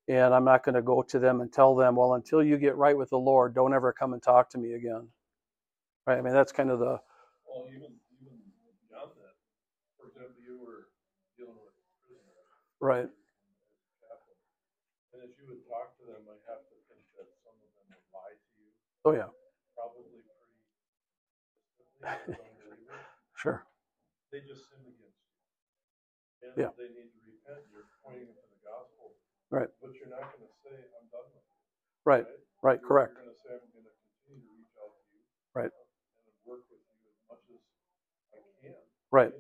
and 0.08 0.34
I'm 0.34 0.44
not 0.44 0.64
going 0.64 0.74
to 0.76 0.82
go 0.82 1.02
to 1.02 1.18
them 1.18 1.40
and 1.40 1.52
tell 1.52 1.74
them, 1.76 1.96
well, 1.96 2.14
until 2.14 2.42
you 2.42 2.58
get 2.58 2.76
right 2.76 2.96
with 2.96 3.10
the 3.10 3.18
Lord, 3.18 3.54
don't 3.54 3.74
ever 3.74 3.92
come 3.92 4.14
and 4.14 4.22
talk 4.22 4.50
to 4.50 4.58
me 4.58 4.74
again. 4.74 5.08
Right? 6.06 6.18
I 6.18 6.22
mean, 6.22 6.34
that's 6.34 6.52
kind 6.52 6.70
of 6.70 6.80
the 6.80 6.98
Well, 7.48 7.66
even 7.70 7.94
even 8.22 8.38
beyond 8.90 9.12
that, 9.18 9.36
for 9.98 10.08
example, 10.08 10.36
you 10.44 10.58
were 10.60 10.88
dealing 11.38 11.58
with 11.60 11.74
prisoners 12.06 12.48
right. 12.80 13.08
and 15.12 15.18
as 15.24 15.32
you 15.40 15.44
would 15.50 15.62
talk 15.66 15.96
to 15.98 16.04
them, 16.06 16.22
I 16.30 16.36
have 16.50 16.62
to 16.68 16.76
think 16.90 17.02
that 17.18 17.26
some 17.42 17.56
of 17.58 17.68
them 17.74 17.86
would 17.90 18.06
lie 18.14 18.34
to 18.38 18.48
you, 18.58 18.70
Oh 19.04 19.12
yeah, 19.16 19.30
probably 19.74 20.06
pretty 20.10 20.26
consistently 21.78 22.06
as 22.06 22.38
unbelievers. 22.38 23.02
sure. 23.34 23.66
They 24.30 24.44
just 24.44 24.68
sinned 24.70 24.84
against 24.86 25.18
you, 25.24 25.34
and 26.46 26.52
Yeah. 26.58 26.70
they 26.76 26.92
need 26.92 27.08
to 27.10 27.20
repent. 27.24 27.64
You're 27.72 27.88
pointing 28.04 28.28
them 28.28 28.36
to 28.36 28.46
the 28.52 28.60
gospel, 28.62 29.16
Right. 29.48 29.72
But 29.80 29.96
you're 29.96 30.12
not 30.12 30.28
going 30.36 30.44
to 30.44 30.52
say, 30.60 30.76
"I'm 31.00 31.08
done 31.08 31.24
with 31.32 31.40
you." 31.40 31.56
Right. 32.04 32.26
Right. 32.60 32.76
You're- 32.78 32.88
Correct. 32.88 33.16
You're 33.16 33.24
going 33.24 33.32
to 33.32 33.40
say, 33.40 33.56
"I'm 33.56 33.64
going 33.72 33.88
to 33.88 33.94
continue 34.28 34.44
to 34.44 34.52
reach 34.52 34.76
out 34.76 34.92
to 34.92 35.02
you." 35.16 35.24
Right. 35.56 35.72
And 35.72 36.28
work 36.44 36.68
with 36.68 36.84
you 36.84 37.00
as 37.08 37.16
much 37.32 37.40
as 37.48 37.64
I 38.36 38.38
can. 38.60 38.76
Right. 39.10 39.32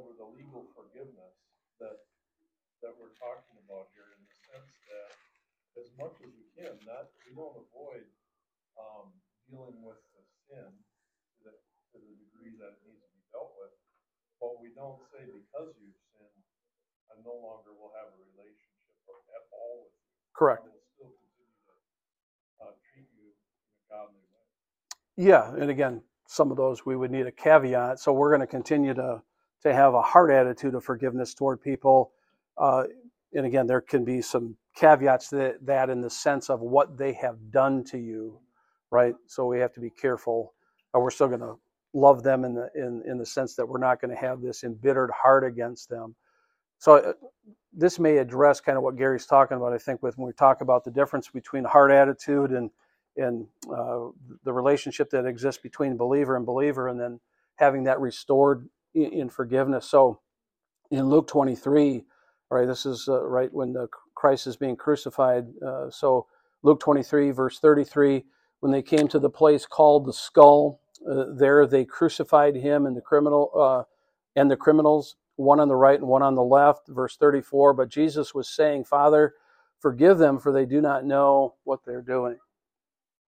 over 0.00 0.16
the 0.16 0.24
legal 0.32 0.64
forgiveness 0.72 1.36
that, 1.76 2.00
that 2.80 2.96
we're 2.96 3.12
talking 3.20 3.60
about 3.68 3.92
here 3.92 4.08
in 4.16 4.20
the 4.24 4.36
sense 4.48 4.72
that 4.88 5.12
as 5.76 5.88
much 6.00 6.16
as 6.24 6.32
we 6.32 6.48
can, 6.56 6.72
not, 6.88 7.12
we 7.28 7.36
don't 7.36 7.52
avoid 7.68 8.08
um, 8.80 9.12
dealing 9.44 9.76
with 9.84 10.00
the 10.16 10.24
sin 10.48 10.72
to 10.72 11.38
the, 11.44 11.52
to 11.92 11.96
the 12.00 12.14
degree 12.16 12.56
that 12.56 12.80
it 12.80 12.82
needs 12.88 13.04
to 13.04 13.12
be 13.12 13.20
dealt 13.28 13.52
with, 13.60 13.76
but 14.40 14.56
we 14.56 14.72
don't 14.72 14.96
say 15.12 15.20
because 15.28 15.76
you've 15.76 16.00
sinned, 16.16 16.44
I 17.12 17.20
no 17.20 17.36
longer 17.36 17.76
will 17.76 17.92
have 18.00 18.08
a 18.08 18.18
relationship 18.32 18.96
at 19.36 19.44
all 19.52 19.84
with 19.84 19.92
you. 20.00 20.08
Correct. 20.32 20.64
Will 20.64 20.80
still 20.96 21.12
continue 21.12 21.60
to 21.68 21.72
uh, 22.64 22.72
treat 22.88 23.08
you 23.20 23.28
in 23.28 23.68
a 23.76 23.84
godly 23.92 24.24
way. 24.32 24.44
Yeah, 25.20 25.52
and 25.60 25.68
again, 25.68 26.00
some 26.24 26.48
of 26.50 26.56
those 26.56 26.88
we 26.88 26.96
would 26.96 27.12
need 27.12 27.28
a 27.28 27.34
caveat. 27.34 28.00
So 28.00 28.16
we're 28.16 28.30
going 28.32 28.40
to 28.40 28.48
continue 28.48 28.94
to 28.94 29.20
to 29.62 29.72
have 29.72 29.94
a 29.94 30.02
heart 30.02 30.30
attitude 30.30 30.74
of 30.74 30.84
forgiveness 30.84 31.34
toward 31.34 31.60
people. 31.60 32.12
Uh, 32.56 32.84
and 33.32 33.46
again, 33.46 33.66
there 33.66 33.80
can 33.80 34.04
be 34.04 34.22
some 34.22 34.56
caveats 34.76 35.28
to 35.30 35.36
that, 35.36 35.66
that 35.66 35.90
in 35.90 36.00
the 36.00 36.10
sense 36.10 36.50
of 36.50 36.60
what 36.60 36.96
they 36.96 37.12
have 37.12 37.50
done 37.50 37.84
to 37.84 37.98
you, 37.98 38.40
right? 38.90 39.14
So 39.26 39.46
we 39.46 39.60
have 39.60 39.72
to 39.74 39.80
be 39.80 39.90
careful. 39.90 40.54
Or 40.92 41.02
we're 41.02 41.10
still 41.10 41.28
going 41.28 41.40
to 41.40 41.54
love 41.92 42.22
them 42.22 42.44
in 42.44 42.54
the 42.54 42.68
in 42.74 43.02
in 43.06 43.18
the 43.18 43.26
sense 43.26 43.54
that 43.54 43.66
we're 43.66 43.78
not 43.78 44.00
going 44.00 44.14
to 44.14 44.20
have 44.20 44.40
this 44.40 44.64
embittered 44.64 45.10
heart 45.10 45.44
against 45.44 45.88
them. 45.88 46.14
So 46.78 46.96
uh, 46.96 47.12
this 47.72 47.98
may 47.98 48.16
address 48.16 48.60
kind 48.60 48.76
of 48.76 48.82
what 48.82 48.96
Gary's 48.96 49.26
talking 49.26 49.56
about. 49.56 49.72
I 49.72 49.78
think 49.78 50.02
with 50.02 50.18
when 50.18 50.26
we 50.26 50.32
talk 50.32 50.60
about 50.60 50.84
the 50.84 50.90
difference 50.90 51.28
between 51.28 51.64
heart 51.64 51.92
attitude 51.92 52.50
and 52.50 52.70
and 53.16 53.46
uh, 53.72 54.08
the 54.44 54.52
relationship 54.52 55.10
that 55.10 55.26
exists 55.26 55.60
between 55.62 55.96
believer 55.96 56.36
and 56.36 56.46
believer, 56.46 56.88
and 56.88 56.98
then 56.98 57.20
having 57.56 57.84
that 57.84 58.00
restored 58.00 58.68
in, 58.94 59.12
in 59.12 59.28
forgiveness. 59.28 59.86
So 59.86 60.20
in 60.90 61.08
Luke 61.08 61.28
23, 61.28 62.04
all 62.50 62.58
right, 62.58 62.66
this 62.66 62.84
is 62.84 63.08
uh, 63.08 63.22
right 63.24 63.52
when 63.52 63.72
the 63.72 63.88
Christ 64.14 64.46
is 64.46 64.56
being 64.56 64.76
crucified. 64.76 65.46
Uh, 65.64 65.88
so 65.90 66.26
Luke 66.62 66.80
23, 66.80 67.30
verse 67.30 67.58
33, 67.58 68.24
when 68.60 68.72
they 68.72 68.82
came 68.82 69.08
to 69.08 69.18
the 69.18 69.30
place 69.30 69.66
called 69.66 70.04
the 70.04 70.12
skull, 70.12 70.80
uh, 71.10 71.26
there 71.34 71.66
they 71.66 71.84
crucified 71.84 72.56
him 72.56 72.86
and 72.86 72.96
the 72.96 73.00
criminal 73.00 73.50
uh, 73.56 73.82
and 74.36 74.50
the 74.50 74.56
criminals, 74.56 75.16
one 75.36 75.60
on 75.60 75.68
the 75.68 75.76
right 75.76 75.98
and 75.98 76.08
one 76.08 76.22
on 76.22 76.34
the 76.34 76.42
left. 76.42 76.88
Verse 76.88 77.16
34, 77.16 77.72
but 77.74 77.88
Jesus 77.88 78.34
was 78.34 78.48
saying, 78.48 78.84
Father, 78.84 79.34
forgive 79.78 80.18
them, 80.18 80.38
for 80.38 80.52
they 80.52 80.66
do 80.66 80.80
not 80.80 81.04
know 81.04 81.54
what 81.64 81.80
they're 81.86 82.02
doing. 82.02 82.36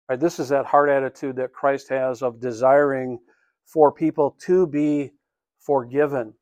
Right, 0.09 0.19
this 0.19 0.41
is 0.41 0.49
that 0.49 0.67
heart 0.67 0.91
attitude 0.91 1.37
that 1.37 1.53
Christ 1.53 1.89
has 1.91 2.23
of 2.23 2.41
desiring 2.41 3.21
for 3.65 3.93
people 3.93 4.37
to 4.47 4.67
be 4.67 5.13
forgiven. 5.67 6.35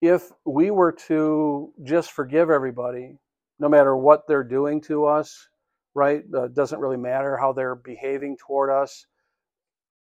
If 0.00 0.30
we 0.44 0.70
were 0.70 0.92
to 1.08 1.72
just 1.84 2.12
forgive 2.12 2.50
everybody, 2.50 3.18
no 3.58 3.68
matter 3.68 3.96
what 3.96 4.26
they're 4.26 4.44
doing 4.44 4.80
to 4.82 5.04
us, 5.04 5.48
right? 5.94 6.24
Uh, 6.34 6.48
doesn't 6.48 6.80
really 6.80 6.96
matter 6.96 7.36
how 7.36 7.52
they're 7.52 7.76
behaving 7.76 8.36
toward 8.36 8.70
us. 8.70 9.06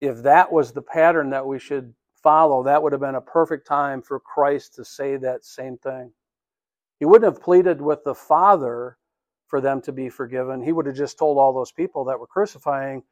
If 0.01 0.23
that 0.23 0.51
was 0.51 0.71
the 0.71 0.81
pattern 0.81 1.29
that 1.31 1.45
we 1.45 1.59
should 1.59 1.93
follow, 2.23 2.63
that 2.63 2.81
would 2.81 2.91
have 2.93 3.01
been 3.01 3.15
a 3.15 3.21
perfect 3.21 3.67
time 3.67 4.01
for 4.01 4.19
Christ 4.19 4.75
to 4.75 4.85
say 4.85 5.17
that 5.17 5.45
same 5.45 5.77
thing. 5.77 6.11
He 6.99 7.05
wouldn't 7.05 7.31
have 7.31 7.43
pleaded 7.43 7.81
with 7.81 8.03
the 8.03 8.15
Father 8.15 8.97
for 9.47 9.61
them 9.61 9.81
to 9.81 9.91
be 9.91 10.09
forgiven. 10.09 10.63
He 10.63 10.71
would 10.71 10.87
have 10.87 10.95
just 10.95 11.19
told 11.19 11.37
all 11.37 11.53
those 11.53 11.71
people 11.71 12.05
that 12.05 12.19
were 12.19 12.27
crucifying 12.27 13.03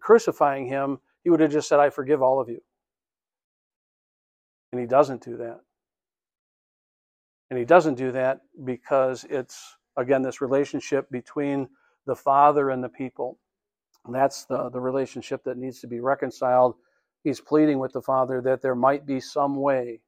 crucifying 0.00 0.66
him, 0.66 0.98
he 1.24 1.30
would 1.30 1.40
have 1.40 1.52
just 1.52 1.68
said, 1.68 1.80
I 1.80 1.90
forgive 1.90 2.22
all 2.22 2.40
of 2.40 2.48
you. 2.48 2.60
And 4.72 4.80
he 4.80 4.86
doesn't 4.86 5.24
do 5.24 5.36
that. 5.38 5.60
And 7.50 7.58
he 7.58 7.64
doesn't 7.64 7.94
do 7.94 8.12
that 8.12 8.40
because 8.64 9.24
it's, 9.30 9.76
again, 9.96 10.22
this 10.22 10.40
relationship 10.40 11.10
between 11.10 11.68
the 12.06 12.16
Father 12.16 12.70
and 12.70 12.84
the 12.84 12.88
people. 12.88 13.38
And 14.04 14.14
that's 14.14 14.44
the, 14.44 14.68
the 14.70 14.80
relationship 14.80 15.44
that 15.44 15.56
needs 15.56 15.80
to 15.80 15.86
be 15.86 16.00
reconciled. 16.00 16.74
He's 17.24 17.40
pleading 17.40 17.78
with 17.78 17.92
the 17.92 18.02
Father 18.02 18.40
that 18.42 18.62
there 18.62 18.74
might 18.74 19.06
be 19.06 19.20
some 19.20 19.56
way 19.56 20.00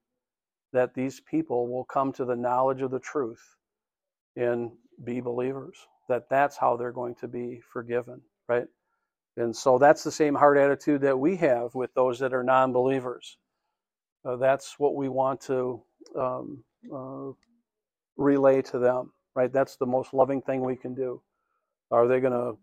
that 0.73 0.95
these 0.95 1.21
people 1.21 1.67
will 1.69 1.85
come 1.85 2.13
to 2.13 2.25
the 2.25 2.37
knowledge 2.37 2.83
of 2.83 2.91
the 2.91 3.01
truth 3.01 3.57
and 4.37 4.71
be 5.03 5.21
believers. 5.21 5.77
That 6.09 6.29
that's 6.29 6.57
how 6.57 6.77
they're 6.77 6.93
going 6.93 7.15
to 7.17 7.29
be 7.29 7.61
forgiven, 7.73 8.21
right? 8.49 8.67
And 9.37 9.57
so 9.57 9.79
that's 9.79 10.05
the 10.05 10.13
same 10.13 10.35
heart 10.35 10.59
attitude 10.59 11.03
that 11.03 11.19
we 11.19 11.37
have 11.37 11.75
with 11.75 11.93
those 11.95 12.19
that 12.19 12.35
are 12.35 12.43
non 12.43 12.73
believers. 12.73 13.39
Uh, 14.25 14.37
that's 14.37 14.79
what 14.79 14.95
we 14.97 15.09
want 15.09 15.41
to 15.41 15.83
um, 16.19 16.65
uh, 16.95 17.33
relay 18.17 18.63
to 18.63 18.79
them, 18.79 19.13
right? 19.35 19.53
That's 19.53 19.77
the 19.77 19.87
most 19.87 20.15
loving 20.15 20.43
thing 20.43 20.63
we 20.63 20.77
can 20.77 20.95
do. 20.95 21.23
Are 21.91 22.07
they 22.07 22.21
going 22.21 22.33
to 22.33 22.59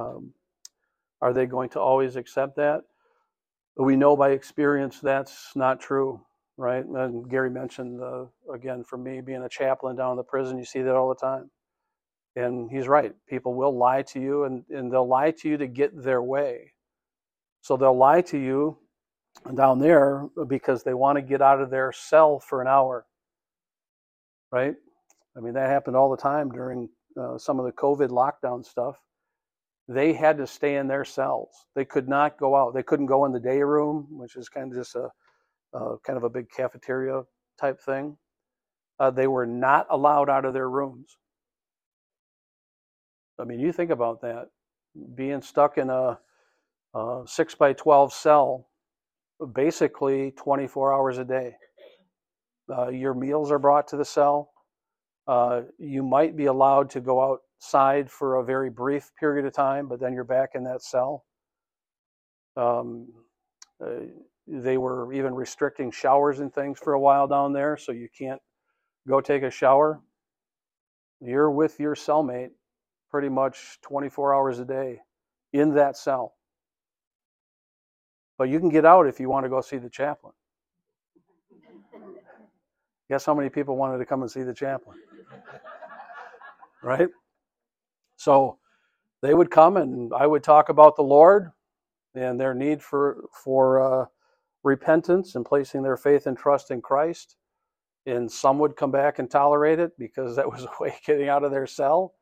um, 0.00 0.32
are 1.20 1.32
they 1.32 1.46
going 1.46 1.68
to 1.70 1.80
always 1.80 2.16
accept 2.16 2.56
that? 2.56 2.82
We 3.76 3.96
know 3.96 4.16
by 4.16 4.30
experience 4.30 5.00
that's 5.00 5.52
not 5.54 5.80
true, 5.80 6.20
right? 6.56 6.84
And 6.84 7.28
Gary 7.28 7.50
mentioned 7.50 8.00
again, 8.52 8.84
for 8.84 8.98
me 8.98 9.20
being 9.20 9.42
a 9.42 9.48
chaplain 9.48 9.96
down 9.96 10.12
in 10.12 10.16
the 10.16 10.24
prison, 10.24 10.58
you 10.58 10.64
see 10.64 10.82
that 10.82 10.94
all 10.94 11.08
the 11.08 11.14
time. 11.14 11.50
And 12.36 12.70
he's 12.70 12.88
right. 12.88 13.14
People 13.28 13.54
will 13.54 13.76
lie 13.76 14.02
to 14.02 14.20
you, 14.20 14.44
and, 14.44 14.64
and 14.70 14.92
they'll 14.92 15.08
lie 15.08 15.32
to 15.32 15.48
you 15.48 15.56
to 15.58 15.66
get 15.66 15.90
their 16.02 16.22
way. 16.22 16.72
So 17.62 17.76
they'll 17.76 17.96
lie 17.96 18.22
to 18.22 18.38
you 18.38 18.78
down 19.54 19.78
there 19.78 20.28
because 20.48 20.82
they 20.82 20.94
want 20.94 21.16
to 21.16 21.22
get 21.22 21.42
out 21.42 21.60
of 21.60 21.70
their 21.70 21.92
cell 21.92 22.38
for 22.40 22.60
an 22.60 22.68
hour. 22.68 23.06
Right? 24.52 24.74
I 25.36 25.40
mean, 25.40 25.54
that 25.54 25.70
happened 25.70 25.96
all 25.96 26.10
the 26.10 26.16
time 26.16 26.50
during 26.50 26.88
uh, 27.20 27.38
some 27.38 27.58
of 27.58 27.66
the 27.66 27.72
COVID 27.72 28.08
lockdown 28.08 28.64
stuff. 28.64 29.00
They 29.88 30.12
had 30.12 30.38
to 30.38 30.46
stay 30.46 30.76
in 30.76 30.86
their 30.86 31.04
cells. 31.04 31.50
They 31.74 31.84
could 31.84 32.08
not 32.08 32.38
go 32.38 32.54
out. 32.54 32.74
They 32.74 32.82
couldn't 32.82 33.06
go 33.06 33.24
in 33.24 33.32
the 33.32 33.40
day 33.40 33.62
room, 33.62 34.06
which 34.10 34.36
is 34.36 34.48
kind 34.48 34.70
of 34.72 34.78
just 34.78 34.94
a, 34.94 35.08
kind 36.06 36.16
of 36.16 36.24
a 36.24 36.30
big 36.30 36.50
cafeteria 36.50 37.22
type 37.60 37.80
thing. 37.80 38.16
Uh, 38.98 39.10
they 39.10 39.26
were 39.26 39.46
not 39.46 39.86
allowed 39.90 40.28
out 40.28 40.44
of 40.44 40.54
their 40.54 40.68
rooms. 40.68 41.16
I 43.38 43.44
mean, 43.44 43.58
you 43.58 43.72
think 43.72 43.90
about 43.90 44.20
that 44.20 44.48
being 45.14 45.40
stuck 45.40 45.78
in 45.78 45.88
a, 45.88 46.18
a 46.94 47.22
six 47.26 47.54
by 47.54 47.72
12 47.72 48.12
cell 48.12 48.69
basically 49.46 50.32
24 50.32 50.92
hours 50.92 51.18
a 51.18 51.24
day. 51.24 51.54
Uh, 52.70 52.88
your 52.88 53.14
meals 53.14 53.50
are 53.50 53.58
brought 53.58 53.88
to 53.88 53.96
the 53.96 54.04
cell. 54.04 54.50
Uh, 55.26 55.62
you 55.78 56.02
might 56.02 56.36
be 56.36 56.46
allowed 56.46 56.90
to 56.90 57.00
go 57.00 57.38
outside 57.60 58.10
for 58.10 58.36
a 58.36 58.44
very 58.44 58.70
brief 58.70 59.10
period 59.18 59.44
of 59.46 59.52
time, 59.52 59.88
but 59.88 60.00
then 60.00 60.12
you're 60.12 60.24
back 60.24 60.50
in 60.54 60.64
that 60.64 60.82
cell. 60.82 61.24
Um, 62.56 63.08
uh, 63.84 64.06
they 64.46 64.76
were 64.76 65.12
even 65.12 65.34
restricting 65.34 65.90
showers 65.90 66.40
and 66.40 66.52
things 66.52 66.78
for 66.78 66.94
a 66.94 67.00
while 67.00 67.28
down 67.28 67.52
there, 67.52 67.76
so 67.76 67.92
you 67.92 68.08
can't 68.16 68.40
go 69.08 69.20
take 69.20 69.42
a 69.42 69.50
shower. 69.50 70.00
You're 71.20 71.50
with 71.50 71.78
your 71.78 71.94
cellmate 71.94 72.50
pretty 73.10 73.28
much 73.28 73.78
24 73.82 74.34
hours 74.34 74.58
a 74.58 74.64
day 74.64 75.00
in 75.52 75.74
that 75.74 75.96
cell. 75.96 76.34
But 78.40 78.48
you 78.48 78.58
can 78.58 78.70
get 78.70 78.86
out 78.86 79.06
if 79.06 79.20
you 79.20 79.28
want 79.28 79.44
to 79.44 79.50
go 79.50 79.60
see 79.60 79.76
the 79.76 79.90
chaplain. 79.90 80.32
Guess 83.10 83.26
how 83.26 83.34
many 83.34 83.50
people 83.50 83.76
wanted 83.76 83.98
to 83.98 84.06
come 84.06 84.22
and 84.22 84.30
see 84.30 84.42
the 84.44 84.54
chaplain? 84.54 84.96
Right? 86.82 87.10
So 88.16 88.56
they 89.20 89.34
would 89.34 89.50
come 89.50 89.76
and 89.76 90.10
I 90.14 90.26
would 90.26 90.42
talk 90.42 90.70
about 90.70 90.96
the 90.96 91.02
Lord 91.02 91.50
and 92.14 92.40
their 92.40 92.54
need 92.54 92.80
for 92.82 93.24
for 93.44 93.82
uh, 93.82 94.06
repentance 94.62 95.34
and 95.34 95.44
placing 95.44 95.82
their 95.82 95.98
faith 95.98 96.26
and 96.26 96.34
trust 96.34 96.70
in 96.70 96.80
Christ. 96.80 97.36
And 98.06 98.32
some 98.32 98.58
would 98.60 98.74
come 98.74 98.90
back 98.90 99.18
and 99.18 99.30
tolerate 99.30 99.80
it 99.80 99.92
because 99.98 100.34
that 100.36 100.50
was 100.50 100.64
a 100.64 100.82
way 100.82 100.88
of 100.88 101.02
getting 101.04 101.28
out 101.28 101.44
of 101.44 101.50
their 101.50 101.66
cell. 101.66 102.14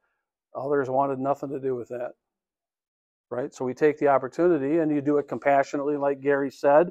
Others 0.56 0.90
wanted 0.90 1.20
nothing 1.20 1.50
to 1.50 1.60
do 1.60 1.76
with 1.76 1.90
that. 1.90 2.14
Right? 3.30 3.54
So 3.54 3.64
we 3.64 3.74
take 3.74 3.98
the 3.98 4.08
opportunity 4.08 4.78
and 4.78 4.90
you 4.90 5.00
do 5.00 5.18
it 5.18 5.28
compassionately, 5.28 5.96
like 5.96 6.20
Gary 6.20 6.50
said. 6.50 6.88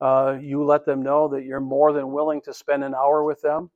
Uh, 0.00 0.38
you 0.40 0.64
let 0.64 0.86
them 0.86 1.02
know 1.02 1.28
that 1.28 1.44
you're 1.44 1.60
more 1.60 1.92
than 1.92 2.12
willing 2.12 2.40
to 2.42 2.54
spend 2.54 2.84
an 2.84 2.94
hour 2.94 3.24
with 3.24 3.42
them 3.42 3.70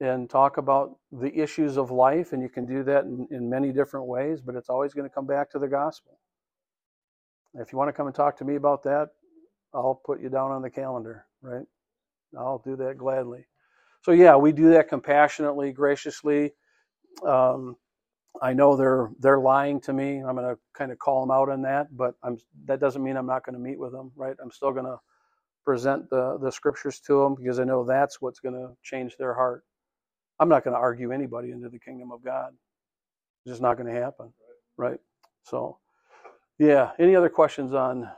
and 0.00 0.30
talk 0.30 0.56
about 0.56 0.96
the 1.10 1.32
issues 1.38 1.76
of 1.76 1.90
life. 1.90 2.32
And 2.32 2.42
you 2.42 2.48
can 2.48 2.66
do 2.66 2.82
that 2.84 3.04
in, 3.04 3.28
in 3.30 3.50
many 3.50 3.72
different 3.72 4.06
ways, 4.06 4.40
but 4.40 4.54
it's 4.54 4.68
always 4.68 4.94
going 4.94 5.08
to 5.08 5.14
come 5.14 5.26
back 5.26 5.50
to 5.50 5.58
the 5.58 5.68
gospel. 5.68 6.18
If 7.54 7.72
you 7.72 7.78
want 7.78 7.88
to 7.88 7.92
come 7.92 8.06
and 8.06 8.14
talk 8.14 8.38
to 8.38 8.44
me 8.44 8.56
about 8.56 8.82
that, 8.84 9.10
I'll 9.74 10.00
put 10.06 10.20
you 10.20 10.28
down 10.28 10.50
on 10.50 10.62
the 10.62 10.70
calendar, 10.70 11.26
right? 11.42 11.66
I'll 12.38 12.62
do 12.64 12.76
that 12.76 12.96
gladly. 12.96 13.46
So, 14.02 14.12
yeah, 14.12 14.36
we 14.36 14.52
do 14.52 14.70
that 14.70 14.88
compassionately, 14.88 15.72
graciously. 15.72 16.52
Um, 17.26 17.76
I 18.40 18.52
know 18.52 18.76
they're 18.76 19.10
they're 19.20 19.40
lying 19.40 19.80
to 19.82 19.92
me. 19.92 20.18
I'm 20.18 20.36
going 20.36 20.48
to 20.48 20.58
kind 20.74 20.92
of 20.92 20.98
call 20.98 21.20
them 21.20 21.30
out 21.30 21.48
on 21.50 21.62
that, 21.62 21.96
but 21.96 22.14
I'm 22.22 22.38
that 22.66 22.80
doesn't 22.80 23.02
mean 23.02 23.16
I'm 23.16 23.26
not 23.26 23.44
going 23.44 23.54
to 23.54 23.60
meet 23.60 23.78
with 23.78 23.92
them, 23.92 24.12
right? 24.16 24.36
I'm 24.42 24.50
still 24.50 24.72
going 24.72 24.86
to 24.86 24.98
present 25.64 26.10
the 26.10 26.38
the 26.42 26.50
scriptures 26.52 27.00
to 27.00 27.22
them 27.22 27.34
because 27.34 27.60
I 27.60 27.64
know 27.64 27.84
that's 27.84 28.20
what's 28.20 28.40
going 28.40 28.54
to 28.54 28.70
change 28.82 29.16
their 29.18 29.34
heart. 29.34 29.64
I'm 30.40 30.48
not 30.48 30.64
going 30.64 30.74
to 30.74 30.80
argue 30.80 31.12
anybody 31.12 31.50
into 31.52 31.68
the 31.68 31.78
kingdom 31.78 32.12
of 32.12 32.24
God. 32.24 32.52
It's 33.44 33.52
just 33.52 33.62
not 33.62 33.76
going 33.76 33.92
to 33.92 34.00
happen, 34.00 34.32
right? 34.76 34.98
So, 35.44 35.78
yeah. 36.58 36.92
Any 36.98 37.16
other 37.16 37.28
questions 37.28 37.74
on 37.74 38.08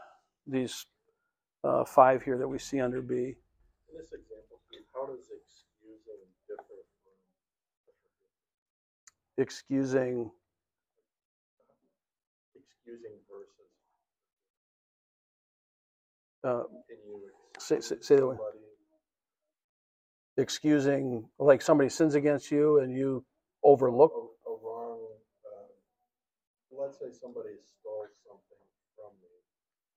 these 0.46 0.86
uh, 1.64 1.84
five 1.84 2.22
here 2.22 2.38
that 2.38 2.48
we 2.48 2.58
see 2.58 2.80
under 2.80 3.02
B? 3.02 3.14
In 3.14 3.98
this 3.98 4.12
example, 4.12 4.60
Steve, 4.68 4.84
how 4.94 5.06
does 5.06 5.20
excusing 5.20 6.20
differ 6.48 6.62
from 7.04 7.14
Excusing, 9.38 10.30
excusing 12.56 13.16
versus? 13.30 13.70
uh, 16.44 16.64
Say- 17.58 17.80
say- 17.80 18.00
say 18.00 18.16
that 18.16 18.26
one. 18.26 18.38
excusing, 20.36 21.30
like 21.38 21.62
somebody 21.62 21.88
sins 21.90 22.14
against 22.16 22.50
you 22.50 22.80
and 22.80 22.92
you 22.92 23.24
overlook. 23.64 24.12
a, 24.12 24.50
a 24.50 24.56
wrong, 24.62 25.00
uh, 25.46 25.68
let's 26.72 26.98
say 26.98 27.10
somebody 27.12 27.54
stole 27.80 28.06
something 28.26 28.64
from 28.96 29.12
me, 29.22 29.30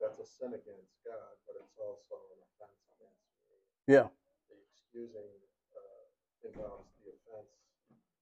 that's 0.01 0.19
a 0.19 0.25
sin 0.25 0.53
against 0.53 0.93
God, 1.05 1.35
but 1.47 1.57
it's 1.61 1.77
also 1.79 2.15
an 2.33 2.39
offense 2.45 2.79
against 2.93 3.21
me. 3.49 3.57
Yeah. 3.87 4.07
The 4.49 4.57
excusing, 4.69 5.31
uh, 5.75 6.47
involves 6.47 6.89
the 7.05 7.11
offense 7.11 7.53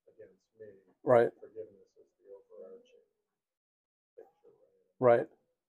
against 0.08 0.44
me. 0.60 0.95
Right. 1.06 1.30
Forgiveness 1.40 1.92
is 1.98 2.08
the 2.20 2.30
overarching 2.34 3.06
picture, 4.18 4.54
Right. 5.00 5.20
right? 5.20 5.28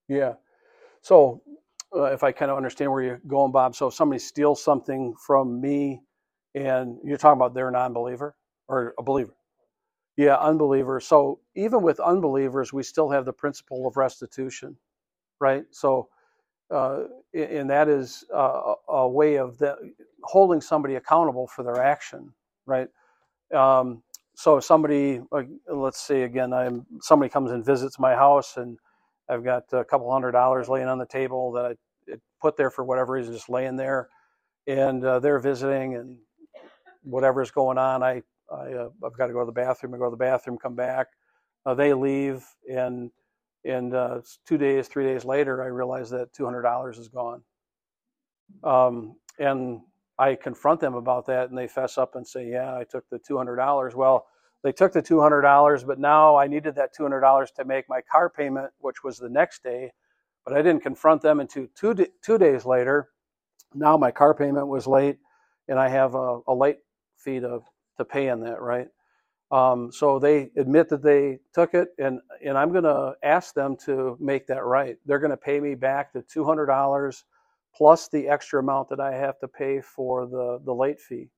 Yeah. 0.09 0.35
So, 1.03 1.43
uh, 1.97 2.05
if 2.13 2.25
I 2.25 2.33
kind 2.33 2.51
of 2.51 2.57
understand 2.57 2.93
where 2.93 3.03
you're 3.03 3.23
going, 3.27 3.53
Bob, 3.53 3.75
so 3.77 3.89
if 3.89 3.95
somebody 3.95 4.19
steals 4.21 4.63
something 4.63 5.15
from 5.27 5.61
me, 5.61 6.03
and 6.55 6.99
you're 7.05 7.19
talking 7.19 7.39
about 7.39 7.55
they're 7.55 7.69
a 7.69 7.73
non-believer 7.73 8.37
or 8.69 8.95
a 8.99 9.03
believer. 9.03 9.35
Yeah, 10.17 10.37
unbeliever. 10.37 11.01
So 11.01 11.41
even 11.57 11.83
with 11.83 12.01
unbelievers, 12.01 12.73
we 12.73 12.85
still 12.85 13.11
have 13.11 13.27
the 13.27 13.35
principle 13.35 13.89
of 13.89 13.97
restitution, 13.99 14.77
right? 15.41 15.65
So, 15.73 16.09
uh, 16.71 17.05
and 17.35 17.71
that 17.71 17.89
is 17.89 18.25
uh, 18.35 18.75
a 18.89 19.09
way 19.09 19.37
of 19.37 19.59
the, 19.59 19.77
holding 20.25 20.61
somebody 20.63 20.97
accountable 20.97 21.47
for 21.49 21.65
their 21.65 21.81
action, 21.83 22.33
right? 22.67 22.89
Um, 23.55 24.03
so 24.37 24.59
if 24.59 24.65
somebody, 24.65 25.23
like, 25.33 25.49
let's 25.69 26.01
say 26.01 26.25
again, 26.25 26.55
I'm 26.55 26.87
somebody 27.03 27.31
comes 27.31 27.53
and 27.53 27.67
visits 27.67 27.99
my 28.01 28.15
house, 28.15 28.59
and 28.59 28.79
I've 29.31 29.45
got 29.45 29.65
a 29.73 29.85
couple 29.85 30.13
hundred 30.13 30.33
dollars 30.33 30.71
laying 30.71 30.89
on 30.89 30.99
the 30.99 31.07
table 31.07 31.53
that 31.55 31.79
I 32.11 32.17
put 32.43 32.57
there 32.59 32.71
for 32.71 32.85
whatever 32.85 33.15
reason, 33.15 33.35
just 33.35 33.51
laying 33.51 33.77
there, 33.77 34.11
and 34.67 35.05
uh, 35.05 35.21
they're 35.21 35.41
visiting, 35.41 35.97
and 35.97 36.19
whatever's 37.05 37.51
going 37.53 37.79
on, 37.79 38.03
I, 38.03 38.23
I 38.53 38.75
uh, 38.75 38.91
I've 39.05 39.19
got 39.19 39.29
to 39.29 39.35
go 39.35 39.41
to 39.41 39.47
the 39.47 39.53
bathroom. 39.53 39.95
I 39.95 39.99
go 39.99 40.07
to 40.07 40.13
the 40.13 40.19
bathroom, 40.19 40.59
come 40.59 40.77
back. 40.77 41.09
Uh, 41.67 41.75
they 41.75 41.95
leave, 41.95 42.45
and 42.71 43.11
and 43.65 43.95
uh, 43.95 44.21
two 44.47 44.59
days, 44.59 44.89
three 44.89 45.05
days 45.05 45.25
later, 45.25 45.63
I 45.65 45.69
realize 45.69 46.11
that 46.11 46.33
two 46.35 46.45
hundred 46.45 46.63
dollars 46.63 46.99
is 46.99 47.09
gone. 47.09 47.43
Um, 48.65 49.17
and 49.39 49.81
I 50.19 50.37
confront 50.37 50.81
them 50.81 50.95
about 50.95 51.27
that, 51.27 51.51
and 51.51 51.59
they 51.59 51.69
fess 51.69 51.99
up 51.99 52.17
and 52.17 52.27
say, 52.27 52.49
"Yeah, 52.51 52.77
I 52.77 52.85
took 52.85 53.09
the 53.11 53.19
two 53.19 53.37
hundred 53.39 53.57
dollars." 53.57 53.95
Well, 53.95 54.27
they 54.65 54.73
took 54.73 54.93
the 54.93 55.03
two 55.03 55.21
hundred 55.21 55.43
dollars, 55.43 55.85
but 55.85 55.99
now 55.99 56.37
I 56.37 56.47
needed 56.49 56.77
that 56.77 56.95
two 56.95 57.05
hundred 57.05 57.21
dollars 57.21 57.51
to 57.53 57.65
make 57.65 57.87
my 57.89 58.01
car 58.11 58.31
payment, 58.31 58.73
which 58.81 59.05
was 59.05 59.19
the 59.19 59.29
next 59.31 59.63
day. 59.63 59.93
But 60.45 60.57
I 60.57 60.63
didn't 60.63 60.83
confront 60.83 61.23
them 61.23 61.41
until 61.41 61.67
two 61.77 61.95
two 62.25 62.39
days 62.39 62.67
later. 62.67 63.11
Now 63.75 63.97
my 63.97 64.11
car 64.11 64.35
payment 64.35 64.69
was 64.69 64.87
late, 64.87 65.19
and 65.69 65.79
I 65.79 65.89
have 65.89 66.15
a, 66.15 66.41
a 66.49 66.55
late 66.55 66.79
fee 67.19 67.41
to 67.41 67.61
to 67.99 68.05
pay 68.05 68.29
in 68.29 68.41
that, 68.41 68.61
right? 68.63 68.89
Um, 69.51 69.93
so 69.93 70.19
they 70.21 70.51
admit 70.59 70.91
that 70.91 71.03
they 71.03 71.41
took 71.55 71.75
it, 71.75 71.91
and 71.99 72.21
and 72.45 72.59
I'm 72.59 72.73
going 72.73 72.85
to 72.85 73.15
ask 73.25 73.55
them 73.55 73.77
to 73.87 74.19
make 74.21 74.49
that 74.49 74.65
right. 74.65 74.99
They're 75.07 75.21
going 75.21 75.33
to 75.33 75.39
pay 75.39 75.61
me 75.61 75.77
back 75.77 76.13
the 76.13 76.23
two 76.23 76.45
hundred 76.45 76.67
dollars 76.67 77.25
plus 77.77 78.09
the 78.09 78.29
extra 78.29 78.61
amount 78.61 78.89
that 78.91 79.01
I 79.01 79.15
have 79.15 79.39
to 79.41 79.49
pay 79.49 79.81
for 79.83 80.27
the 80.27 80.61
the 80.65 80.75
late 80.75 81.01
fee. 81.01 81.31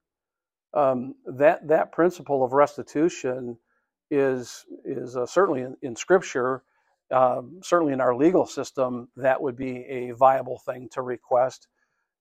Um, 0.74 1.14
that 1.26 1.68
that 1.68 1.92
principle 1.92 2.44
of 2.44 2.52
restitution 2.52 3.58
is 4.10 4.66
is 4.84 5.16
uh, 5.16 5.26
certainly 5.26 5.62
in, 5.62 5.76
in 5.82 5.96
Scripture, 5.96 6.62
um, 7.12 7.60
certainly 7.62 7.92
in 7.94 8.00
our 8.00 8.14
legal 8.16 8.46
system, 8.46 9.08
that 9.16 9.42
would 9.42 9.56
be 9.56 9.84
a 9.86 10.12
viable 10.12 10.60
thing 10.66 10.88
to 10.92 11.02
request. 11.02 11.68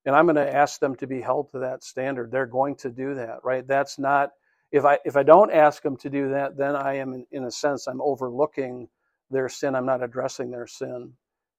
And 0.06 0.16
I'm 0.16 0.26
going 0.26 0.36
to 0.38 0.56
ask 0.56 0.80
them 0.80 0.96
to 0.98 1.08
be 1.08 1.22
held 1.22 1.52
to 1.52 1.60
that 1.60 1.84
standard. 1.84 2.32
They're 2.32 2.46
going 2.48 2.76
to 2.78 2.90
do 2.90 3.16
that, 3.16 3.40
right? 3.44 3.68
That's 3.68 4.00
not 4.00 4.32
if 4.72 4.86
I 4.86 5.00
if 5.06 5.18
I 5.18 5.24
don't 5.24 5.52
ask 5.52 5.84
them 5.84 5.98
to 5.98 6.10
do 6.10 6.30
that, 6.32 6.58
then 6.58 6.76
I 6.76 6.96
am 6.98 7.14
in, 7.14 7.26
in 7.32 7.44
a 7.46 7.52
sense 7.52 7.88
I'm 7.88 8.02
overlooking 8.02 8.90
their 9.32 9.50
sin. 9.50 9.76
I'm 9.76 9.86
not 9.86 10.04
addressing 10.04 10.52
their 10.52 10.68
sin. 10.68 11.14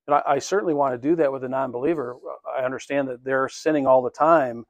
And 0.08 0.16
I, 0.16 0.22
I 0.26 0.40
certainly 0.40 0.74
want 0.74 0.94
to 0.94 1.08
do 1.08 1.16
that 1.16 1.32
with 1.32 1.44
a 1.44 1.50
non-believer. 1.50 2.16
I 2.58 2.64
understand 2.64 3.08
that 3.08 3.24
they're 3.24 3.48
sinning 3.48 3.86
all 3.86 4.02
the 4.02 4.10
time, 4.10 4.64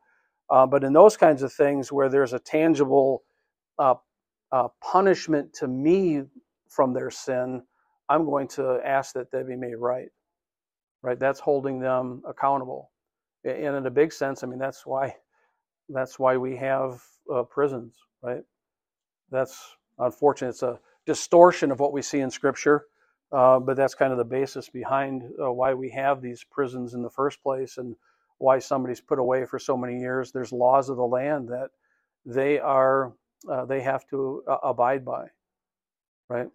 uh, 0.51 0.67
but 0.67 0.85
in 0.85 0.93
those 0.93 1.17
kinds 1.17 1.43
of 1.43 1.53
things 1.53 1.93
where 1.93 2.11
there's 2.11 2.35
a 2.35 2.41
tangible 2.41 3.23
uh, 3.79 3.95
uh, 4.53 4.69
punishment 4.83 5.55
to 5.55 5.69
me 5.69 6.25
from 6.69 6.93
their 6.93 7.11
sin, 7.11 7.63
I'm 8.11 8.27
going 8.27 8.49
to 8.49 8.81
ask 8.85 9.15
that 9.15 9.31
they 9.31 9.43
be 9.45 9.57
made 9.57 9.77
right. 9.77 10.09
Right? 11.03 11.19
That's 11.19 11.41
holding 11.41 11.81
them 11.81 12.23
accountable. 12.29 12.91
And 13.45 13.77
in 13.77 13.87
a 13.87 13.91
big 13.91 14.13
sense, 14.13 14.45
I 14.45 14.49
mean 14.49 14.59
that's 14.59 14.85
why 14.85 15.15
that's 15.89 16.19
why 16.19 16.37
we 16.37 16.57
have 16.57 17.03
uh, 17.33 17.45
prisons, 17.45 17.97
right? 18.23 18.43
That's 19.31 19.77
unfortunate. 19.99 20.51
It's 20.51 20.63
a 20.63 20.81
distortion 21.07 21.71
of 21.71 21.81
what 21.81 21.93
we 21.93 22.03
see 22.03 22.21
in 22.21 22.31
Scripture, 22.31 22.87
uh, 23.33 23.59
but 23.61 23.77
that's 23.77 23.95
kind 23.95 24.13
of 24.13 24.19
the 24.19 24.25
basis 24.25 24.69
behind 24.69 25.23
uh, 25.43 25.53
why 25.53 25.75
we 25.75 25.91
have 25.91 26.23
these 26.23 26.45
prisons 26.45 26.95
in 26.95 27.03
the 27.03 27.11
first 27.11 27.43
place 27.43 27.77
and 27.79 27.97
why 28.39 28.59
somebody's 28.59 29.01
put 29.01 29.19
away 29.19 29.45
for 29.45 29.59
so 29.59 29.77
many 29.77 29.99
years. 29.99 30.33
There's 30.33 30.53
laws 30.53 30.89
of 30.89 30.97
the 30.97 31.07
land 31.07 31.49
that 31.49 31.71
they 32.25 32.59
are 32.59 33.13
uh, 33.51 33.65
they 33.67 33.81
have 33.81 34.07
to 34.09 34.43
uh, 34.49 34.59
abide 34.65 35.05
by, 35.05 35.29
right? 36.29 36.49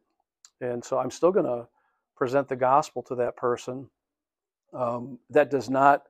And 0.61 0.84
so 0.84 0.97
I'm 0.97 1.11
still 1.11 1.32
going 1.32 1.45
to 1.45 1.67
present 2.15 2.49
the 2.49 2.55
gospel 2.55 3.03
to 3.03 3.15
that 3.15 3.38
person. 3.38 3.89
Um, 4.74 5.19
that 5.30 5.51
does 5.51 5.69
not 5.69 6.03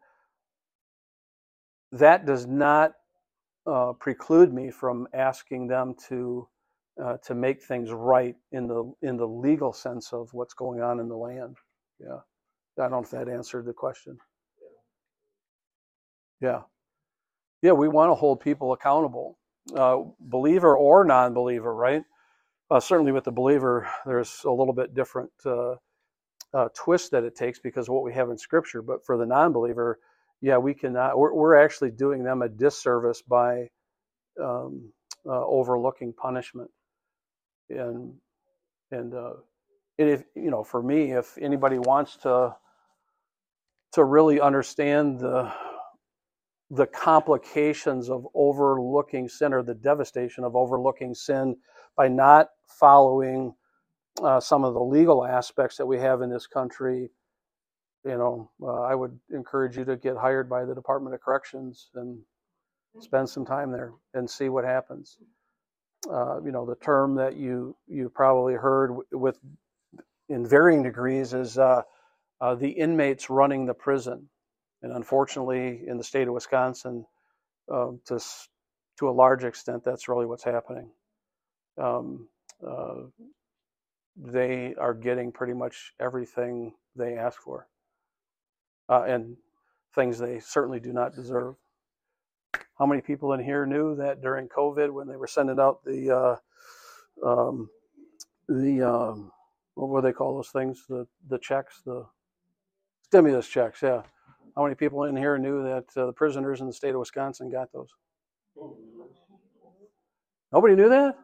that 1.91 2.25
does 2.25 2.47
not 2.47 2.93
uh, 3.67 3.93
preclude 3.93 4.53
me 4.53 4.71
from 4.71 5.07
asking 5.13 5.67
them 5.67 5.95
to 6.09 6.47
uh, 7.01 7.17
to 7.25 7.35
make 7.35 7.61
things 7.63 7.91
right 7.91 8.35
in 8.51 8.67
the 8.67 8.91
in 9.01 9.17
the 9.17 9.27
legal 9.27 9.73
sense 9.73 10.13
of 10.13 10.29
what's 10.33 10.53
going 10.53 10.81
on 10.81 10.99
in 10.99 11.07
the 11.07 11.15
land. 11.15 11.57
Yeah, 11.99 12.19
I 12.77 12.83
don't 12.83 12.91
know 12.91 13.01
if 13.01 13.11
that 13.11 13.29
answered 13.29 13.65
the 13.65 13.73
question. 13.73 14.17
Yeah, 16.41 16.61
yeah, 17.61 17.71
we 17.71 17.87
want 17.87 18.11
to 18.11 18.15
hold 18.15 18.41
people 18.41 18.73
accountable, 18.73 19.37
uh, 19.75 19.99
believer 20.19 20.75
or 20.77 21.05
non-believer, 21.05 21.73
right? 21.73 22.03
Uh, 22.69 22.79
certainly, 22.79 23.11
with 23.11 23.23
the 23.23 23.31
believer, 23.31 23.89
there's 24.05 24.41
a 24.45 24.51
little 24.51 24.73
bit 24.73 24.93
different 24.93 25.31
uh, 25.45 25.75
uh, 26.53 26.69
twist 26.75 27.11
that 27.11 27.23
it 27.23 27.35
takes 27.35 27.59
because 27.59 27.87
of 27.87 27.93
what 27.93 28.03
we 28.03 28.13
have 28.13 28.29
in 28.29 28.37
Scripture. 28.37 28.81
But 28.81 29.05
for 29.05 29.17
the 29.17 29.25
non-believer, 29.25 29.99
yeah, 30.41 30.57
we 30.57 30.73
cannot. 30.73 31.17
We're, 31.17 31.33
we're 31.33 31.55
actually 31.55 31.91
doing 31.91 32.23
them 32.23 32.41
a 32.41 32.49
disservice 32.49 33.21
by 33.21 33.69
um, 34.41 34.91
uh, 35.25 35.45
overlooking 35.45 36.13
punishment. 36.13 36.69
And 37.69 38.13
and 38.91 39.13
uh, 39.13 39.33
if 39.97 40.23
you 40.35 40.51
know, 40.51 40.63
for 40.63 40.81
me, 40.81 41.11
if 41.13 41.37
anybody 41.39 41.79
wants 41.79 42.17
to 42.17 42.55
to 43.93 44.03
really 44.03 44.41
understand 44.41 45.19
the 45.19 45.51
the 46.71 46.87
complications 46.87 48.09
of 48.09 48.25
overlooking 48.33 49.29
sin 49.29 49.53
or 49.53 49.61
the 49.61 49.75
devastation 49.75 50.43
of 50.43 50.55
overlooking 50.55 51.13
sin 51.13 51.55
by 51.95 52.07
not 52.07 52.49
following 52.67 53.53
uh, 54.23 54.39
some 54.39 54.63
of 54.63 54.73
the 54.73 54.79
legal 54.79 55.25
aspects 55.25 55.77
that 55.77 55.85
we 55.85 55.99
have 55.99 56.21
in 56.21 56.29
this 56.29 56.47
country, 56.47 57.11
you 58.05 58.17
know, 58.17 58.49
uh, 58.61 58.81
I 58.81 58.95
would 58.95 59.17
encourage 59.31 59.77
you 59.77 59.85
to 59.85 59.97
get 59.97 60.17
hired 60.17 60.49
by 60.49 60.65
the 60.65 60.75
Department 60.75 61.13
of 61.15 61.21
Corrections 61.21 61.89
and 61.95 62.19
spend 62.99 63.29
some 63.29 63.45
time 63.45 63.71
there 63.71 63.93
and 64.13 64.29
see 64.29 64.49
what 64.49 64.65
happens. 64.65 65.17
Uh, 66.11 66.41
you 66.43 66.51
know, 66.51 66.65
the 66.65 66.75
term 66.75 67.15
that 67.15 67.35
you 67.37 67.75
you 67.87 68.09
probably 68.09 68.55
heard 68.55 68.95
with 69.11 69.39
in 70.29 70.45
varying 70.47 70.83
degrees 70.83 71.33
is 71.33 71.57
uh, 71.57 71.83
uh, 72.41 72.55
the 72.55 72.69
inmates 72.69 73.29
running 73.29 73.65
the 73.65 73.73
prison, 73.73 74.29
and 74.81 74.91
unfortunately, 74.93 75.81
in 75.87 75.97
the 75.97 76.03
state 76.03 76.27
of 76.27 76.33
Wisconsin, 76.33 77.05
uh, 77.71 77.91
to 78.05 78.15
to 78.99 79.09
a 79.09 79.11
large 79.11 79.43
extent, 79.43 79.83
that's 79.83 80.07
really 80.09 80.25
what's 80.25 80.43
happening. 80.43 80.91
Um, 81.81 82.27
uh, 82.65 82.95
they 84.17 84.75
are 84.77 84.93
getting 84.93 85.31
pretty 85.31 85.53
much 85.53 85.93
everything 85.99 86.73
they 86.95 87.15
ask 87.17 87.41
for, 87.41 87.67
uh, 88.89 89.03
and 89.03 89.37
things 89.95 90.19
they 90.19 90.39
certainly 90.39 90.79
do 90.79 90.93
not 90.93 91.15
deserve. 91.15 91.55
How 92.83 92.87
many 92.87 92.99
people 93.01 93.31
in 93.31 93.41
here 93.41 93.65
knew 93.65 93.95
that 93.95 94.21
during 94.21 94.49
COVID, 94.49 94.91
when 94.91 95.07
they 95.07 95.15
were 95.15 95.25
sending 95.25 95.57
out 95.57 95.85
the 95.85 96.39
uh, 97.23 97.25
um, 97.25 97.69
the 98.49 98.81
um, 98.81 99.31
what 99.75 99.87
were 99.87 100.01
they 100.01 100.11
call 100.11 100.35
those 100.35 100.49
things? 100.49 100.83
The 100.89 101.07
the 101.29 101.37
checks, 101.37 101.81
the 101.85 102.05
stimulus 103.05 103.47
checks. 103.47 103.81
Yeah. 103.81 104.01
How 104.57 104.63
many 104.63 104.75
people 104.75 105.05
in 105.05 105.15
here 105.15 105.37
knew 105.37 105.63
that 105.63 105.85
uh, 105.95 106.07
the 106.07 106.11
prisoners 106.11 106.59
in 106.59 106.67
the 106.67 106.73
state 106.73 106.89
of 106.89 106.99
Wisconsin 106.99 107.49
got 107.49 107.71
those? 107.71 107.87
Nobody 110.51 110.75
knew 110.75 110.89
that. 110.89 111.15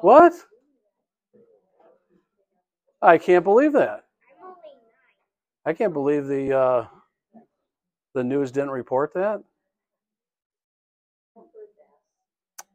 What? 0.00 0.32
I 3.00 3.16
can't 3.16 3.44
believe 3.44 3.74
that. 3.74 4.06
I 5.64 5.72
can't 5.72 5.92
believe 5.92 6.26
the 6.26 6.58
uh, 6.58 6.86
the 8.14 8.24
news 8.24 8.50
didn't 8.50 8.70
report 8.70 9.14
that. 9.14 9.44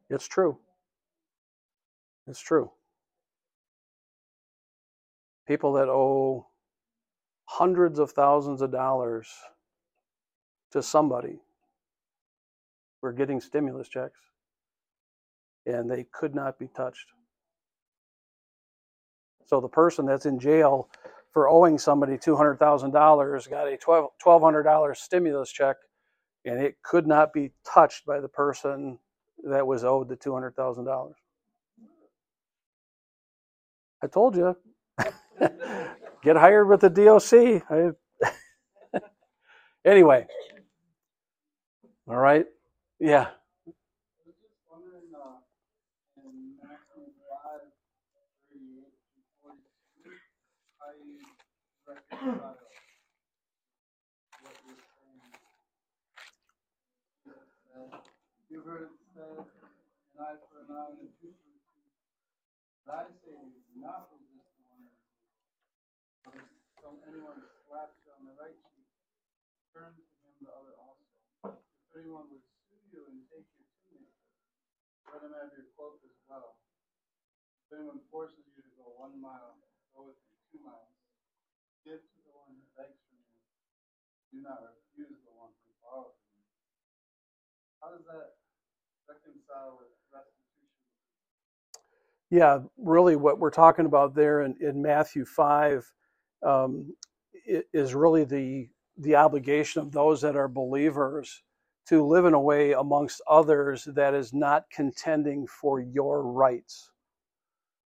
It's 0.10 0.28
true. 0.28 0.58
It's 2.28 2.39
true. 2.39 2.72
People 5.47 5.74
that 5.74 5.89
owe 5.89 6.47
hundreds 7.45 7.99
of 7.99 8.12
thousands 8.12 8.62
of 8.62 8.72
dollars 8.72 9.30
to 10.72 10.82
somebody 10.82 11.39
were 13.01 13.14
getting 13.14 13.39
stimulus 13.39 13.88
checks 13.88 14.20
and 15.66 15.89
they 15.89 16.06
could 16.12 16.34
not 16.36 16.60
be 16.60 16.68
touched. 16.68 17.08
So 19.45 19.62
the 19.62 19.68
person 19.68 20.06
that's 20.06 20.26
in 20.26 20.39
jail 20.39 20.89
for 21.32 21.47
owing 21.47 21.78
somebody 21.78 22.18
$200,000 22.18 23.49
got 23.49 23.68
a 23.68 23.78
$1,200 23.78 24.97
stimulus 24.97 25.51
check 25.51 25.78
and 26.45 26.60
it 26.60 26.76
could 26.84 27.06
not 27.06 27.34
be 27.34 27.51
touched 27.64 28.06
by 28.06 28.20
the 28.20 28.28
person 28.28 28.97
that 29.45 29.65
was 29.65 29.83
owed 29.83 30.09
the 30.09 30.17
$200,000. 30.17 31.13
I 34.03 34.07
told 34.07 34.35
you. 34.35 34.55
Get 36.23 36.35
hired 36.37 36.67
with 36.67 36.81
the 36.81 36.89
DOC. 36.89 37.63
I... 37.69 38.99
anyway. 39.85 40.25
All 42.07 42.17
right. 42.17 42.45
Yeah. 42.99 43.27
An 59.16 59.24
for 59.24 59.32
an 59.32 59.39
and 60.11 60.43
for 60.51 60.68
I 60.76 60.91
that 62.84 63.16
But 66.76 66.91
if 66.91 66.99
anyone 67.07 67.39
slaps 67.63 67.95
you 68.03 68.11
on 68.11 68.28
the 68.28 68.36
right 68.36 68.59
cheek, 68.76 68.91
turn 69.72 69.95
to 69.95 70.03
him 70.20 70.36
the 70.43 70.51
other 70.51 70.76
also. 70.76 71.07
If 71.47 71.95
anyone 71.95 72.28
would 72.28 72.43
sue 72.68 72.84
you 72.91 73.07
and 73.07 73.24
take 73.32 73.47
your 73.55 73.72
tunic, 73.88 74.11
let 75.07 75.24
him 75.24 75.32
have 75.32 75.55
your 75.55 75.72
cloak 75.80 76.03
as 76.03 76.11
well. 76.28 76.59
If 77.72 77.80
anyone 77.80 78.03
forces 78.11 78.43
you 78.51 78.68
to 78.68 78.72
go 78.76 78.99
one 78.99 79.16
mile, 79.24 79.63
go 79.95 80.11
with 80.11 80.20
him 80.28 80.36
two 80.51 80.59
miles. 80.59 80.91
Give 81.88 82.03
to 82.03 82.20
the 82.20 82.36
one 82.36 82.51
who 82.51 82.68
begs 82.76 82.99
from 83.07 83.24
you. 83.32 83.39
Do 84.36 84.38
not 84.43 84.59
refuse 84.59 85.16
the 85.24 85.32
one 85.39 85.55
who 85.63 85.72
borrows 85.80 86.20
you. 86.36 86.43
How 87.80 87.95
does 87.95 88.03
that 88.11 88.34
Yeah, 92.31 92.59
really, 92.77 93.15
what 93.15 93.39
we're 93.39 93.51
talking 93.51 93.85
about 93.85 94.15
there 94.15 94.41
in, 94.41 94.55
in 94.59 94.81
Matthew 94.81 95.25
5 95.25 95.85
um, 96.45 96.93
is 97.45 97.93
really 97.93 98.25
the, 98.25 98.67
the 98.97 99.15
obligation 99.15 99.81
of 99.81 99.91
those 99.91 100.21
that 100.21 100.35
are 100.35 100.47
believers 100.47 101.43
to 101.87 102.03
live 102.03 102.25
in 102.25 102.33
a 102.33 102.39
way 102.39 102.73
amongst 102.73 103.21
others 103.29 103.85
that 103.85 104.13
is 104.15 104.33
not 104.33 104.69
contending 104.71 105.45
for 105.45 105.79
your 105.79 106.23
rights. 106.23 106.91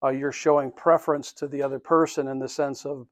Uh, 0.04 0.10
you're 0.10 0.32
showing 0.32 0.72
preference 0.72 1.32
to 1.34 1.48
the 1.48 1.62
other 1.62 1.80
person 1.80 2.28
in 2.28 2.40
the 2.40 2.50
sense 2.50 2.86
of 2.86 3.08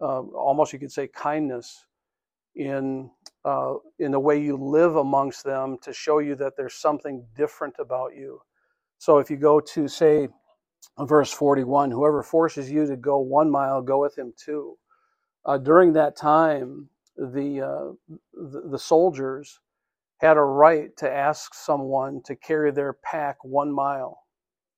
uh, 0.00 0.20
almost 0.20 0.72
you 0.72 0.78
could 0.78 0.92
say 0.92 1.06
kindness 1.08 1.86
in 2.56 3.10
uh, 3.46 3.74
in 4.00 4.10
the 4.10 4.20
way 4.20 4.40
you 4.42 4.56
live 4.56 4.96
amongst 4.96 5.44
them 5.44 5.78
to 5.82 5.92
show 5.92 6.18
you 6.18 6.34
that 6.34 6.54
there's 6.56 6.74
something 6.74 7.24
different 7.36 7.76
about 7.78 8.16
you. 8.16 8.40
So 8.98 9.18
if 9.18 9.30
you 9.30 9.36
go 9.36 9.60
to 9.60 9.88
say 9.88 10.28
verse 10.98 11.32
41, 11.32 11.92
whoever 11.92 12.24
forces 12.24 12.70
you 12.70 12.86
to 12.86 12.96
go 12.96 13.18
one 13.18 13.50
mile, 13.50 13.80
go 13.82 14.00
with 14.00 14.18
him 14.18 14.32
two. 14.36 14.76
Uh, 15.44 15.58
during 15.58 15.92
that 15.92 16.16
time, 16.16 16.88
the, 17.16 17.62
uh, 17.62 18.16
the 18.34 18.62
the 18.72 18.78
soldiers 18.78 19.60
had 20.18 20.36
a 20.36 20.42
right 20.42 20.96
to 20.96 21.10
ask 21.10 21.54
someone 21.54 22.22
to 22.24 22.34
carry 22.36 22.72
their 22.72 22.94
pack 22.94 23.36
one 23.44 23.72
mile, 23.72 24.24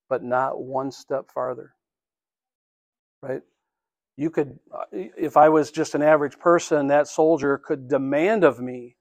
but 0.08 0.22
not 0.22 0.62
one 0.62 0.90
step 0.92 1.30
farther. 1.32 1.74
Right? 3.22 3.42
You 4.18 4.30
could, 4.30 4.58
uh, 4.74 4.84
if 4.92 5.36
I 5.36 5.48
was 5.48 5.70
just 5.70 5.94
an 5.94 6.02
average 6.02 6.40
person, 6.40 6.88
that 6.88 7.06
soldier 7.06 7.56
could 7.56 7.88
demand 7.88 8.42
of 8.42 8.60
me 8.60 8.96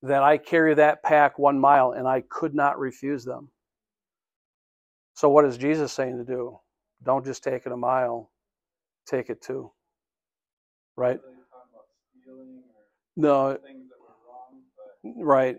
that 0.00 0.22
I 0.22 0.38
carry 0.38 0.74
that 0.74 1.02
pack 1.02 1.38
one 1.38 1.58
mile, 1.58 1.92
and 1.92 2.08
I 2.08 2.22
could 2.22 2.54
not 2.54 2.78
refuse 2.78 3.26
them. 3.26 3.50
So, 5.14 5.28
what 5.28 5.44
is 5.44 5.58
Jesus 5.58 5.92
saying 5.92 6.16
to 6.16 6.24
do? 6.24 6.58
Don't 7.02 7.26
just 7.26 7.44
take 7.44 7.66
it 7.66 7.72
a 7.72 7.76
mile, 7.76 8.30
take 9.06 9.28
it 9.28 9.42
two. 9.42 9.70
Right? 10.96 11.20
No. 13.16 13.58
Right. 15.04 15.58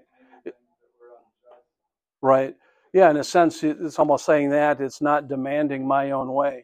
Right. 2.24 2.56
Yeah, 2.94 3.12
in 3.12 3.18
a 3.18 3.24
sense, 3.24 3.64
it's 3.64 4.00
almost 4.00 4.26
saying 4.26 4.50
that 4.50 4.82
it's 4.82 5.00
not 5.02 5.28
demanding 5.28 5.88
my 5.88 6.10
own 6.12 6.34
way. 6.34 6.64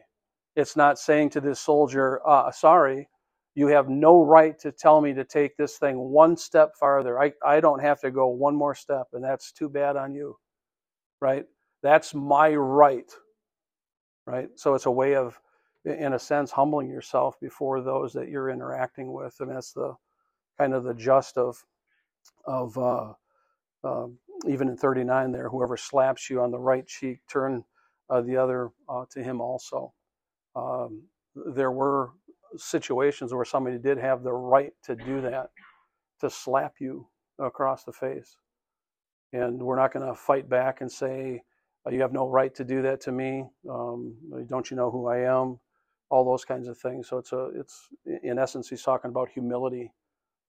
It's 0.56 0.74
not 0.74 0.98
saying 0.98 1.30
to 1.30 1.40
this 1.40 1.60
soldier, 1.60 2.26
uh, 2.26 2.50
sorry, 2.50 3.08
you 3.54 3.66
have 3.68 3.90
no 3.90 4.22
right 4.22 4.58
to 4.60 4.72
tell 4.72 5.02
me 5.02 5.12
to 5.12 5.24
take 5.24 5.56
this 5.56 5.76
thing 5.76 5.98
one 5.98 6.36
step 6.36 6.74
farther. 6.80 7.20
I, 7.20 7.32
I 7.44 7.60
don't 7.60 7.80
have 7.80 8.00
to 8.00 8.10
go 8.10 8.28
one 8.28 8.56
more 8.56 8.74
step, 8.74 9.08
and 9.12 9.22
that's 9.22 9.52
too 9.52 9.68
bad 9.68 9.96
on 9.96 10.14
you. 10.14 10.36
Right? 11.20 11.44
That's 11.82 12.14
my 12.14 12.54
right. 12.54 13.10
Right? 14.26 14.48
So 14.56 14.74
it's 14.74 14.86
a 14.86 14.90
way 14.90 15.14
of, 15.14 15.38
in 15.84 16.14
a 16.14 16.18
sense, 16.18 16.50
humbling 16.50 16.88
yourself 16.88 17.38
before 17.38 17.82
those 17.82 18.14
that 18.14 18.28
you're 18.28 18.50
interacting 18.50 19.12
with. 19.12 19.36
And 19.40 19.50
that's 19.50 19.72
the 19.72 19.94
kind 20.58 20.72
of 20.72 20.84
the 20.84 20.94
just 20.94 21.36
of, 21.36 21.62
of 22.46 22.76
uh, 22.78 23.12
uh, 23.84 24.06
even 24.46 24.68
in 24.68 24.76
39 24.76 25.32
there, 25.32 25.50
whoever 25.50 25.76
slaps 25.76 26.30
you 26.30 26.40
on 26.40 26.50
the 26.50 26.58
right 26.58 26.86
cheek, 26.86 27.20
turn 27.30 27.62
uh, 28.08 28.22
the 28.22 28.36
other 28.38 28.70
uh, 28.88 29.04
to 29.10 29.22
him 29.22 29.40
also 29.40 29.92
um, 30.56 31.02
there 31.54 31.70
were 31.70 32.10
situations 32.56 33.34
where 33.34 33.44
somebody 33.44 33.78
did 33.78 33.98
have 33.98 34.22
the 34.22 34.32
right 34.32 34.72
to 34.84 34.96
do 34.96 35.20
that, 35.20 35.50
to 36.20 36.30
slap 36.30 36.74
you 36.80 37.06
across 37.38 37.84
the 37.84 37.92
face. 37.92 38.38
And 39.32 39.62
we're 39.62 39.76
not 39.76 39.92
going 39.92 40.06
to 40.06 40.14
fight 40.14 40.48
back 40.48 40.80
and 40.80 40.90
say, 40.90 41.42
uh, 41.86 41.90
you 41.90 42.00
have 42.00 42.12
no 42.12 42.26
right 42.28 42.54
to 42.54 42.64
do 42.64 42.82
that 42.82 43.00
to 43.02 43.12
me. 43.12 43.44
Um, 43.68 44.16
don't 44.48 44.70
you 44.70 44.76
know 44.76 44.90
who 44.90 45.08
I 45.08 45.18
am? 45.18 45.58
All 46.08 46.24
those 46.24 46.44
kinds 46.44 46.68
of 46.68 46.78
things. 46.78 47.08
So 47.08 47.18
it's 47.18 47.32
a, 47.32 47.50
it's 47.54 47.88
in 48.22 48.38
essence, 48.38 48.68
he's 48.68 48.82
talking 48.82 49.10
about 49.10 49.28
humility 49.28 49.92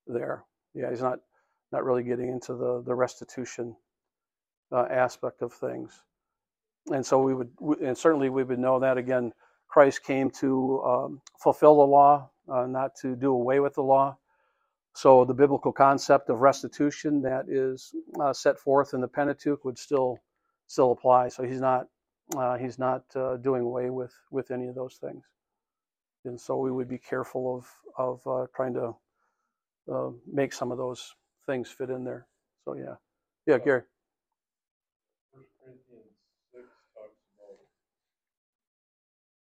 there. 0.05 0.45
Yeah, 0.73 0.89
he's 0.89 1.01
not, 1.01 1.19
not 1.71 1.83
really 1.83 2.03
getting 2.03 2.29
into 2.29 2.53
the 2.53 2.81
the 2.85 2.95
restitution 2.95 3.75
uh, 4.71 4.85
aspect 4.89 5.41
of 5.41 5.51
things. 5.53 6.01
And 6.87 7.05
so 7.05 7.21
we 7.21 7.33
would, 7.33 7.49
and 7.81 7.97
certainly 7.97 8.29
we 8.29 8.43
would 8.43 8.59
know 8.59 8.79
that 8.79 8.97
again 8.97 9.33
Christ 9.67 10.03
came 10.03 10.31
to 10.31 10.83
um, 10.83 11.21
fulfill 11.39 11.77
the 11.77 11.83
law, 11.87 12.29
uh, 12.51 12.67
not 12.67 12.95
to 13.01 13.15
do 13.15 13.33
away 13.33 13.59
with 13.61 13.75
the 13.75 13.83
law. 13.83 14.17
So 14.95 15.25
the 15.25 15.33
biblical 15.35 15.71
concept 15.73 16.29
of 16.29 16.41
restitution 16.41 17.21
that 17.23 17.45
is 17.49 17.93
uh, 18.21 18.33
set 18.33 18.59
forth 18.59 18.93
in 18.93 19.01
the 19.01 19.07
Pentateuch 19.07 19.65
would 19.65 19.79
still 19.79 20.19
still 20.67 20.91
apply. 20.93 21.29
So 21.29 21.43
he's 21.43 21.61
not 21.61 21.87
uh, 22.37 22.57
he's 22.57 22.79
not 22.79 23.03
uh, 23.15 23.37
doing 23.37 23.63
away 23.63 23.89
with 23.91 24.13
with 24.31 24.51
any 24.51 24.67
of 24.67 24.75
those 24.75 24.95
things. 24.97 25.25
And 26.25 26.39
so 26.39 26.57
we 26.57 26.71
would 26.71 26.89
be 26.89 26.99
careful 26.99 27.57
of 27.57 27.67
of 27.97 28.27
uh, 28.27 28.47
trying 28.55 28.75
to 28.75 28.95
uh, 29.93 30.11
make 30.31 30.53
some 30.53 30.71
of 30.71 30.77
those 30.79 31.15
things 31.47 31.69
fit 31.69 31.89
in 31.91 32.03
there. 32.05 32.27
So 32.65 32.75
yeah, 32.75 32.95
yeah, 33.47 33.59
Gary. 33.59 33.83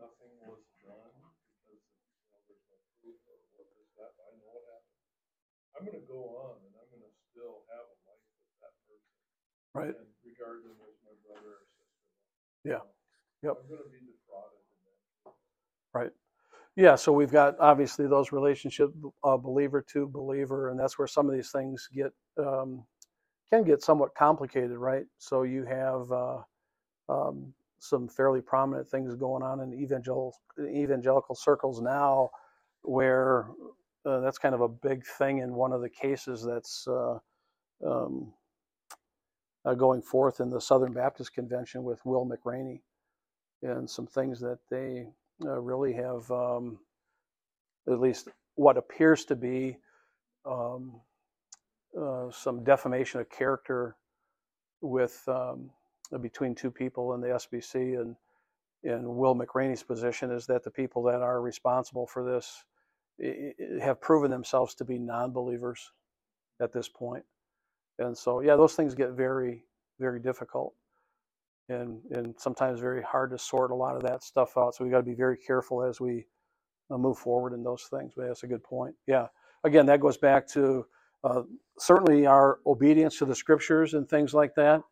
Nothing 0.00 0.32
was 0.48 0.64
done 0.82 1.12
because, 1.68 1.84
you 2.16 2.24
know, 2.32 2.40
there's 2.48 2.64
no 2.72 2.78
proof 3.04 3.20
or 3.28 3.36
what 3.60 3.68
that, 4.00 4.12
I 4.16 4.32
know 4.40 4.50
what 4.56 4.64
happened. 4.72 4.96
I'm 5.76 5.84
gonna 5.84 6.06
go 6.08 6.20
on 6.48 6.64
and 6.64 6.72
I'm 6.80 6.88
gonna 6.88 7.12
still 7.30 7.68
have 7.68 7.84
a 7.84 7.96
life 8.08 8.24
with 8.24 8.58
that 8.64 8.74
person. 8.88 9.12
Right. 9.76 9.94
And 9.96 10.10
regard 10.24 10.64
them 10.64 10.78
as 10.88 10.96
my 11.04 11.14
brother 11.28 11.60
or 11.60 11.64
sister. 11.76 12.00
Yeah. 12.64 12.82
Yep. 13.44 13.56
I'm 13.60 13.68
gonna 13.68 13.90
be 13.92 14.00
defrauded 14.04 14.60
in 14.64 14.78
that. 14.88 15.36
Right. 15.94 16.12
Yeah. 16.76 16.96
So 16.96 17.12
we've 17.12 17.32
got 17.32 17.56
obviously 17.60 18.06
those 18.08 18.32
relationship, 18.32 18.90
uh, 19.24 19.36
believer 19.36 19.82
to 19.94 20.06
believer, 20.08 20.70
and 20.70 20.80
that's 20.80 20.98
where 20.98 21.08
some 21.08 21.28
of 21.28 21.34
these 21.34 21.50
things 21.52 21.88
get 21.92 22.12
um, 22.38 22.84
can 23.52 23.64
get 23.64 23.82
somewhat 23.82 24.14
complicated, 24.14 24.78
right? 24.78 25.06
So 25.18 25.42
you 25.44 25.64
have 25.64 26.12
uh, 26.12 26.40
um, 27.08 27.54
some 27.80 28.08
fairly 28.08 28.40
prominent 28.42 28.88
things 28.88 29.14
going 29.16 29.42
on 29.42 29.60
in 29.60 29.74
evangelical 29.74 30.34
evangelical 30.60 31.34
circles 31.34 31.80
now, 31.80 32.30
where 32.82 33.48
uh, 34.06 34.20
that's 34.20 34.38
kind 34.38 34.54
of 34.54 34.60
a 34.60 34.68
big 34.68 35.04
thing 35.18 35.38
in 35.38 35.54
one 35.54 35.72
of 35.72 35.80
the 35.80 35.88
cases 35.88 36.44
that's 36.44 36.86
uh, 36.86 37.18
um, 37.84 38.32
uh, 39.64 39.74
going 39.74 40.02
forth 40.02 40.40
in 40.40 40.50
the 40.50 40.60
Southern 40.60 40.92
Baptist 40.92 41.34
Convention 41.34 41.82
with 41.82 42.00
Will 42.04 42.26
McRaney, 42.26 42.82
and 43.62 43.88
some 43.88 44.06
things 44.06 44.40
that 44.40 44.58
they 44.70 45.06
uh, 45.44 45.58
really 45.58 45.94
have, 45.94 46.30
um, 46.30 46.78
at 47.88 47.98
least 47.98 48.28
what 48.56 48.76
appears 48.76 49.24
to 49.24 49.36
be 49.36 49.78
um, 50.44 51.00
uh, 51.98 52.30
some 52.30 52.62
defamation 52.62 53.20
of 53.20 53.30
character 53.30 53.96
with 54.82 55.22
um, 55.28 55.70
between 56.18 56.54
two 56.54 56.70
people 56.70 57.14
in 57.14 57.20
the 57.20 57.28
SBC 57.28 58.00
and 58.00 58.16
and 58.84 59.06
Will 59.06 59.34
McRaney's 59.34 59.82
position 59.82 60.30
is 60.30 60.46
that 60.46 60.64
the 60.64 60.70
people 60.70 61.02
that 61.04 61.20
are 61.22 61.42
responsible 61.42 62.06
for 62.06 62.24
this 62.24 62.64
have 63.82 64.00
proven 64.00 64.30
themselves 64.30 64.74
to 64.76 64.84
be 64.86 64.98
non-believers 64.98 65.92
at 66.60 66.72
this 66.72 66.88
point, 66.88 67.24
and 67.98 68.16
so 68.16 68.40
yeah, 68.40 68.56
those 68.56 68.74
things 68.74 68.94
get 68.94 69.12
very 69.12 69.64
very 69.98 70.20
difficult 70.20 70.74
and 71.68 72.00
and 72.12 72.34
sometimes 72.38 72.80
very 72.80 73.02
hard 73.02 73.30
to 73.30 73.38
sort 73.38 73.70
a 73.70 73.74
lot 73.74 73.96
of 73.96 74.02
that 74.02 74.22
stuff 74.22 74.56
out. 74.58 74.74
So 74.74 74.84
we 74.84 74.90
got 74.90 74.98
to 74.98 75.02
be 75.04 75.14
very 75.14 75.36
careful 75.36 75.82
as 75.84 76.00
we 76.00 76.26
uh, 76.90 76.98
move 76.98 77.18
forward 77.18 77.52
in 77.54 77.62
those 77.62 77.84
things. 77.90 78.12
But 78.16 78.28
that's 78.28 78.42
a 78.42 78.46
good 78.48 78.62
point. 78.62 78.94
Yeah. 79.06 79.26
Again, 79.64 79.86
that 79.86 80.00
goes 80.00 80.16
back 80.16 80.46
to 80.48 80.86
uh, 81.24 81.42
certainly 81.78 82.26
our 82.26 82.60
obedience 82.66 83.18
to 83.18 83.24
the 83.24 83.34
scriptures 83.34 83.94
and 83.94 84.08
things 84.08 84.34
like 84.34 84.54
that. 84.56 84.82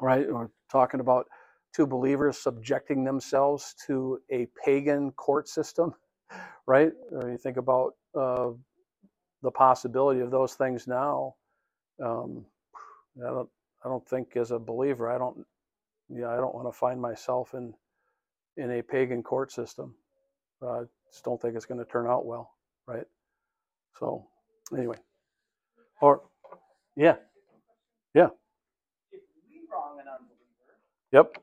Right. 0.00 0.26
We're 0.32 0.50
talking 0.70 1.00
about 1.00 1.26
two 1.74 1.86
believers 1.86 2.38
subjecting 2.38 3.04
themselves 3.04 3.74
to 3.86 4.20
a 4.30 4.48
pagan 4.64 5.12
court 5.12 5.48
system. 5.48 5.94
Right. 6.66 6.92
Or 7.12 7.30
you 7.30 7.38
think 7.38 7.58
about 7.58 7.94
uh, 8.18 8.50
the 9.42 9.50
possibility 9.50 10.20
of 10.20 10.30
those 10.30 10.54
things 10.54 10.86
now. 10.88 11.34
Um, 12.04 12.46
I 13.20 13.28
don't. 13.30 13.48
I 13.84 13.88
don't 13.88 14.08
think 14.08 14.36
as 14.36 14.50
a 14.52 14.58
believer, 14.58 15.10
I 15.10 15.18
don't 15.18 15.38
yeah, 16.10 16.28
I 16.30 16.36
don't 16.36 16.54
want 16.54 16.68
to 16.72 16.78
find 16.78 17.00
myself 17.00 17.54
in 17.54 17.74
in 18.58 18.70
a 18.72 18.82
pagan 18.82 19.22
court 19.22 19.52
system. 19.52 19.94
Uh, 20.66 20.84
just 21.12 21.24
don't 21.24 21.40
think 21.42 21.56
it's 21.56 21.66
going 21.66 21.80
to 21.84 21.90
turn 21.90 22.06
out 22.08 22.26
well, 22.26 22.52
right? 22.86 23.06
So, 23.98 24.26
anyway, 24.76 24.96
or 26.02 26.22
yeah, 26.96 27.16
yeah, 28.14 28.28
if 29.12 29.22
we 29.48 29.60
wrong 29.72 29.98
an 30.00 30.08
unbeliever, 30.08 30.78
yep, 31.12 31.36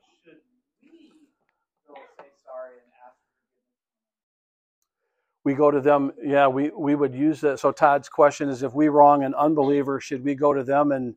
we 0.82 0.90
go 1.86 1.94
say 2.18 2.28
sorry 2.44 2.74
and 2.82 2.92
ask 3.06 3.16
for 3.18 3.34
forgiveness? 3.48 3.84
we 5.44 5.54
go 5.54 5.70
to 5.70 5.80
them. 5.80 6.12
Yeah, 6.22 6.48
we 6.48 6.70
we 6.70 6.94
would 6.94 7.14
use 7.14 7.40
that. 7.42 7.60
So 7.60 7.72
Todd's 7.72 8.08
question 8.08 8.48
is, 8.48 8.62
if 8.62 8.74
we 8.74 8.88
wrong 8.88 9.24
an 9.24 9.34
unbeliever, 9.34 10.00
should 10.00 10.24
we 10.24 10.34
go 10.34 10.52
to 10.52 10.64
them 10.64 10.92
and 10.92 11.14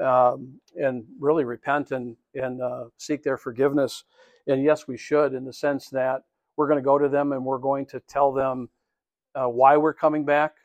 um, 0.00 0.60
and 0.76 1.04
really 1.20 1.44
repent 1.44 1.92
and 1.92 2.16
and 2.34 2.62
uh, 2.62 2.84
seek 2.98 3.22
their 3.22 3.38
forgiveness? 3.38 4.04
And 4.46 4.62
yes, 4.64 4.88
we 4.88 4.96
should, 4.96 5.34
in 5.34 5.44
the 5.44 5.52
sense 5.52 5.88
that 5.90 6.22
we're 6.56 6.68
going 6.68 6.78
to 6.78 6.84
go 6.84 6.98
to 6.98 7.08
them 7.08 7.32
and 7.32 7.44
we're 7.44 7.58
going 7.58 7.86
to 7.86 8.00
tell 8.00 8.32
them 8.32 8.68
uh, 9.34 9.46
why 9.46 9.76
we're 9.76 9.94
coming 9.94 10.24
back 10.24 10.56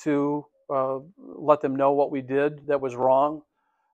to 0.00 0.46
uh, 0.70 0.98
let 1.18 1.60
them 1.60 1.76
know 1.76 1.92
what 1.92 2.10
we 2.10 2.22
did 2.22 2.66
that 2.68 2.80
was 2.80 2.96
wrong. 2.96 3.42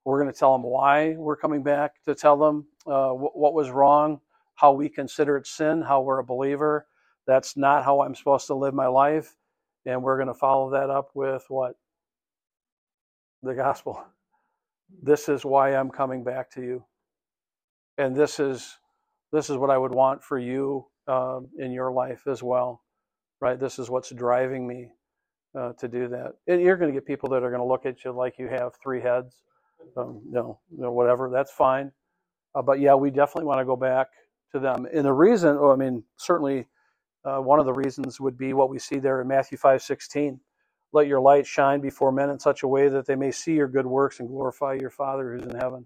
We're 0.05 0.21
going 0.21 0.33
to 0.33 0.39
tell 0.39 0.53
them 0.53 0.63
why 0.63 1.17
we're 1.17 1.37
coming 1.37 1.63
back 1.63 2.03
to 2.07 2.15
tell 2.15 2.37
them 2.39 2.67
uh, 2.87 3.11
wh- 3.11 3.37
what 3.37 3.55
was 3.55 3.71
wrong, 3.71 4.21
how 4.57 4.73
we 4.73 4.89
consider 4.89 5.37
it 5.37 5.47
sin, 5.47 5.83
how 5.83 6.03
we're 6.03 6.19
a 6.19 6.25
believer. 6.25 6.87
That's 7.27 7.57
not 7.57 7.85
how 7.85 8.03
I'm 8.03 8.15
supposed 8.15 8.47
to 8.49 8.55
live 8.55 8.75
my 8.75 8.87
life. 8.89 9.37
And 9.87 10.03
we're 10.03 10.17
going 10.17 10.29
to 10.29 10.35
follow 10.35 10.71
that 10.73 10.91
up 10.91 11.11
with 11.15 11.45
what? 11.49 11.77
The 13.43 13.55
gospel. 13.55 14.05
This 15.03 15.29
is 15.29 15.45
why 15.45 15.75
I'm 15.75 15.91
coming 15.91 16.25
back 16.25 16.51
to 16.53 16.63
you. 16.63 16.85
And 17.99 18.17
this 18.17 18.41
is 18.41 18.79
this 19.33 19.51
is 19.51 19.57
what 19.57 19.71
I 19.71 19.79
would 19.79 19.95
want 19.95 20.23
for 20.25 20.39
you 20.39 20.87
um, 21.09 21.49
in 21.59 21.73
your 21.73 21.93
life 21.93 22.27
as 22.27 22.43
well, 22.43 22.83
right? 23.41 23.59
This 23.61 23.79
is 23.79 23.91
what's 23.91 24.11
driving 24.11 24.67
me 24.67 24.91
uh, 25.59 25.75
to 25.75 25.89
do 25.89 26.09
that. 26.09 26.35
And 26.49 26.63
you're 26.63 26.79
going 26.79 26.93
to 26.93 26.97
get 26.99 27.07
people 27.07 27.31
that 27.31 27.45
are 27.45 27.51
going 27.51 27.63
to 27.63 27.67
look 27.69 27.87
at 27.87 28.05
you 28.05 28.13
like 28.13 28.39
you 28.39 28.49
have 28.49 28.75
three 28.83 29.03
heads, 29.03 29.37
um, 29.97 30.23
know, 30.31 30.61
you 30.73 30.83
know, 30.83 30.93
whatever. 30.93 31.31
That's 31.31 31.53
fine. 31.53 31.93
Uh, 32.55 32.63
but 32.63 32.81
yeah, 32.81 32.95
we 32.95 33.11
definitely 33.11 33.47
want 33.47 33.61
to 33.61 33.67
go 33.67 33.77
back 33.77 34.09
to 34.53 34.61
them. 34.61 34.87
And 34.93 35.05
the 35.07 35.13
reason, 35.13 35.61
well, 35.61 35.73
I 35.73 35.77
mean, 35.77 36.05
certainly 36.19 36.67
uh, 37.25 37.39
one 37.39 37.61
of 37.61 37.67
the 37.67 37.75
reasons 37.75 38.21
would 38.21 38.39
be 38.39 38.55
what 38.55 38.71
we 38.71 38.79
see 38.81 38.99
there 38.99 39.21
in 39.23 39.29
Matthew 39.29 39.59
five 39.59 39.83
sixteen. 39.83 40.41
Let 40.93 41.09
your 41.09 41.21
light 41.21 41.47
shine 41.47 41.81
before 41.81 42.13
men 42.13 42.31
in 42.31 42.41
such 42.41 42.63
a 42.65 42.69
way 42.69 42.89
that 42.89 43.07
they 43.07 43.17
may 43.17 43.33
see 43.33 43.55
your 43.55 43.69
good 43.69 43.87
works 43.87 44.21
and 44.21 44.29
glorify 44.29 44.75
your 44.81 44.91
Father 44.91 45.33
who's 45.35 45.45
in 45.47 45.57
heaven 45.57 45.81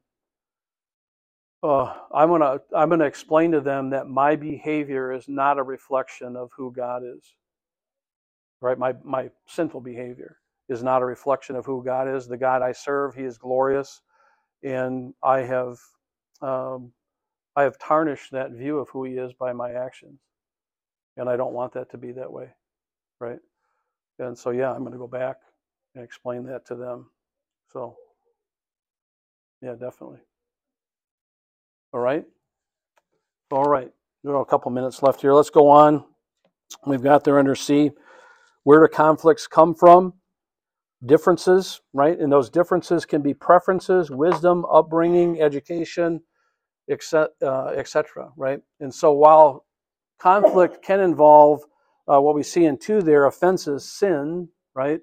uh, 1.62 1.94
I'm 2.14 2.30
gonna 2.30 2.60
I'm 2.74 2.90
gonna 2.90 3.06
explain 3.06 3.52
to 3.52 3.60
them 3.62 3.90
that 3.90 4.08
my 4.08 4.36
behavior 4.36 5.12
is 5.12 5.28
not 5.28 5.58
a 5.58 5.64
reflection 5.64 6.36
of 6.38 6.52
who 6.56 6.72
God 6.72 7.04
is. 7.04 7.36
Right, 8.62 8.78
my 8.78 8.94
my 9.04 9.30
sinful 9.48 9.82
behavior 9.82 10.38
is 10.68 10.82
not 10.82 11.02
a 11.02 11.06
reflection 11.06 11.56
of 11.56 11.66
who 11.66 11.84
God 11.84 12.08
is. 12.08 12.28
The 12.28 12.38
God 12.38 12.62
I 12.62 12.72
serve, 12.72 13.14
He 13.14 13.24
is 13.24 13.38
glorious, 13.38 14.02
and 14.64 15.14
I 15.22 15.40
have 15.40 15.78
um, 16.44 16.92
I 17.56 17.62
have 17.64 17.78
tarnished 17.78 18.32
that 18.32 18.52
view 18.52 18.78
of 18.78 18.88
who 18.90 19.04
He 19.04 19.14
is 19.14 19.32
by 19.34 19.52
my 19.52 19.72
actions, 19.72 20.20
and 21.16 21.28
I 21.28 21.36
don't 21.36 21.54
want 21.54 21.74
that 21.74 21.90
to 21.92 21.98
be 21.98 22.12
that 22.12 22.32
way, 22.32 22.48
right? 23.20 23.38
And 24.18 24.38
so 24.38 24.50
yeah, 24.50 24.72
I'm 24.72 24.80
going 24.80 24.92
to 24.92 24.98
go 24.98 25.08
back 25.08 25.36
and 25.94 26.04
explain 26.04 26.44
that 26.46 26.66
to 26.66 26.76
them. 26.76 27.10
So 27.72 27.96
yeah, 29.62 29.72
definitely. 29.74 30.20
All 31.92 32.00
right. 32.00 32.24
All 33.50 33.64
right. 33.64 33.90
We 34.22 34.28
have 34.28 34.36
got 34.36 34.40
a 34.42 34.46
couple 34.46 34.70
minutes 34.72 35.02
left 35.02 35.20
here. 35.20 35.32
Let's 35.34 35.50
go 35.50 35.68
on. 35.68 36.04
We've 36.86 37.02
got 37.02 37.24
there 37.24 37.38
under 37.38 37.54
C. 37.54 37.92
Where 38.64 38.86
do 38.86 38.92
conflicts 38.92 39.46
come 39.46 39.74
from? 39.74 40.14
Differences, 41.06 41.80
right? 41.92 42.18
And 42.18 42.32
those 42.32 42.50
differences 42.50 43.06
can 43.06 43.22
be 43.22 43.34
preferences, 43.34 44.10
wisdom, 44.10 44.64
upbringing, 44.72 45.40
education, 45.40 46.22
etc., 46.88 47.28
uh, 47.42 47.66
etc., 47.68 48.30
right? 48.36 48.60
And 48.80 48.94
so 48.94 49.12
while 49.12 49.64
conflict 50.20 50.82
can 50.82 51.00
involve 51.00 51.62
uh, 52.06 52.20
what 52.20 52.34
we 52.34 52.42
see 52.42 52.64
in 52.64 52.78
two 52.78 53.02
there, 53.02 53.26
offenses, 53.26 53.90
sin, 53.90 54.48
right? 54.74 55.00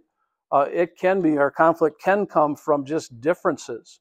Uh, 0.52 0.68
it 0.72 0.98
can 0.98 1.22
be, 1.22 1.38
our 1.38 1.52
conflict 1.52 2.02
can 2.02 2.26
come 2.26 2.56
from 2.56 2.86
just 2.86 3.22
differences. 3.22 4.00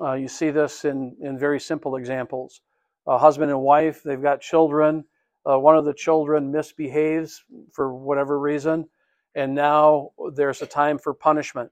Uh, 0.00 0.12
you 0.12 0.28
see 0.28 0.50
this 0.50 0.84
in, 0.84 1.16
in 1.20 1.38
very 1.38 1.58
simple 1.60 1.96
examples. 1.96 2.60
A 3.06 3.18
husband 3.18 3.50
and 3.50 3.60
wife, 3.60 4.02
they've 4.02 4.22
got 4.22 4.40
children. 4.40 5.04
Uh, 5.44 5.58
one 5.58 5.76
of 5.76 5.84
the 5.84 5.94
children 5.94 6.52
misbehaves 6.52 7.42
for 7.72 7.94
whatever 7.94 8.38
reason, 8.38 8.88
and 9.34 9.54
now 9.54 10.10
there's 10.34 10.60
a 10.60 10.66
time 10.66 10.98
for 10.98 11.14
punishment. 11.14 11.70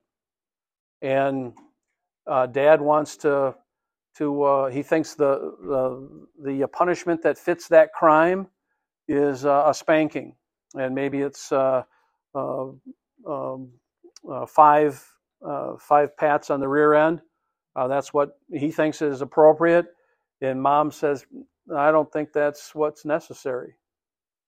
And 1.03 1.53
uh, 2.27 2.47
dad 2.47 2.81
wants 2.81 3.19
to, 3.19 3.55
to 4.19 4.43
uh, 4.45 4.71
he 4.71 4.83
thinks 4.83 5.15
the, 5.15 5.55
the, 5.63 6.61
the 6.61 6.69
punishment 6.69 7.23
that 7.23 7.39
fits 7.39 7.69
that 7.69 7.93
crime 7.93 8.49
is 9.09 9.45
uh, 9.45 9.65
a 9.67 9.75
spanking, 9.75 10.35
and 10.75 10.95
maybe 10.95 11.21
it's 11.21 11.53
uh, 11.53 11.83
uh, 12.35 12.67
um, 13.29 13.71
uh, 14.31 14.47
five 14.47 15.05
uh, 15.47 15.75
five 15.79 16.17
pats 16.17 16.51
on 16.51 16.61
the 16.61 16.69
rear 16.69 16.95
end. 16.95 17.21
Uh, 17.77 17.89
that's 17.89 18.13
what 18.15 18.39
he 18.53 18.71
thinks 18.71 19.03
is 19.03 19.23
appropriate, 19.23 19.87
and 20.43 20.63
mom 20.63 20.91
says, 20.91 21.25
"I 21.75 21.91
don't 21.93 22.13
think 22.13 22.33
that's 22.33 22.75
what's 22.75 23.05
necessary," 23.05 23.77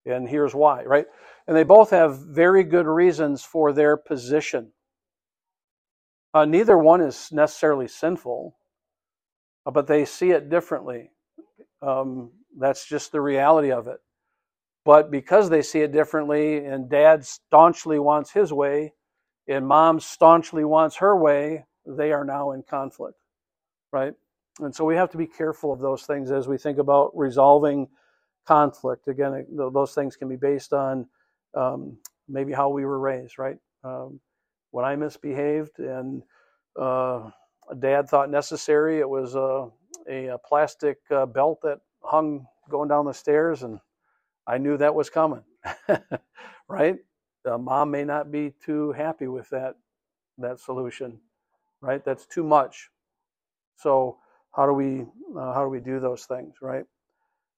and 0.06 0.28
here's 0.28 0.54
why. 0.54 0.84
Right, 0.84 1.06
and 1.46 1.56
they 1.56 1.64
both 1.64 1.90
have 1.90 2.18
very 2.18 2.64
good 2.64 2.86
reasons 2.86 3.44
for 3.44 3.72
their 3.72 3.96
position. 3.96 4.72
Uh, 6.34 6.44
neither 6.44 6.78
one 6.78 7.00
is 7.00 7.30
necessarily 7.32 7.88
sinful, 7.88 8.56
uh, 8.56 8.59
but 9.64 9.86
they 9.86 10.04
see 10.04 10.30
it 10.30 10.48
differently. 10.48 11.10
Um, 11.82 12.32
that's 12.58 12.86
just 12.86 13.12
the 13.12 13.20
reality 13.20 13.72
of 13.72 13.86
it. 13.88 13.98
But 14.84 15.10
because 15.10 15.50
they 15.50 15.62
see 15.62 15.80
it 15.80 15.92
differently, 15.92 16.64
and 16.64 16.88
dad 16.88 17.24
staunchly 17.24 17.98
wants 17.98 18.32
his 18.32 18.52
way, 18.52 18.94
and 19.46 19.66
mom 19.66 20.00
staunchly 20.00 20.64
wants 20.64 20.96
her 20.96 21.16
way, 21.16 21.64
they 21.86 22.12
are 22.12 22.24
now 22.24 22.52
in 22.52 22.62
conflict, 22.62 23.18
right? 23.92 24.14
And 24.60 24.74
so 24.74 24.84
we 24.84 24.96
have 24.96 25.10
to 25.10 25.18
be 25.18 25.26
careful 25.26 25.72
of 25.72 25.80
those 25.80 26.04
things 26.04 26.30
as 26.30 26.48
we 26.48 26.58
think 26.58 26.78
about 26.78 27.16
resolving 27.16 27.88
conflict. 28.46 29.08
Again, 29.08 29.46
those 29.50 29.94
things 29.94 30.16
can 30.16 30.28
be 30.28 30.36
based 30.36 30.72
on 30.72 31.06
um, 31.54 31.98
maybe 32.28 32.52
how 32.52 32.68
we 32.68 32.84
were 32.84 32.98
raised, 32.98 33.38
right? 33.38 33.56
Um, 33.84 34.20
when 34.70 34.84
I 34.84 34.96
misbehaved 34.96 35.78
and 35.78 36.22
uh, 36.80 37.30
dad 37.78 38.08
thought 38.08 38.30
necessary, 38.30 39.00
it 39.00 39.08
was 39.08 39.34
a, 39.34 39.68
a, 40.08 40.38
plastic 40.38 40.98
uh, 41.10 41.26
belt 41.26 41.60
that 41.62 41.80
hung 42.02 42.46
going 42.68 42.88
down 42.88 43.04
the 43.06 43.14
stairs, 43.14 43.62
and 43.62 43.78
I 44.46 44.58
knew 44.58 44.76
that 44.76 44.94
was 44.94 45.10
coming, 45.10 45.44
right? 46.68 46.96
Uh, 47.44 47.58
mom 47.58 47.90
may 47.90 48.04
not 48.04 48.30
be 48.30 48.52
too 48.64 48.92
happy 48.92 49.26
with 49.28 49.48
that 49.50 49.76
that 50.38 50.60
solution, 50.60 51.20
right? 51.80 52.04
That's 52.04 52.26
too 52.26 52.44
much. 52.44 52.90
So 53.76 54.18
how 54.54 54.66
do 54.66 54.72
we 54.72 55.02
uh, 55.38 55.54
how 55.54 55.64
do 55.64 55.70
we 55.70 55.80
do 55.80 56.00
those 56.00 56.24
things, 56.24 56.56
right? 56.62 56.84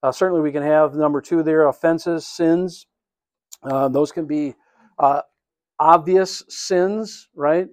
Uh, 0.02 0.12
certainly, 0.12 0.42
we 0.42 0.52
can 0.52 0.62
have 0.62 0.94
number 0.94 1.20
two 1.20 1.42
there 1.42 1.68
offenses, 1.68 2.26
sins. 2.26 2.86
Uh, 3.62 3.88
those 3.88 4.12
can 4.12 4.26
be 4.26 4.54
uh, 4.98 5.22
obvious 5.78 6.42
sins, 6.48 7.28
right? 7.34 7.68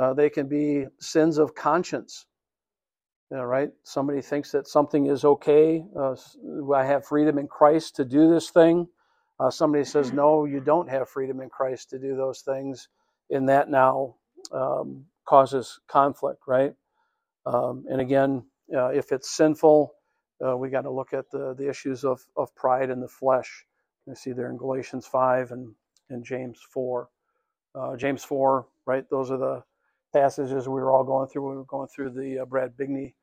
Uh, 0.00 0.14
they 0.14 0.30
can 0.30 0.48
be 0.48 0.86
sins 1.00 1.38
of 1.38 1.54
conscience. 1.54 2.26
right? 3.46 3.70
somebody 3.84 4.22
thinks 4.22 4.52
that 4.52 4.68
something 4.68 5.06
is 5.08 5.24
okay. 5.24 5.84
Uh, 5.98 6.16
I 6.74 6.84
have 6.86 7.06
freedom 7.06 7.38
in 7.38 7.48
Christ 7.48 7.96
to 7.98 8.06
do 8.06 8.30
this 8.32 8.50
thing. 8.50 8.88
Uh, 9.40 9.50
somebody 9.50 9.84
says, 9.84 10.12
no, 10.14 10.46
you 10.46 10.60
don't 10.60 10.90
have 10.90 11.10
freedom 11.10 11.40
in 11.42 11.50
Christ 11.50 11.90
to 11.90 12.00
do 12.00 12.16
those 12.16 12.42
things. 12.42 12.88
And 13.30 13.48
that 13.50 13.70
now 13.70 14.16
um, 14.52 15.06
causes 15.26 15.80
conflict, 15.88 16.42
right? 16.48 16.74
Um, 17.46 17.84
and 17.90 18.00
again, 18.00 18.44
uh, 18.76 18.88
if 18.88 19.12
it's 19.12 19.30
sinful, 19.30 19.94
uh, 20.46 20.56
we 20.56 20.70
got 20.70 20.82
to 20.82 20.90
look 20.90 21.12
at 21.12 21.30
the, 21.30 21.54
the 21.58 21.68
issues 21.68 22.04
of, 22.04 22.20
of 22.36 22.54
pride 22.54 22.90
in 22.90 23.00
the 23.00 23.08
flesh. 23.08 23.64
You 24.06 24.14
see 24.14 24.32
there 24.32 24.50
in 24.50 24.56
Galatians 24.56 25.06
5 25.06 25.52
and, 25.52 25.74
and 26.10 26.24
James 26.24 26.60
4. 26.72 27.08
Uh, 27.74 27.96
James 27.96 28.24
4, 28.24 28.66
right? 28.86 29.04
Those 29.10 29.30
are 29.30 29.38
the 29.38 29.64
passages 30.12 30.68
we 30.68 30.80
were 30.80 30.92
all 30.92 31.04
going 31.04 31.28
through. 31.28 31.48
We 31.50 31.56
were 31.56 31.64
going 31.64 31.88
through 31.88 32.10
the 32.10 32.40
uh, 32.40 32.44
Brad 32.44 32.76
Bigney 32.76 33.14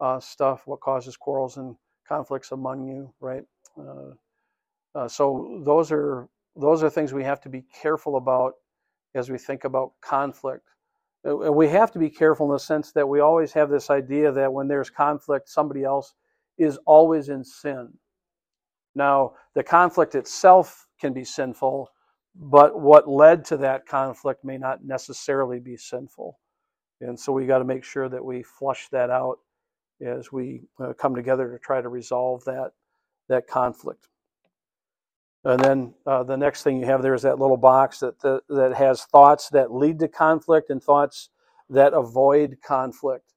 uh, 0.00 0.20
stuff, 0.20 0.62
what 0.66 0.80
causes 0.80 1.16
quarrels 1.16 1.56
and 1.56 1.76
conflicts 2.06 2.52
among 2.52 2.86
you, 2.86 3.12
right? 3.20 3.44
Uh, 3.78 4.12
uh, 4.94 5.08
so 5.08 5.62
those 5.64 5.90
are 5.92 6.28
those 6.56 6.82
are 6.82 6.90
things 6.90 7.12
we 7.12 7.24
have 7.24 7.40
to 7.42 7.48
be 7.48 7.64
careful 7.82 8.16
about 8.16 8.54
as 9.14 9.30
we 9.30 9.38
think 9.38 9.64
about 9.64 9.92
conflict. 10.00 10.68
We 11.24 11.68
have 11.68 11.90
to 11.92 11.98
be 11.98 12.10
careful 12.10 12.46
in 12.46 12.52
the 12.52 12.58
sense 12.58 12.92
that 12.92 13.08
we 13.08 13.20
always 13.20 13.52
have 13.54 13.70
this 13.70 13.90
idea 13.90 14.30
that 14.32 14.52
when 14.52 14.68
there's 14.68 14.90
conflict, 14.90 15.48
somebody 15.48 15.82
else 15.82 16.14
is 16.58 16.78
always 16.86 17.28
in 17.30 17.42
sin. 17.42 17.92
Now, 18.94 19.32
the 19.54 19.62
conflict 19.62 20.14
itself 20.14 20.86
can 21.00 21.12
be 21.12 21.24
sinful, 21.24 21.88
but 22.34 22.80
what 22.80 23.08
led 23.08 23.44
to 23.46 23.56
that 23.58 23.86
conflict 23.86 24.44
may 24.44 24.58
not 24.58 24.84
necessarily 24.84 25.60
be 25.60 25.76
sinful. 25.76 26.38
And 27.00 27.18
so 27.18 27.32
we 27.32 27.46
got 27.46 27.58
to 27.58 27.64
make 27.64 27.84
sure 27.84 28.08
that 28.08 28.24
we 28.24 28.42
flush 28.42 28.88
that 28.90 29.10
out 29.10 29.38
as 30.04 30.32
we 30.32 30.62
uh, 30.82 30.92
come 30.94 31.14
together 31.14 31.50
to 31.50 31.58
try 31.58 31.80
to 31.80 31.88
resolve 31.88 32.44
that 32.44 32.72
that 33.28 33.46
conflict. 33.46 34.08
And 35.44 35.60
then 35.60 35.94
uh, 36.06 36.22
the 36.22 36.36
next 36.36 36.62
thing 36.62 36.78
you 36.78 36.86
have 36.86 37.02
there 37.02 37.14
is 37.14 37.22
that 37.22 37.38
little 37.38 37.56
box 37.56 38.00
that 38.00 38.20
that, 38.20 38.42
that 38.48 38.74
has 38.74 39.04
thoughts 39.04 39.48
that 39.50 39.72
lead 39.72 39.98
to 40.00 40.08
conflict 40.08 40.70
and 40.70 40.82
thoughts 40.82 41.30
that 41.70 41.92
avoid 41.92 42.58
conflict. 42.66 43.32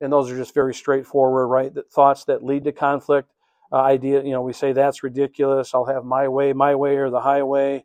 And 0.00 0.12
those 0.12 0.30
are 0.30 0.36
just 0.36 0.54
very 0.54 0.74
straightforward, 0.74 1.48
right? 1.48 1.74
That 1.74 1.90
thoughts 1.90 2.24
that 2.24 2.44
lead 2.44 2.64
to 2.64 2.72
conflict. 2.72 3.30
Uh, 3.72 3.82
idea, 3.82 4.22
you 4.22 4.30
know, 4.30 4.40
we 4.40 4.52
say 4.52 4.72
that's 4.72 5.02
ridiculous. 5.02 5.74
I'll 5.74 5.84
have 5.84 6.04
my 6.04 6.28
way, 6.28 6.52
my 6.52 6.74
way, 6.74 6.96
or 6.96 7.10
the 7.10 7.20
highway. 7.20 7.84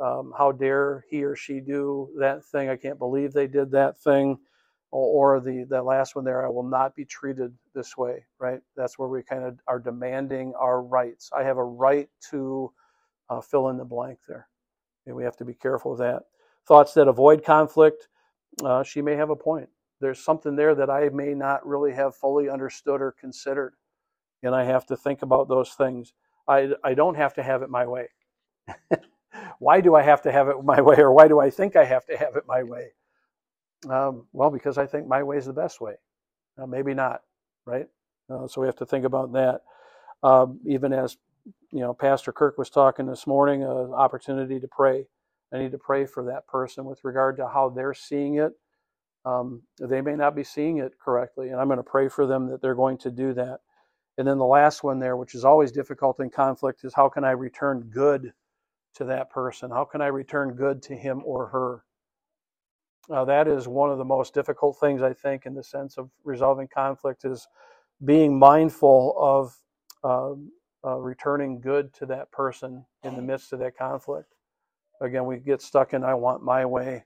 Um, 0.00 0.32
how 0.36 0.52
dare 0.52 1.04
he 1.08 1.24
or 1.24 1.36
she 1.36 1.60
do 1.60 2.10
that 2.18 2.44
thing? 2.44 2.68
I 2.68 2.76
can't 2.76 2.98
believe 2.98 3.32
they 3.32 3.46
did 3.46 3.70
that 3.72 3.98
thing. 3.98 4.38
Or, 4.90 5.36
or 5.36 5.40
the 5.40 5.64
that 5.70 5.84
last 5.84 6.16
one 6.16 6.24
there, 6.24 6.44
I 6.44 6.50
will 6.50 6.62
not 6.62 6.94
be 6.94 7.04
treated 7.04 7.54
this 7.74 7.96
way. 7.96 8.24
Right? 8.38 8.60
That's 8.76 8.98
where 8.98 9.08
we 9.08 9.22
kind 9.22 9.44
of 9.44 9.58
are 9.68 9.78
demanding 9.80 10.54
our 10.58 10.82
rights. 10.82 11.30
I 11.36 11.44
have 11.44 11.58
a 11.58 11.64
right 11.64 12.08
to 12.30 12.72
uh, 13.30 13.40
fill 13.40 13.68
in 13.68 13.78
the 13.78 13.84
blank 13.84 14.18
there. 14.28 14.48
And 15.06 15.16
we 15.16 15.24
have 15.24 15.36
to 15.38 15.44
be 15.44 15.54
careful 15.54 15.92
of 15.92 15.98
that. 15.98 16.22
Thoughts 16.66 16.94
that 16.94 17.08
avoid 17.08 17.44
conflict. 17.44 18.08
Uh, 18.62 18.82
she 18.82 19.02
may 19.02 19.14
have 19.16 19.30
a 19.30 19.36
point. 19.36 19.68
There's 20.00 20.22
something 20.22 20.56
there 20.56 20.74
that 20.74 20.90
I 20.90 21.08
may 21.10 21.34
not 21.34 21.66
really 21.66 21.92
have 21.92 22.14
fully 22.16 22.48
understood 22.48 23.00
or 23.00 23.12
considered, 23.12 23.74
and 24.42 24.54
I 24.54 24.64
have 24.64 24.84
to 24.86 24.96
think 24.96 25.22
about 25.22 25.48
those 25.48 25.70
things. 25.74 26.12
I 26.48 26.72
I 26.84 26.94
don't 26.94 27.14
have 27.14 27.34
to 27.34 27.42
have 27.42 27.62
it 27.62 27.70
my 27.70 27.86
way. 27.86 28.08
why 29.58 29.80
do 29.80 29.94
I 29.94 30.02
have 30.02 30.22
to 30.22 30.32
have 30.32 30.48
it 30.48 30.62
my 30.64 30.80
way, 30.80 30.96
or 30.98 31.12
why 31.12 31.28
do 31.28 31.40
I 31.40 31.50
think 31.50 31.76
I 31.76 31.84
have 31.84 32.04
to 32.06 32.16
have 32.16 32.36
it 32.36 32.44
my 32.46 32.62
way? 32.62 32.92
Um, 33.88 34.26
well, 34.32 34.50
because 34.50 34.78
I 34.78 34.86
think 34.86 35.06
my 35.06 35.22
way 35.22 35.38
is 35.38 35.46
the 35.46 35.52
best 35.52 35.80
way. 35.80 35.94
Uh, 36.58 36.66
maybe 36.66 36.94
not, 36.94 37.22
right? 37.66 37.88
Uh, 38.30 38.46
so 38.46 38.60
we 38.60 38.68
have 38.68 38.76
to 38.76 38.86
think 38.86 39.04
about 39.04 39.32
that. 39.32 39.62
Um, 40.22 40.60
even 40.66 40.92
as 40.92 41.16
you 41.72 41.80
know, 41.80 41.94
Pastor 41.94 42.32
Kirk 42.32 42.58
was 42.58 42.70
talking 42.70 43.06
this 43.06 43.26
morning, 43.26 43.62
an 43.62 43.70
uh, 43.70 43.90
opportunity 43.92 44.60
to 44.60 44.68
pray. 44.68 45.06
I 45.52 45.58
need 45.58 45.72
to 45.72 45.78
pray 45.78 46.06
for 46.06 46.24
that 46.26 46.46
person 46.46 46.84
with 46.84 47.04
regard 47.04 47.36
to 47.38 47.48
how 47.48 47.70
they're 47.70 47.94
seeing 47.94 48.36
it. 48.36 48.52
Um, 49.24 49.62
they 49.80 50.00
may 50.00 50.14
not 50.16 50.34
be 50.34 50.44
seeing 50.44 50.78
it 50.78 50.94
correctly, 51.02 51.50
and 51.50 51.60
I'm 51.60 51.68
going 51.68 51.78
to 51.78 51.82
pray 51.84 52.08
for 52.08 52.26
them 52.26 52.48
that 52.50 52.62
they're 52.62 52.74
going 52.74 52.98
to 52.98 53.10
do 53.10 53.34
that. 53.34 53.60
And 54.18 54.26
then 54.28 54.38
the 54.38 54.44
last 54.44 54.84
one 54.84 54.98
there, 54.98 55.16
which 55.16 55.34
is 55.34 55.44
always 55.44 55.72
difficult 55.72 56.20
in 56.20 56.30
conflict, 56.30 56.84
is 56.84 56.94
how 56.94 57.08
can 57.08 57.24
I 57.24 57.32
return 57.32 57.90
good 57.92 58.32
to 58.94 59.04
that 59.04 59.30
person? 59.30 59.70
How 59.70 59.84
can 59.84 60.00
I 60.00 60.06
return 60.06 60.54
good 60.54 60.82
to 60.84 60.96
him 60.96 61.22
or 61.24 61.46
her? 61.48 61.84
Uh, 63.10 63.24
that 63.24 63.48
is 63.48 63.66
one 63.66 63.90
of 63.90 63.98
the 63.98 64.04
most 64.04 64.32
difficult 64.34 64.78
things 64.78 65.02
I 65.02 65.12
think 65.12 65.46
in 65.46 65.54
the 65.54 65.64
sense 65.64 65.98
of 65.98 66.10
resolving 66.24 66.68
conflict 66.68 67.24
is 67.24 67.48
being 68.04 68.38
mindful 68.38 69.14
of 69.18 69.56
uh, 70.04 70.34
uh, 70.88 70.96
returning 70.96 71.60
good 71.60 71.92
to 71.94 72.06
that 72.06 72.30
person 72.32 72.84
in 73.04 73.14
the 73.16 73.22
midst 73.22 73.52
of 73.52 73.58
that 73.60 73.76
conflict. 73.76 74.34
Again, 75.00 75.26
we 75.26 75.38
get 75.38 75.62
stuck 75.62 75.94
in 75.94 76.04
I 76.04 76.14
want 76.14 76.42
my 76.44 76.64
way, 76.64 77.04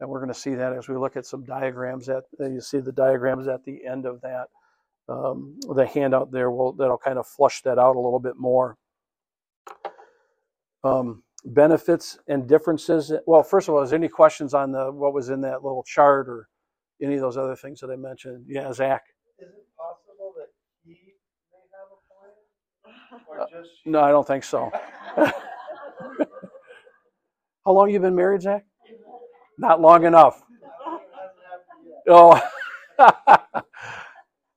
and 0.00 0.08
we're 0.08 0.20
going 0.20 0.32
to 0.32 0.38
see 0.38 0.54
that 0.54 0.72
as 0.72 0.88
we 0.88 0.96
look 0.96 1.16
at 1.16 1.26
some 1.26 1.44
diagrams. 1.44 2.08
At 2.08 2.24
you 2.38 2.60
see 2.60 2.80
the 2.80 2.92
diagrams 2.92 3.48
at 3.48 3.64
the 3.64 3.84
end 3.86 4.06
of 4.06 4.20
that. 4.22 4.48
Um, 5.08 5.58
the 5.74 5.86
handout 5.86 6.32
there 6.32 6.50
will 6.50 6.72
that'll 6.72 6.96
kind 6.96 7.18
of 7.18 7.26
flush 7.26 7.60
that 7.62 7.78
out 7.78 7.96
a 7.96 8.00
little 8.00 8.20
bit 8.20 8.36
more. 8.38 8.78
Um, 10.82 11.23
benefits 11.44 12.18
and 12.28 12.48
differences. 12.48 13.12
Well, 13.26 13.42
first 13.42 13.68
of 13.68 13.74
all, 13.74 13.82
is 13.82 13.90
there 13.90 13.98
any 13.98 14.08
questions 14.08 14.54
on 14.54 14.72
the 14.72 14.90
what 14.90 15.12
was 15.12 15.28
in 15.28 15.40
that 15.42 15.62
little 15.62 15.82
chart 15.82 16.28
or 16.28 16.48
any 17.02 17.14
of 17.14 17.20
those 17.20 17.36
other 17.36 17.56
things 17.56 17.80
that 17.80 17.90
I 17.90 17.96
mentioned? 17.96 18.46
Yeah, 18.48 18.72
Zach. 18.72 19.02
Is 19.38 19.48
it 19.48 19.66
possible 19.76 20.32
that 20.38 20.48
he 20.84 20.92
may 21.52 21.66
have 21.72 21.88
a 21.92 21.98
point? 23.18 23.28
Or 23.28 23.46
just 23.62 23.70
she? 23.82 23.90
No, 23.90 24.00
I 24.00 24.10
don't 24.10 24.26
think 24.26 24.44
so. 24.44 24.70
How 27.64 27.72
long 27.72 27.90
you 27.90 28.00
been 28.00 28.14
married, 28.14 28.42
Zach? 28.42 28.64
Not 29.58 29.80
long 29.80 30.04
enough. 30.04 30.42
Oh, 32.08 32.40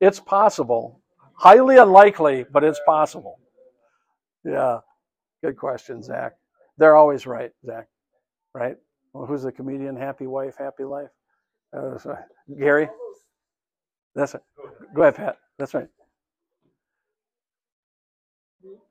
it's 0.02 0.20
possible. 0.20 1.02
Highly 1.36 1.78
unlikely, 1.78 2.46
but 2.52 2.64
it's 2.64 2.80
possible. 2.86 3.40
Yeah, 4.44 4.80
good 5.44 5.56
question, 5.56 6.02
Zach. 6.04 6.34
They're 6.78 6.95
always 6.95 7.25
right, 7.28 7.51
Zach. 7.65 7.88
Right? 8.53 8.78
Well, 9.13 9.25
who's 9.25 9.43
the 9.43 9.51
comedian? 9.51 9.95
Happy 9.95 10.28
wife, 10.28 10.55
happy 10.57 10.84
life. 10.84 11.09
Uh, 11.75 11.97
sorry. 11.97 12.23
Gary. 12.59 12.89
That's 14.15 14.36
it. 14.36 14.41
Go 14.95 15.01
ahead, 15.03 15.15
Pat. 15.15 15.38
That's 15.59 15.73
right. 15.73 15.88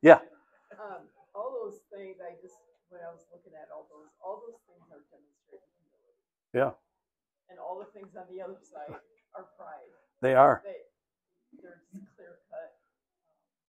Yeah. 0.03 0.21
um, 0.79 1.09
all 1.35 1.51
those 1.53 1.81
things, 1.93 2.17
I 2.23 2.35
just, 2.41 2.55
when 2.89 3.03
I 3.03 3.11
was 3.11 3.27
looking 3.35 3.53
at 3.59 3.69
all 3.75 3.89
those, 3.91 4.09
all 4.23 4.41
those 4.47 4.61
things 4.71 4.85
are 4.95 5.03
demonstrating 5.11 5.69
humility. 5.83 6.17
Yeah, 6.55 6.73
And 7.51 7.59
all 7.59 7.79
the 7.79 7.91
things 7.93 8.15
on 8.17 8.25
the 8.31 8.41
other 8.41 8.61
side 8.63 8.89
are 9.35 9.47
pride. 9.59 9.91
they 10.23 10.35
are. 10.35 10.63
They, 10.65 10.87
they're 11.63 11.83
just 11.93 12.07
clear 12.17 12.39
cut. 12.49 12.77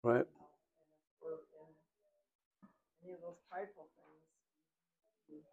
Right. 0.04 0.26
you 0.26 0.40
know, 0.40 0.50
And 0.82 0.90
if 1.04 1.14
we're 1.22 1.38
in 1.62 1.70
any 3.04 3.14
of 3.18 3.22
those 3.22 3.38
prideful 3.52 3.90
things, 4.00 4.24
we- 5.30 5.46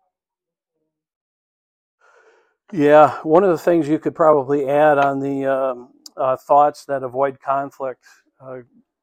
Yeah, 2.73 3.19
one 3.23 3.45
of 3.45 3.51
the 3.51 3.59
things 3.59 3.89
you 3.89 3.99
could 3.99 4.15
probably 4.15 4.69
add 4.69 4.99
on 4.99 5.21
the 5.21 5.47
um, 5.47 5.89
uh, 6.17 6.37
thoughts 6.37 6.85
that 6.87 7.03
avoid 7.03 7.41
conflict. 7.41 8.05
Uh, 8.41 8.59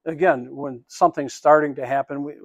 again, 0.06 0.56
when 0.56 0.84
something's 0.88 1.34
starting 1.34 1.76
to 1.76 1.86
happen, 1.86 2.24
we, 2.24 2.36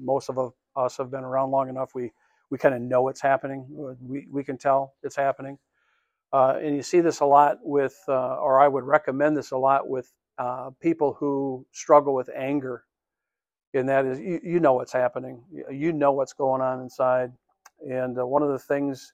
most 0.00 0.30
of 0.30 0.52
us 0.76 0.96
have 0.98 1.10
been 1.10 1.24
around 1.24 1.50
long 1.50 1.68
enough. 1.68 1.92
We 1.94 2.12
we 2.50 2.58
kind 2.58 2.74
of 2.76 2.82
know 2.82 3.08
it's 3.08 3.20
happening. 3.22 3.66
We 4.00 4.28
we 4.30 4.44
can 4.44 4.56
tell 4.56 4.94
it's 5.02 5.16
happening, 5.16 5.58
uh, 6.32 6.58
and 6.62 6.76
you 6.76 6.82
see 6.82 7.00
this 7.00 7.20
a 7.20 7.26
lot 7.26 7.58
with, 7.62 7.96
uh, 8.08 8.36
or 8.36 8.60
I 8.60 8.68
would 8.68 8.84
recommend 8.84 9.36
this 9.36 9.52
a 9.52 9.58
lot 9.58 9.88
with 9.88 10.12
uh, 10.38 10.70
people 10.80 11.14
who 11.20 11.66
struggle 11.72 12.14
with 12.14 12.30
anger. 12.36 12.84
And 13.74 13.88
that 13.88 14.06
is, 14.06 14.20
you, 14.20 14.40
you 14.42 14.60
know 14.60 14.74
what's 14.74 14.92
happening. 14.92 15.44
You- 15.52 15.66
know 15.92 16.12
what's 16.12 16.32
going 16.34 16.62
on 16.62 16.80
inside. 16.82 17.32
And 17.88 18.18
uh, 18.18 18.26
one 18.26 18.42
of 18.42 18.50
the 18.50 18.58
things 18.58 19.12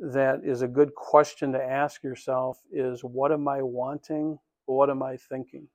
that 0.00 0.40
is 0.44 0.62
a 0.62 0.68
good 0.68 0.94
question 0.94 1.52
to 1.52 1.62
ask 1.62 2.02
yourself 2.02 2.58
is 2.72 3.02
what 3.02 3.32
am 3.32 3.46
I 3.48 3.62
wanting? 3.62 4.38
What 4.66 4.90
am 4.90 5.02
I 5.02 5.16
thinking? 5.16 5.68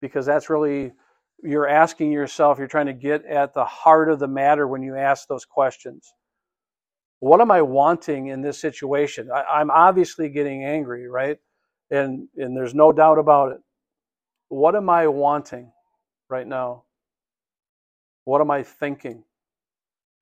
Because 0.00 0.24
that's 0.24 0.48
really, 0.48 0.92
you're 1.42 1.68
asking 1.68 2.10
yourself, 2.12 2.58
you're 2.58 2.66
trying 2.66 2.86
to 2.86 2.94
get 2.94 3.24
at 3.26 3.52
the 3.52 3.64
heart 3.64 4.10
of 4.10 4.18
the 4.18 4.28
matter 4.28 4.66
when 4.66 4.82
you 4.82 4.96
ask 4.96 5.28
those 5.28 5.44
questions. 5.44 6.14
What 7.20 7.40
am 7.40 7.50
I 7.50 7.62
wanting 7.62 8.28
in 8.28 8.40
this 8.40 8.60
situation? 8.60 9.30
I, 9.34 9.42
I'm 9.44 9.70
obviously 9.70 10.28
getting 10.28 10.64
angry, 10.64 11.08
right? 11.08 11.38
And, 11.90 12.28
and 12.36 12.56
there's 12.56 12.74
no 12.74 12.92
doubt 12.92 13.18
about 13.18 13.52
it. 13.52 13.58
What 14.48 14.74
am 14.74 14.88
I 14.88 15.06
wanting 15.06 15.70
right 16.30 16.46
now? 16.46 16.84
What 18.24 18.40
am 18.40 18.50
I 18.50 18.62
thinking? 18.62 19.24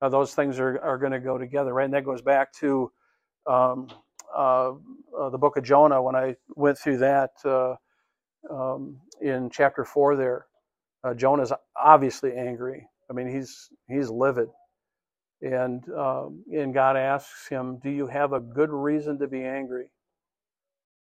Uh, 0.05 0.09
those 0.09 0.35
things 0.35 0.59
are, 0.59 0.79
are 0.81 0.99
going 0.99 1.11
to 1.11 1.19
go 1.19 1.35
together, 1.35 1.73
right? 1.73 1.85
And 1.85 1.93
that 1.95 2.05
goes 2.05 2.21
back 2.21 2.53
to 2.53 2.91
um, 3.47 3.87
uh, 4.35 4.73
uh, 5.19 5.29
the 5.31 5.37
book 5.37 5.57
of 5.57 5.63
Jonah 5.63 5.99
when 5.99 6.15
I 6.15 6.35
went 6.55 6.77
through 6.77 6.97
that 6.97 7.31
uh, 7.43 7.75
um, 8.51 8.97
in 9.19 9.49
chapter 9.49 9.83
four. 9.83 10.15
There, 10.15 10.45
uh, 11.03 11.15
Jonah's 11.15 11.51
obviously 11.75 12.33
angry. 12.35 12.87
I 13.09 13.13
mean, 13.13 13.27
he's 13.27 13.69
he's 13.87 14.11
livid, 14.11 14.49
and 15.41 15.83
um, 15.89 16.43
and 16.53 16.71
God 16.71 16.97
asks 16.97 17.47
him, 17.47 17.79
"Do 17.81 17.89
you 17.89 18.05
have 18.05 18.33
a 18.33 18.39
good 18.39 18.69
reason 18.69 19.17
to 19.19 19.27
be 19.27 19.43
angry?" 19.43 19.89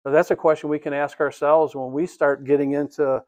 So 0.03 0.11
that's 0.11 0.31
a 0.31 0.37
question 0.37 0.69
we 0.69 0.79
can 0.79 0.93
ask 0.93 1.21
ourselves 1.21 1.75
when 1.75 1.93
we 1.93 2.07
start 2.07 2.45
getting 2.45 2.73
into 2.73 3.23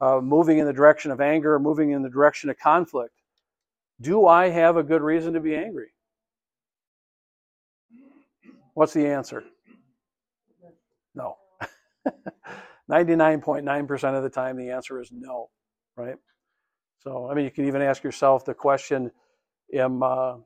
uh, 0.00 0.20
moving 0.22 0.58
in 0.58 0.66
the 0.66 0.72
direction 0.72 1.10
of 1.10 1.20
anger, 1.20 1.54
or 1.54 1.58
moving 1.58 1.90
in 1.90 2.02
the 2.02 2.10
direction 2.10 2.48
of 2.48 2.58
conflict. 2.58 3.14
Do 4.00 4.26
I 4.26 4.48
have 4.48 4.76
a 4.76 4.82
good 4.82 5.02
reason 5.02 5.34
to 5.34 5.40
be 5.40 5.56
angry? 5.56 5.88
What's 8.74 8.92
the 8.92 9.06
answer? 9.06 9.44
No. 11.14 11.36
99.9% 12.90 14.16
of 14.16 14.22
the 14.22 14.30
time, 14.30 14.56
the 14.56 14.70
answer 14.70 15.00
is 15.00 15.10
no, 15.12 15.48
right? 15.96 16.16
So, 17.00 17.30
I 17.30 17.34
mean, 17.34 17.44
you 17.44 17.50
can 17.50 17.66
even 17.66 17.82
ask 17.82 18.02
yourself 18.04 18.44
the 18.44 18.54
question 18.54 19.10
Am, 19.72 20.02
uh, 20.02 20.36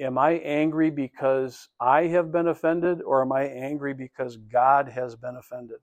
am 0.00 0.18
I 0.18 0.32
angry 0.32 0.90
because 0.90 1.68
I 1.80 2.04
have 2.08 2.32
been 2.32 2.48
offended, 2.48 3.02
or 3.02 3.22
am 3.22 3.32
I 3.32 3.44
angry 3.44 3.94
because 3.94 4.36
God 4.36 4.88
has 4.88 5.14
been 5.14 5.36
offended? 5.36 5.78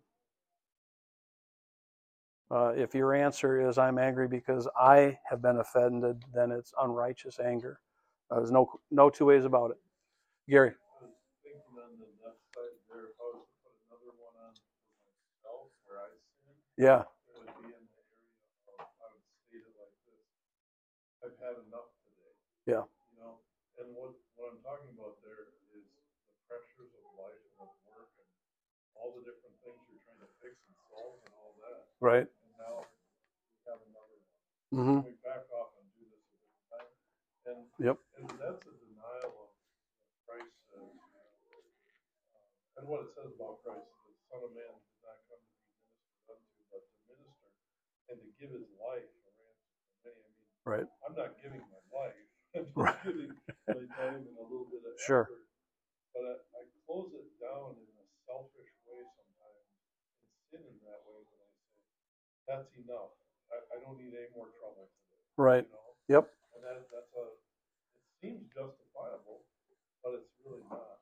Uh, 2.51 2.73
if 2.77 2.93
your 2.93 3.13
answer 3.13 3.67
is 3.67 3.77
I'm 3.77 3.97
angry 3.97 4.27
because 4.27 4.67
I 4.77 5.17
have 5.29 5.41
been 5.41 5.57
offended, 5.57 6.23
then 6.33 6.51
it's 6.51 6.73
unrighteous 6.81 7.39
anger. 7.39 7.79
Uh, 8.29 8.37
there's 8.37 8.51
no 8.51 8.69
no 8.91 9.09
two 9.09 9.25
ways 9.25 9.45
about 9.45 9.71
it. 9.71 9.77
Gary. 10.49 10.77
I 10.77 11.09
was 11.09 11.13
thinking 11.41 11.61
on 11.73 11.89
the 11.97 12.05
left 12.21 12.37
side 12.53 12.77
there, 12.85 13.09
if 13.09 13.17
I 13.17 13.27
was 13.33 13.49
to 13.49 13.55
put 13.65 13.73
another 13.89 14.13
one 14.21 14.37
on 14.45 14.53
for 14.53 15.09
myself 15.09 15.73
where 15.89 15.97
I 16.05 16.09
sin, 16.45 16.53
Yeah. 16.77 17.01
it 17.01 17.33
would 17.41 17.49
be 17.65 17.73
in 17.73 17.81
the 17.81 18.01
area 18.13 18.29
of, 18.77 18.85
I 19.01 19.07
would 19.09 19.25
state 19.49 19.65
it 19.65 19.73
like 19.73 19.95
this. 20.05 20.25
I've 21.25 21.37
had 21.41 21.57
enough 21.65 21.89
today. 22.05 22.33
Yeah. 22.69 22.85
You 23.09 23.17
know, 23.25 23.41
and 23.81 23.89
what, 23.97 24.13
what 24.37 24.53
I'm 24.53 24.61
talking 24.61 24.93
about 24.93 25.17
there 25.25 25.49
is 25.49 25.57
the 25.73 25.81
pressures 26.45 26.93
of 26.93 27.03
life 27.17 27.41
and 27.57 27.65
of 27.65 27.73
work 27.89 28.13
and 28.21 28.29
all 28.93 29.17
the 29.17 29.25
different 29.25 29.57
things 29.65 29.81
you're 29.89 30.01
trying 30.05 30.21
to 30.21 30.29
fix 30.45 30.61
and 30.69 30.77
solve 30.93 31.17
and 31.25 31.33
all 31.41 31.57
that. 31.65 31.84
Right. 32.01 32.27
And 32.27 32.51
now 32.59 32.85
we 32.85 33.01
have 33.69 33.81
another 33.89 34.17
one. 34.19 34.35
Mm-hmm. 34.75 34.99
We 35.07 35.15
back 35.25 35.45
off 35.55 35.73
and 35.79 35.87
do 35.97 36.03
this 36.09 36.23
a 36.29 36.35
different 36.37 36.67
time. 36.71 36.91
And, 37.47 37.59
Yep. 37.81 37.97
and 38.19 38.25
that's 38.39 38.63
a 38.67 38.73
denial 38.79 39.33
of 39.49 39.51
Christ 40.27 40.53
says, 40.73 40.83
uh, 40.83 41.63
and 42.79 42.85
what 42.89 43.05
it 43.07 43.11
says 43.15 43.31
about 43.35 43.63
Christ, 43.63 43.87
the 44.07 44.13
Son 44.31 44.41
of 44.43 44.51
Man 44.55 44.73
did 44.73 44.99
not 45.05 45.17
come 45.29 45.41
to 45.41 45.51
be 45.55 45.67
ministered 45.79 46.27
unto, 46.35 46.59
but 46.73 46.83
to 46.83 46.97
minister 47.11 47.49
and 48.11 48.17
to 48.21 48.27
give 48.41 48.51
his 48.53 48.67
life 48.81 49.05
a 49.07 49.29
ransom 49.39 49.75
for 49.85 49.95
many. 50.09 50.19
I 50.19 50.29
mean, 50.35 50.51
Right. 50.65 50.87
I'm 51.07 51.15
not 51.17 51.37
giving 51.41 51.63
my 51.71 51.83
life. 51.93 52.27
I'm 52.57 52.65
just 52.67 52.75
Right. 52.77 52.99
giving 53.03 53.33
my 53.71 53.83
time 53.95 54.21
and 54.27 54.37
a 54.39 54.45
little 54.45 54.67
bit 54.69 54.83
of 54.85 54.93
Sure. 55.01 55.27
effort. 55.29 55.45
But 56.13 56.23
I, 56.27 56.35
I 56.59 56.61
close 56.87 57.11
it 57.15 57.27
down 57.41 57.75
in 57.79 57.89
a 57.99 58.05
selfish 58.27 58.71
way 58.87 59.01
sometimes 59.15 59.67
and 59.79 59.89
sin 60.51 60.63
in 60.67 60.77
that 60.87 61.01
way 61.07 61.19
when 61.21 61.39
I 61.43 61.49
say, 61.51 61.71
that's 62.45 62.69
enough. 62.77 63.13
I, 63.49 63.61
I 63.73 63.77
don't 63.81 63.97
need 63.97 64.13
any 64.13 64.29
more 64.33 64.49
trouble 64.57 64.89
today. 64.89 65.21
Right. 65.37 65.65
You 65.65 66.17
know? 66.17 66.21
Yep. 66.21 66.23
And 66.55 66.61
that, 66.65 66.77
that's 66.93 67.13
a, 67.17 67.25
it 67.97 68.03
seems 68.21 68.45
justifiable, 68.53 69.45
but 70.05 70.21
it's 70.21 70.31
really 70.45 70.61
not. 70.69 71.01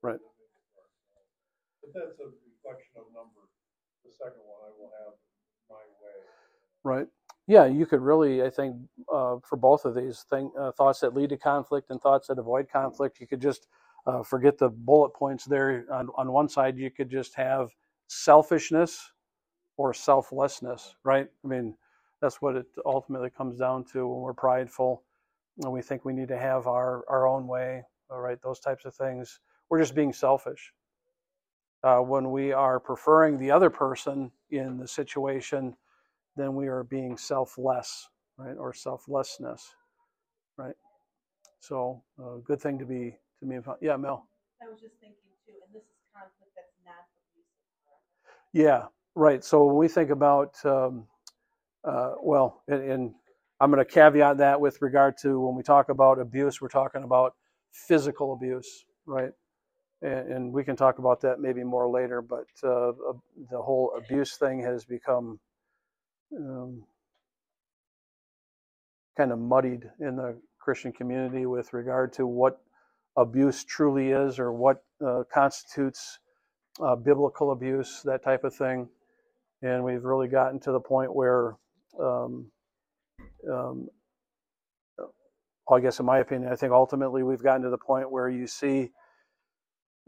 Right. 0.00 0.20
we're 0.20 0.38
living 0.38 0.62
for 0.72 0.84
ourselves. 0.84 1.32
But 1.82 1.90
that's 1.92 2.16
a 2.22 2.28
reflection 2.30 2.94
of 2.96 3.10
number. 3.10 3.44
The 4.06 4.14
second 4.14 4.46
one, 4.46 4.62
I 4.62 4.70
will 4.78 4.92
have 5.04 5.14
my 5.68 5.84
way. 6.00 6.16
Right. 6.84 7.08
Yeah, 7.48 7.64
you 7.64 7.86
could 7.86 8.00
really, 8.00 8.42
I 8.42 8.50
think, 8.50 8.76
uh, 9.12 9.36
for 9.42 9.56
both 9.56 9.84
of 9.84 9.94
these 9.94 10.24
thing, 10.28 10.52
uh, 10.58 10.70
thoughts 10.72 11.00
that 11.00 11.14
lead 11.14 11.30
to 11.30 11.36
conflict 11.36 11.90
and 11.90 12.00
thoughts 12.00 12.28
that 12.28 12.38
avoid 12.38 12.68
conflict, 12.70 13.20
you 13.20 13.26
could 13.26 13.40
just 13.40 13.68
uh, 14.06 14.22
forget 14.22 14.58
the 14.58 14.68
bullet 14.68 15.14
points 15.14 15.44
there. 15.44 15.86
On, 15.90 16.08
on 16.16 16.30
one 16.30 16.48
side, 16.48 16.76
you 16.76 16.90
could 16.90 17.10
just 17.10 17.34
have 17.34 17.70
selfishness 18.08 19.12
or 19.78 19.94
selflessness, 19.94 20.96
right? 21.04 21.28
I 21.44 21.48
mean, 21.48 21.76
that's 22.22 22.42
what 22.42 22.56
it 22.56 22.66
ultimately 22.86 23.30
comes 23.30 23.58
down 23.58 23.86
to 23.94 24.08
when 24.08 24.20
we're 24.20 24.34
prideful 24.34 25.04
and 25.62 25.72
we 25.72 25.82
think 25.82 26.04
we 26.04 26.14
need 26.14 26.28
to 26.28 26.38
have 26.38 26.66
our, 26.68 27.04
our 27.08 27.28
own 27.28 27.48
way, 27.48 27.84
all 28.10 28.20
right? 28.20 28.42
Those 28.42 28.60
types 28.60 28.86
of 28.86 28.94
things. 28.94 29.40
We're 29.70 29.80
just 29.80 29.96
being 29.96 30.12
selfish. 30.14 30.74
Uh, 31.84 32.00
when 32.00 32.32
we 32.32 32.52
are 32.52 32.80
preferring 32.80 33.38
the 33.38 33.52
other 33.52 33.70
person 33.70 34.32
in 34.50 34.78
the 34.78 34.88
situation, 34.88 35.76
then 36.36 36.54
we 36.54 36.68
are 36.68 36.84
being 36.84 37.16
selfless, 37.18 38.08
right, 38.38 38.56
or 38.58 38.74
selflessness, 38.74 39.74
right? 40.58 40.74
So, 41.60 42.02
uh, 42.22 42.36
good 42.44 42.60
thing 42.60 42.78
to 42.80 42.86
be 42.86 43.16
to 43.40 43.46
me. 43.46 43.58
Yeah, 43.80 43.96
Mel. 43.96 44.28
I 44.62 44.68
was 44.70 44.80
just 44.80 44.94
thinking 45.00 45.32
too, 45.46 45.54
and 45.64 45.74
this 45.74 45.84
is 45.84 45.98
conflict 46.14 46.52
that's 46.56 46.74
not 46.84 47.06
abusive. 47.32 47.46
Yeah, 48.52 48.86
right. 49.18 49.44
So 49.44 49.64
when 49.64 49.76
we 49.76 49.88
think 49.88 50.10
about, 50.10 50.54
um, 50.64 51.06
uh, 51.84 52.12
well, 52.22 52.62
and, 52.68 52.82
and 52.90 53.14
I'm 53.60 53.70
going 53.72 53.84
to 53.84 53.90
caveat 53.90 54.38
that 54.38 54.60
with 54.60 54.80
regard 54.80 55.16
to 55.22 55.40
when 55.40 55.56
we 55.56 55.64
talk 55.64 55.88
about 55.88 56.20
abuse, 56.20 56.60
we're 56.60 56.68
talking 56.68 57.02
about 57.02 57.34
physical 57.72 58.32
abuse, 58.32 58.84
right? 59.06 59.32
And, 60.02 60.32
and 60.32 60.52
we 60.52 60.64
can 60.64 60.76
talk 60.76 60.98
about 61.00 61.20
that 61.22 61.40
maybe 61.40 61.64
more 61.64 61.90
later. 61.90 62.22
But 62.22 62.46
uh, 62.62 62.90
uh, 62.90 63.12
the 63.50 63.60
whole 63.60 63.92
abuse 63.98 64.36
thing 64.36 64.62
has 64.62 64.84
become 64.84 65.40
um, 66.36 66.84
kind 69.16 69.32
of 69.32 69.40
muddied 69.40 69.90
in 70.00 70.16
the 70.16 70.38
Christian 70.60 70.92
community 70.92 71.46
with 71.46 71.72
regard 71.72 72.12
to 72.14 72.26
what 72.26 72.60
abuse 73.16 73.64
truly 73.64 74.10
is 74.12 74.38
or 74.38 74.52
what 74.52 74.84
uh, 75.04 75.24
constitutes 75.32 76.20
uh, 76.80 76.94
biblical 76.94 77.50
abuse, 77.50 78.02
that 78.04 78.22
type 78.22 78.44
of 78.44 78.54
thing. 78.54 78.88
And 79.62 79.84
we've 79.84 80.04
really 80.04 80.28
gotten 80.28 80.60
to 80.60 80.72
the 80.72 80.80
point 80.80 81.14
where, 81.14 81.56
um, 82.00 82.50
um, 83.52 83.88
I 85.70 85.80
guess, 85.80 86.00
in 86.00 86.06
my 86.06 86.18
opinion, 86.20 86.52
I 86.52 86.56
think 86.56 86.72
ultimately 86.72 87.22
we've 87.22 87.42
gotten 87.42 87.62
to 87.62 87.70
the 87.70 87.78
point 87.78 88.10
where 88.10 88.28
you 88.28 88.46
see 88.46 88.92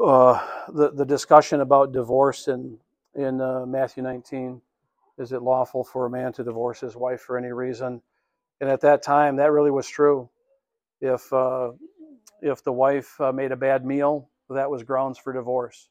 uh, 0.05 0.41
the 0.73 0.93
the 0.93 1.07
discussion 1.07 1.61
about 1.63 1.93
divorce 1.93 2.49
in 2.49 2.79
in 3.15 3.41
uh, 3.41 3.67
Matthew 3.67 4.03
19. 4.03 4.63
Is 5.19 5.33
it 5.33 5.43
lawful 5.43 5.85
for 5.85 6.07
a 6.07 6.11
man 6.11 6.33
to 6.35 6.45
divorce 6.45 6.81
his 6.81 6.97
wife 6.97 7.23
for 7.23 7.39
any 7.39 7.53
reason? 7.53 8.03
And 8.61 8.71
at 8.71 8.83
that 8.83 9.03
time, 9.03 9.37
that 9.37 9.53
really 9.53 9.71
was 9.73 9.89
true. 9.89 10.31
if 11.03 11.33
uh, 11.33 11.73
if 12.43 12.65
the 12.65 12.73
wife 12.73 13.21
uh, 13.21 13.33
made 13.33 13.53
a 13.53 13.57
bad 13.57 13.87
meal, 13.87 14.31
that 14.51 14.71
was 14.71 14.85
grounds 14.85 15.19
for 15.19 15.35
divorce. 15.35 15.90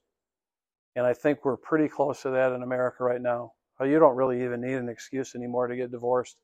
And 0.95 1.05
I 1.05 1.13
think 1.13 1.45
we're 1.45 1.57
pretty 1.57 1.87
close 1.87 2.21
to 2.23 2.31
that 2.31 2.51
in 2.51 2.63
America 2.63 3.03
right 3.03 3.21
now. 3.21 3.53
Uh, 3.79 3.85
You 3.85 3.99
don't 3.99 4.15
really 4.15 4.43
even 4.43 4.61
need 4.61 4.73
an 4.75 4.89
excuse 4.89 5.35
anymore 5.35 5.67
to 5.67 5.75
get 5.75 5.91
divorced. 5.91 6.37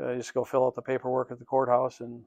Uh, 0.00 0.10
you 0.10 0.18
just 0.18 0.34
go 0.34 0.44
fill 0.44 0.66
out 0.66 0.74
the 0.74 0.82
paperwork 0.82 1.30
at 1.30 1.38
the 1.38 1.44
courthouse, 1.44 2.00
and 2.00 2.22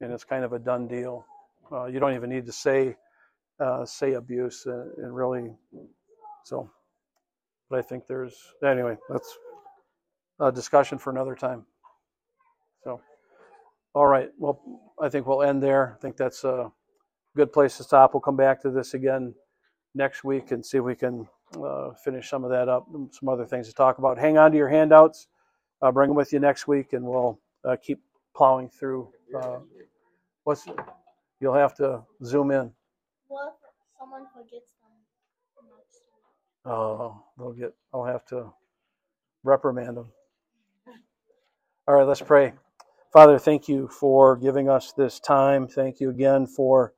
and 0.00 0.12
it's 0.12 0.24
kind 0.24 0.44
of 0.44 0.52
a 0.52 0.58
done 0.58 0.86
deal. 0.86 1.24
Uh, 1.70 1.86
you 1.86 1.98
don't 1.98 2.14
even 2.14 2.30
need 2.30 2.46
to 2.46 2.52
say 2.52 2.96
uh, 3.60 3.84
say 3.84 4.14
abuse, 4.14 4.66
uh, 4.66 4.86
and 4.98 5.14
really, 5.14 5.52
so. 6.44 6.70
But 7.70 7.78
I 7.78 7.82
think 7.82 8.06
there's 8.06 8.36
anyway. 8.64 8.96
That's 9.08 9.38
a 10.40 10.52
discussion 10.52 10.98
for 10.98 11.10
another 11.10 11.34
time. 11.34 11.64
So, 12.84 13.00
all 13.94 14.06
right. 14.06 14.30
Well, 14.38 14.60
I 15.00 15.08
think 15.08 15.26
we'll 15.26 15.42
end 15.42 15.62
there. 15.62 15.96
I 15.96 16.00
think 16.00 16.16
that's 16.16 16.44
a 16.44 16.70
good 17.36 17.52
place 17.52 17.76
to 17.78 17.84
stop. 17.84 18.14
We'll 18.14 18.20
come 18.20 18.36
back 18.36 18.62
to 18.62 18.70
this 18.70 18.94
again 18.94 19.34
next 19.94 20.24
week 20.24 20.50
and 20.50 20.64
see 20.64 20.78
if 20.78 20.84
we 20.84 20.94
can 20.94 21.26
uh, 21.62 21.92
finish 22.04 22.28
some 22.28 22.44
of 22.44 22.50
that 22.50 22.68
up. 22.68 22.86
Some 23.12 23.28
other 23.28 23.46
things 23.46 23.68
to 23.68 23.74
talk 23.74 23.98
about. 23.98 24.18
Hang 24.18 24.38
on 24.38 24.50
to 24.52 24.56
your 24.56 24.68
handouts. 24.68 25.28
Uh, 25.82 25.92
bring 25.92 26.08
them 26.08 26.16
with 26.16 26.32
you 26.32 26.40
next 26.40 26.66
week, 26.66 26.92
and 26.92 27.04
we'll 27.04 27.38
uh, 27.64 27.76
keep 27.82 28.00
plowing 28.36 28.68
through. 28.68 29.08
Uh, 29.36 29.58
what's 30.44 30.66
you'll 31.40 31.54
have 31.54 31.74
to 31.76 32.02
zoom 32.24 32.50
in. 32.50 32.72
What 33.28 33.54
if 33.62 33.98
someone 33.98 34.26
forgets 34.32 34.72
them? 36.64 36.72
Oh, 36.72 37.22
they'll 37.38 37.52
get. 37.52 37.74
I'll 37.92 38.04
have 38.04 38.24
to 38.26 38.52
reprimand 39.42 39.96
them. 39.96 40.08
All 41.86 41.94
right, 41.96 42.06
let's 42.06 42.22
pray. 42.22 42.54
Father, 43.12 43.38
thank 43.38 43.68
you 43.68 43.88
for 43.88 44.36
giving 44.36 44.68
us 44.68 44.92
this 44.92 45.20
time. 45.20 45.68
Thank 45.68 46.00
you 46.00 46.10
again 46.10 46.46
for 46.46 46.94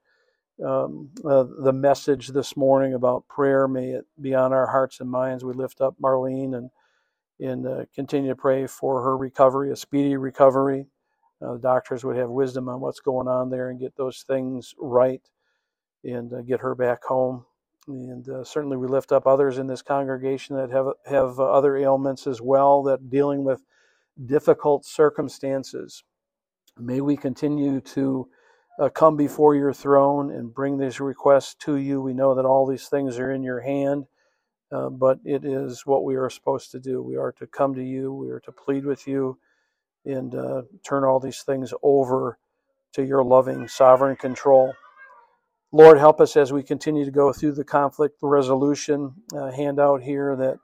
um, 0.64 1.10
uh, 1.24 1.44
the 1.62 1.72
message 1.72 2.28
this 2.28 2.56
morning 2.56 2.94
about 2.94 3.28
prayer. 3.28 3.68
May 3.68 3.90
it 3.90 4.06
be 4.20 4.34
on 4.34 4.52
our 4.52 4.66
hearts 4.66 5.00
and 5.00 5.10
minds. 5.10 5.44
We 5.44 5.52
lift 5.52 5.80
up 5.80 5.96
Marlene 6.02 6.56
and 6.56 6.70
and 7.40 7.66
uh, 7.66 7.84
continue 7.94 8.30
to 8.30 8.36
pray 8.36 8.66
for 8.66 9.02
her 9.02 9.16
recovery, 9.16 9.70
a 9.70 9.76
speedy 9.76 10.16
recovery. 10.16 10.86
Uh, 11.42 11.54
the 11.54 11.58
doctors 11.58 12.04
would 12.04 12.16
have 12.16 12.30
wisdom 12.30 12.68
on 12.68 12.80
what's 12.80 13.00
going 13.00 13.28
on 13.28 13.50
there 13.50 13.70
and 13.70 13.80
get 13.80 13.96
those 13.96 14.22
things 14.26 14.74
right 14.78 15.22
and 16.04 16.32
uh, 16.32 16.42
get 16.42 16.60
her 16.60 16.74
back 16.74 17.04
home. 17.04 17.44
And 17.88 18.28
uh, 18.28 18.44
certainly, 18.44 18.76
we 18.76 18.88
lift 18.88 19.12
up 19.12 19.26
others 19.26 19.58
in 19.58 19.66
this 19.66 19.82
congregation 19.82 20.56
that 20.56 20.70
have 20.70 20.88
have 21.06 21.40
other 21.40 21.76
ailments 21.76 22.26
as 22.26 22.40
well, 22.40 22.82
that 22.84 23.10
dealing 23.10 23.44
with 23.44 23.62
difficult 24.26 24.86
circumstances. 24.86 26.04
May 26.78 27.00
we 27.00 27.16
continue 27.16 27.80
to 27.80 28.28
uh, 28.78 28.88
come 28.88 29.16
before 29.16 29.54
your 29.54 29.72
throne 29.72 30.30
and 30.30 30.54
bring 30.54 30.78
these 30.78 31.00
requests 31.00 31.54
to 31.54 31.76
you. 31.76 32.00
We 32.00 32.14
know 32.14 32.34
that 32.34 32.44
all 32.44 32.66
these 32.66 32.88
things 32.88 33.18
are 33.18 33.32
in 33.32 33.42
your 33.42 33.60
hand, 33.60 34.06
uh, 34.72 34.90
but 34.90 35.18
it 35.24 35.44
is 35.44 35.86
what 35.86 36.04
we 36.04 36.16
are 36.16 36.30
supposed 36.30 36.70
to 36.72 36.80
do. 36.80 37.02
We 37.02 37.16
are 37.16 37.32
to 37.32 37.46
come 37.46 37.74
to 37.74 37.82
you, 37.84 38.12
we 38.12 38.30
are 38.30 38.40
to 38.40 38.52
plead 38.52 38.84
with 38.84 39.06
you, 39.06 39.38
and 40.04 40.34
uh, 40.34 40.62
turn 40.86 41.04
all 41.04 41.20
these 41.20 41.42
things 41.42 41.72
over 41.82 42.38
to 42.94 43.04
your 43.04 43.24
loving, 43.24 43.68
sovereign 43.68 44.16
control. 44.16 44.74
Lord, 45.72 45.98
help 45.98 46.20
us 46.20 46.36
as 46.36 46.52
we 46.52 46.62
continue 46.62 47.04
to 47.04 47.10
go 47.10 47.32
through 47.32 47.52
the 47.52 47.64
conflict 47.64 48.18
resolution 48.22 49.12
uh, 49.34 49.50
handout 49.50 50.02
here 50.02 50.36
that 50.36 50.58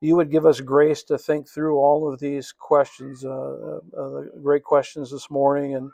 you 0.00 0.16
would 0.16 0.30
give 0.30 0.46
us 0.46 0.60
grace 0.60 1.02
to 1.04 1.16
think 1.16 1.48
through 1.48 1.78
all 1.78 2.12
of 2.12 2.20
these 2.20 2.52
questions, 2.52 3.24
uh, 3.24 3.78
uh, 3.96 4.22
great 4.42 4.64
questions 4.64 5.10
this 5.10 5.30
morning, 5.30 5.74
and 5.76 5.90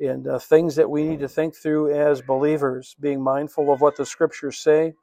and 0.00 0.26
uh, 0.28 0.38
things 0.38 0.76
that 0.76 0.90
we 0.90 1.04
need 1.04 1.20
to 1.20 1.28
think 1.28 1.56
through 1.56 1.94
as 1.94 2.22
believers, 2.22 2.96
being 3.00 3.22
mindful 3.22 3.72
of 3.72 3.80
what 3.80 3.96
the 3.96 4.06
scriptures 4.06 4.58
say, 4.58 4.94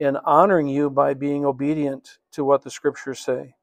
and 0.00 0.18
honoring 0.24 0.68
you 0.68 0.90
by 0.90 1.14
being 1.14 1.44
obedient 1.44 2.18
to 2.32 2.44
what 2.44 2.62
the 2.62 2.70
scriptures 2.70 3.20
say. 3.20 3.54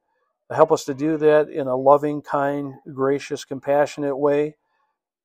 Help 0.52 0.72
us 0.72 0.86
to 0.86 0.94
do 0.94 1.18
that 1.18 1.50
in 1.50 1.68
a 1.68 1.76
loving, 1.76 2.22
kind, 2.22 2.76
gracious, 2.94 3.46
compassionate 3.46 4.18
way. 4.18 4.56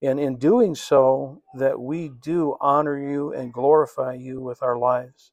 And 0.02 0.20
in 0.20 0.38
doing 0.38 0.74
so, 0.74 1.42
that 1.54 1.80
we 1.80 2.10
do 2.10 2.56
honor 2.60 2.98
you 2.98 3.32
and 3.32 3.52
glorify 3.52 4.14
you 4.14 4.40
with 4.40 4.62
our 4.62 4.78
lives. 4.78 5.32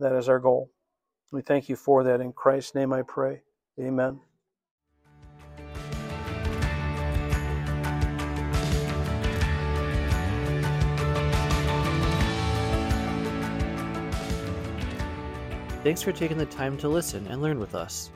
That 0.00 0.14
is 0.14 0.28
our 0.28 0.40
goal. 0.40 0.70
We 1.32 1.42
thank 1.42 1.68
you 1.68 1.76
for 1.76 2.04
that. 2.04 2.20
In 2.20 2.32
Christ's 2.32 2.74
name 2.74 2.92
I 2.92 3.02
pray. 3.02 3.42
Amen. 3.80 4.20
Thanks 15.84 16.02
for 16.02 16.10
taking 16.10 16.38
the 16.38 16.46
time 16.46 16.76
to 16.78 16.88
listen 16.88 17.24
and 17.28 17.40
learn 17.40 17.60
with 17.60 17.76
us. 17.76 18.10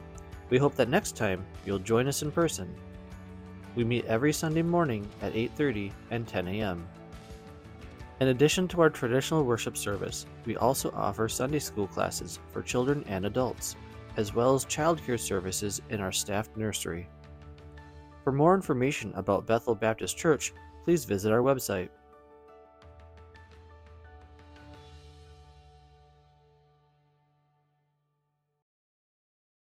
We 0.51 0.59
hope 0.59 0.74
that 0.74 0.89
next 0.89 1.14
time 1.14 1.47
you'll 1.64 1.78
join 1.78 2.09
us 2.09 2.22
in 2.22 2.32
person. 2.32 2.74
We 3.76 3.84
meet 3.84 4.05
every 4.06 4.32
Sunday 4.32 4.62
morning 4.62 5.09
at 5.22 5.32
8:30 5.34 5.93
and 6.10 6.26
10 6.26 6.48
a.m. 6.48 6.89
In 8.20 8.28
addition 8.28 8.66
to 8.68 8.80
our 8.80 8.90
traditional 8.90 9.44
worship 9.44 9.76
service, 9.76 10.26
we 10.44 10.56
also 10.56 10.90
offer 10.90 11.28
Sunday 11.28 11.60
school 11.60 11.86
classes 11.86 12.40
for 12.52 12.62
children 12.62 13.05
and 13.06 13.26
adults, 13.26 13.76
as 14.16 14.34
well 14.34 14.55
as 14.55 14.64
childcare 14.64 15.18
services 15.18 15.80
in 15.89 16.01
our 16.01 16.12
staffed 16.12 16.56
nursery. 16.56 17.09
For 18.24 18.32
more 18.32 18.56
information 18.56 19.12
about 19.14 19.47
Bethel 19.47 19.76
Baptist 19.76 20.16
Church, 20.16 20.52
please 20.84 21.05
visit 21.05 21.32
our 21.32 21.43
website 21.43 21.90